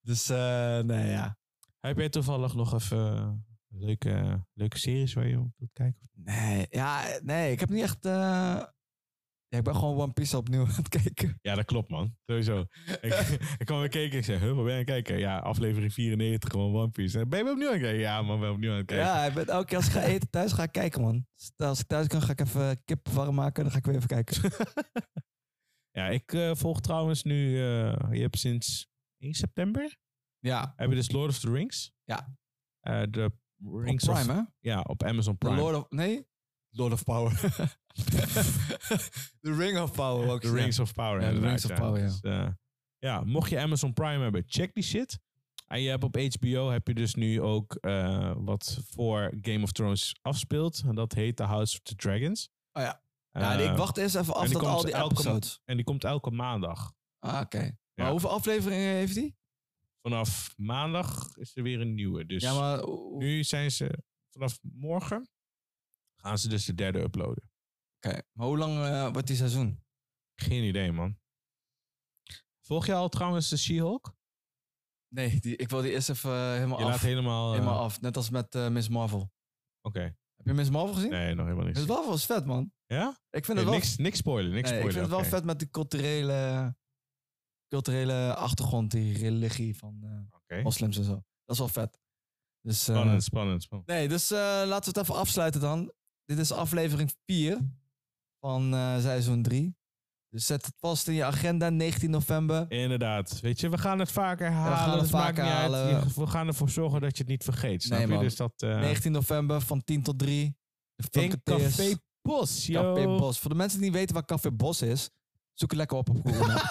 Dus, 0.00 0.28
eh, 0.28 0.78
nee, 0.78 1.10
ja. 1.10 1.36
Heb 1.80 1.96
jij 1.98 2.08
toevallig 2.08 2.54
nog 2.54 2.74
even 2.74 3.16
eh, 3.16 3.30
leuke, 3.68 4.44
leuke 4.54 4.78
series 4.78 5.12
waar 5.14 5.28
je 5.28 5.38
op 5.38 5.52
wilt 5.56 5.72
kijken? 5.72 6.10
Nee, 6.14 6.66
ja, 6.70 7.18
nee, 7.22 7.52
ik 7.52 7.60
heb 7.60 7.68
niet 7.68 7.82
echt... 7.82 8.06
Ja, 9.48 9.58
ik 9.58 9.64
ben 9.64 9.74
gewoon 9.74 9.96
One 9.96 10.12
Piece 10.12 10.36
opnieuw 10.36 10.60
aan 10.66 10.74
het 10.74 10.88
kijken. 10.88 11.38
Ja, 11.42 11.54
dat 11.54 11.64
klopt 11.64 11.90
man. 11.90 12.16
Sowieso. 12.26 12.66
ik, 13.00 13.14
ik 13.60 13.66
kwam 13.66 13.78
weer 13.78 13.88
kijken 13.88 14.12
en 14.12 14.18
ik 14.18 14.24
zei, 14.24 14.38
huh, 14.38 14.54
waar 14.54 14.64
ben 14.64 14.64
je 14.64 14.70
aan 14.70 14.78
het 14.78 14.86
kijken? 14.86 15.18
Ja, 15.18 15.38
aflevering 15.38 15.92
94 15.92 16.50
gewoon 16.50 16.74
One 16.74 16.90
Piece. 16.90 17.26
Ben 17.26 17.38
je 17.38 17.44
weer 17.44 17.52
opnieuw 17.52 17.68
aan 17.68 17.74
het 17.74 17.82
kijken? 17.82 18.00
Ja 18.00 18.22
man, 18.22 18.40
ben 18.40 18.50
opnieuw 18.50 18.70
aan 18.70 18.76
het 18.76 18.86
kijken. 18.86 19.06
Ja, 19.06 19.24
ik 19.24 19.34
ben, 19.34 19.46
elke 19.46 19.66
keer 19.66 19.76
als 19.76 19.86
ik 19.86 19.92
ga 19.92 20.02
eten 20.02 20.30
thuis 20.30 20.52
ga 20.52 20.62
ik 20.62 20.72
kijken, 20.72 21.00
man. 21.00 21.26
Als 21.56 21.80
ik 21.80 21.86
thuis 21.86 22.06
kan, 22.06 22.22
ga 22.22 22.32
ik 22.32 22.40
even 22.40 22.84
kip 22.84 23.08
warm 23.08 23.34
maken. 23.34 23.62
Dan 23.62 23.72
ga 23.72 23.78
ik 23.78 23.86
weer 23.86 23.94
even 23.94 24.08
kijken. 24.08 24.36
Ja, 25.90 26.08
ik 26.08 26.32
eh, 26.32 26.54
volg 26.54 26.80
trouwens 26.80 27.22
nu, 27.22 27.56
eh, 27.56 28.08
je 28.10 28.20
hebt 28.20 28.38
sinds 28.38 28.88
1 29.18 29.34
september, 29.34 29.98
ja, 30.38 30.72
heb 30.76 30.88
je 30.88 30.94
dus 30.94 31.10
Lord 31.10 31.30
of 31.30 31.38
the 31.38 31.50
Rings. 31.50 31.92
Ja. 32.04 32.36
Eh, 32.80 33.02
de 33.10 33.24
op 33.64 33.74
Rings 33.74 34.04
Prime, 34.04 34.20
of, 34.20 34.26
hè? 34.26 34.42
Ja, 34.58 34.80
op 34.80 35.02
Amazon 35.02 35.32
The 35.32 35.46
Prime. 35.46 35.60
Lord 35.60 35.76
of... 35.76 35.90
Nee? 35.90 36.26
Lord 36.78 36.92
of 36.92 37.04
Power. 37.04 37.32
The 39.40 39.54
Ring 39.56 39.78
of 39.78 39.92
Power 39.92 40.30
ook. 40.30 40.40
The 40.40 40.52
Rings 40.52 40.78
of 40.78 40.92
Power. 40.94 41.20
Ja, 41.20 41.28
The 41.28 41.34
inderdaad, 41.34 41.50
Rings 41.62 41.70
of 41.70 41.78
Power, 41.78 42.00
ja. 42.00 42.06
Dus, 42.06 42.20
eh, 42.20 42.48
ja, 42.98 43.20
mocht 43.24 43.50
je 43.50 43.58
Amazon 43.60 43.92
Prime 43.92 44.22
hebben, 44.22 44.44
check 44.46 44.74
die 44.74 44.82
shit. 44.82 45.18
En 45.66 45.80
je 45.82 45.88
hebt 45.88 46.04
op 46.04 46.16
HBO 46.16 46.70
heb 46.70 46.86
je 46.86 46.94
dus 46.94 47.14
nu 47.14 47.40
ook 47.40 47.74
eh, 47.74 48.32
wat 48.36 48.80
voor 48.90 49.34
Game 49.40 49.62
of 49.62 49.72
Thrones 49.72 50.18
afspeelt. 50.22 50.82
En 50.86 50.94
dat 50.94 51.12
heet 51.12 51.36
The 51.36 51.42
House 51.42 51.74
of 51.76 51.80
the 51.82 51.94
Dragons. 51.94 52.50
Oh 52.72 52.82
ja. 52.82 53.02
Ja, 53.32 53.58
Eh, 53.58 53.70
ik 53.70 53.76
wacht 53.76 53.96
eerst 53.96 54.14
even 54.14 54.34
af 54.34 54.42
en 54.42 54.48
die 54.48 54.58
tot 54.58 54.66
al 54.68 54.82
die 54.84 54.92
elke- 54.94 55.14
episodes. 55.14 55.60
En 55.64 55.76
die 55.76 55.84
komt 55.84 56.04
elke 56.04 56.30
maandag. 56.30 56.92
Ah, 57.18 57.40
oké. 57.40 57.58
Ja. 57.62 57.72
Maar 57.94 58.10
hoeveel 58.10 58.30
afleveringen 58.30 58.94
heeft 58.94 59.14
hij? 59.14 59.36
Vanaf 60.02 60.54
maandag 60.56 61.36
is 61.36 61.56
er 61.56 61.62
weer 61.62 61.80
een 61.80 61.94
nieuwe. 61.94 62.26
Dus 62.26 62.42
ja, 62.42 62.54
maar... 62.54 62.84
nu 63.16 63.44
zijn 63.44 63.70
ze 63.70 63.98
vanaf 64.30 64.58
morgen 64.62 65.28
gaan 66.20 66.38
ze 66.38 66.48
dus 66.48 66.64
de 66.64 66.74
derde 66.74 67.00
uploaden. 67.00 67.50
maar 68.32 68.46
hoe 68.46 68.58
lang 68.58 68.78
eh, 68.84 69.12
wordt 69.12 69.26
die 69.26 69.36
seizoen? 69.36 69.84
Geen 70.40 70.62
idee, 70.64 70.92
man. 70.92 71.18
Volg 72.60 72.86
je 72.86 72.94
al 72.94 73.08
trouwens 73.08 73.48
de 73.48 73.56
She-Hulk? 73.56 74.16
Nee, 75.14 75.40
die, 75.40 75.56
ik 75.56 75.68
wil 75.68 75.82
die 75.82 75.90
eerst 75.90 76.08
even 76.10 76.30
eh, 76.30 76.52
helemaal 76.52 76.78
Je 76.78 76.84
af. 76.84 76.90
laat 76.90 77.00
helemaal... 77.00 77.46
eh, 77.52 77.58
helemaal 77.58 77.78
af. 77.82 78.00
Net 78.00 78.16
als 78.16 78.30
met 78.30 78.54
Miss 78.54 78.88
Marvel. 78.88 79.32
Oké. 79.80 80.00
Heb 80.36 80.46
je 80.46 80.52
Miss 80.52 80.70
Marvel 80.70 80.94
gezien? 80.94 81.10
Nee, 81.10 81.34
nog 81.34 81.44
helemaal 81.44 81.66
niks. 81.66 81.78
Miss 81.78 81.90
Marvel 81.90 82.14
is 82.14 82.24
vet, 82.24 82.44
man. 82.46 82.72
Ja? 82.86 83.08
Ik 83.30 83.44
vind 83.44 83.46
Nee, 83.46 83.56
het 83.56 83.64
wel... 83.64 83.74
niks, 83.74 83.96
niks 83.96 84.18
spoilen, 84.18 84.52
niks 84.52 84.70
nee, 84.70 84.78
ik 84.78 84.84
vind 84.90 85.00
het 85.00 85.08
wel 85.10 85.18
oké. 85.18 85.28
vet 85.28 85.44
met 85.44 85.58
die 85.58 85.70
culturele, 85.70 86.76
culturele 87.68 88.34
achtergrond, 88.34 88.90
die 88.90 89.18
religie 89.18 89.76
van 89.76 90.26
Oké. 90.30 90.62
moslims 90.62 90.96
en 90.96 91.04
zo. 91.04 91.12
Dat 91.44 91.54
is 91.54 91.58
wel 91.58 91.68
vet. 91.68 92.00
Dus, 92.60 92.82
Spannend, 92.82 93.22
spannend, 93.24 93.62
spannend. 93.62 93.88
nee, 93.90 94.08
dus 94.08 94.30
laten 94.30 94.92
we 94.92 94.98
het 94.98 95.08
even 95.08 95.14
afsluiten 95.14 95.60
dan. 95.60 95.92
Dit 96.28 96.38
is 96.38 96.52
aflevering 96.52 97.12
4 97.26 97.58
van 98.40 98.74
eh, 98.74 99.00
seizoen 99.00 99.42
3. 99.42 99.76
Dus 100.30 100.46
zet 100.46 100.66
het 100.66 100.74
vast 100.78 101.08
in 101.08 101.14
je 101.14 101.24
agenda, 101.24 101.70
19 101.70 102.10
november. 102.10 102.66
Inderdaad. 102.68 103.40
Weet 103.40 103.60
je, 103.60 103.68
we 103.68 103.78
gaan 103.78 103.98
het 103.98 104.12
vaker 104.12 104.50
halen. 104.50 104.78
gaan 104.78 104.98
het 104.98 105.10
vaker 105.10 105.44
halen. 105.44 106.12
We 106.14 106.26
gaan 106.26 106.46
ervoor 106.46 106.70
zorgen 106.70 107.00
dat 107.00 107.16
je 107.16 107.22
het 107.22 107.32
niet 107.32 107.44
vergeet. 107.44 107.88
Nee, 107.88 108.06
man. 108.06 108.20
Dus 108.20 108.36
dat... 108.36 108.52
eh 108.56 108.78
19 108.78 109.12
november 109.12 109.60
van 109.60 109.84
10 109.84 110.02
tot 110.02 110.18
3. 110.18 110.56
De 110.94 111.20
in. 111.20 111.42
Café 111.42 111.94
Bos, 112.22 112.66
yo. 112.66 112.94
Café 112.94 113.06
Bos. 113.06 113.38
Voor 113.38 113.50
de 113.50 113.56
mensen 113.56 113.78
die 113.78 113.88
niet 113.88 113.98
weten 113.98 114.14
wat 114.14 114.24
Café 114.24 114.50
Bos 114.50 114.82
is, 114.82 115.10
zoek 115.54 115.70
het 115.70 115.78
lekker 115.78 115.96
op 115.96 116.08
op 116.08 116.20
Google. 116.24 116.54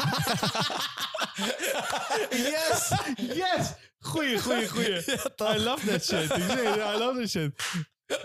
Yes! 2.30 2.92
Yes! 3.16 3.74
Goeie, 4.00 4.40
goeie, 4.40 4.70
goeie. 4.70 5.02
I 5.56 5.58
love 5.58 5.86
that 5.86 6.06
shit. 6.06 6.32
I 6.32 6.98
love 6.98 7.20
that 7.20 7.30
shit. 7.30 7.62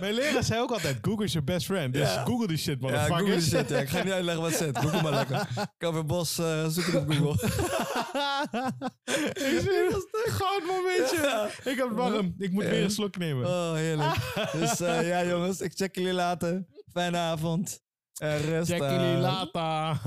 Mijn 0.01 0.15
leraar 0.15 0.45
zei 0.45 0.61
ook 0.61 0.71
altijd, 0.71 0.99
Google 1.01 1.25
is 1.25 1.33
your 1.33 1.47
best 1.47 1.67
friend. 1.67 1.93
Dus 1.93 2.15
Ja. 2.15 2.25
Google 2.25 2.47
die 2.47 2.57
shit, 2.57 2.77
Ja, 2.81 2.87
motherfuckers. 2.87 3.19
Google 3.21 3.35
die 3.35 3.49
shit. 3.49 3.69
Ja. 3.69 3.79
Ik 3.79 3.89
ga 3.89 4.03
niet 4.05 4.13
uitleggen 4.13 4.43
wat 4.43 4.51
het 4.51 4.61
zit. 4.61 4.79
Google 4.79 5.03
maar 5.03 5.13
lekker. 5.13 6.07
Bos, 6.07 6.39
eh, 6.39 6.67
zoek 6.69 6.85
het 6.85 6.95
op 6.95 7.13
Google. 7.13 7.47
ik 9.47 9.61
zie 9.61 10.31
Goud 10.33 10.63
momentje. 10.67 11.19
Ja. 11.23 11.47
Ik 11.71 11.77
heb 11.77 11.89
het 11.89 11.97
warm. 11.97 12.35
Ik 12.39 12.53
moet 12.53 12.65
weer 12.65 12.83
een 12.83 12.91
slok 12.91 13.17
nemen. 13.17 13.47
Oh, 13.47 13.73
heerlijk. 13.75 14.17
Dus 14.61 14.81
eh, 14.81 15.09
ja, 15.09 15.25
jongens, 15.25 15.61
ik 15.61 15.73
check 15.75 15.95
jullie 15.95 16.13
later. 16.13 16.67
Fijne 16.93 17.19
avond. 17.19 17.81
En 18.21 18.39
rust. 18.41 18.71
Check 18.71 18.83
eh. 18.83 18.91
jullie 18.91 19.17
later. 19.17 20.01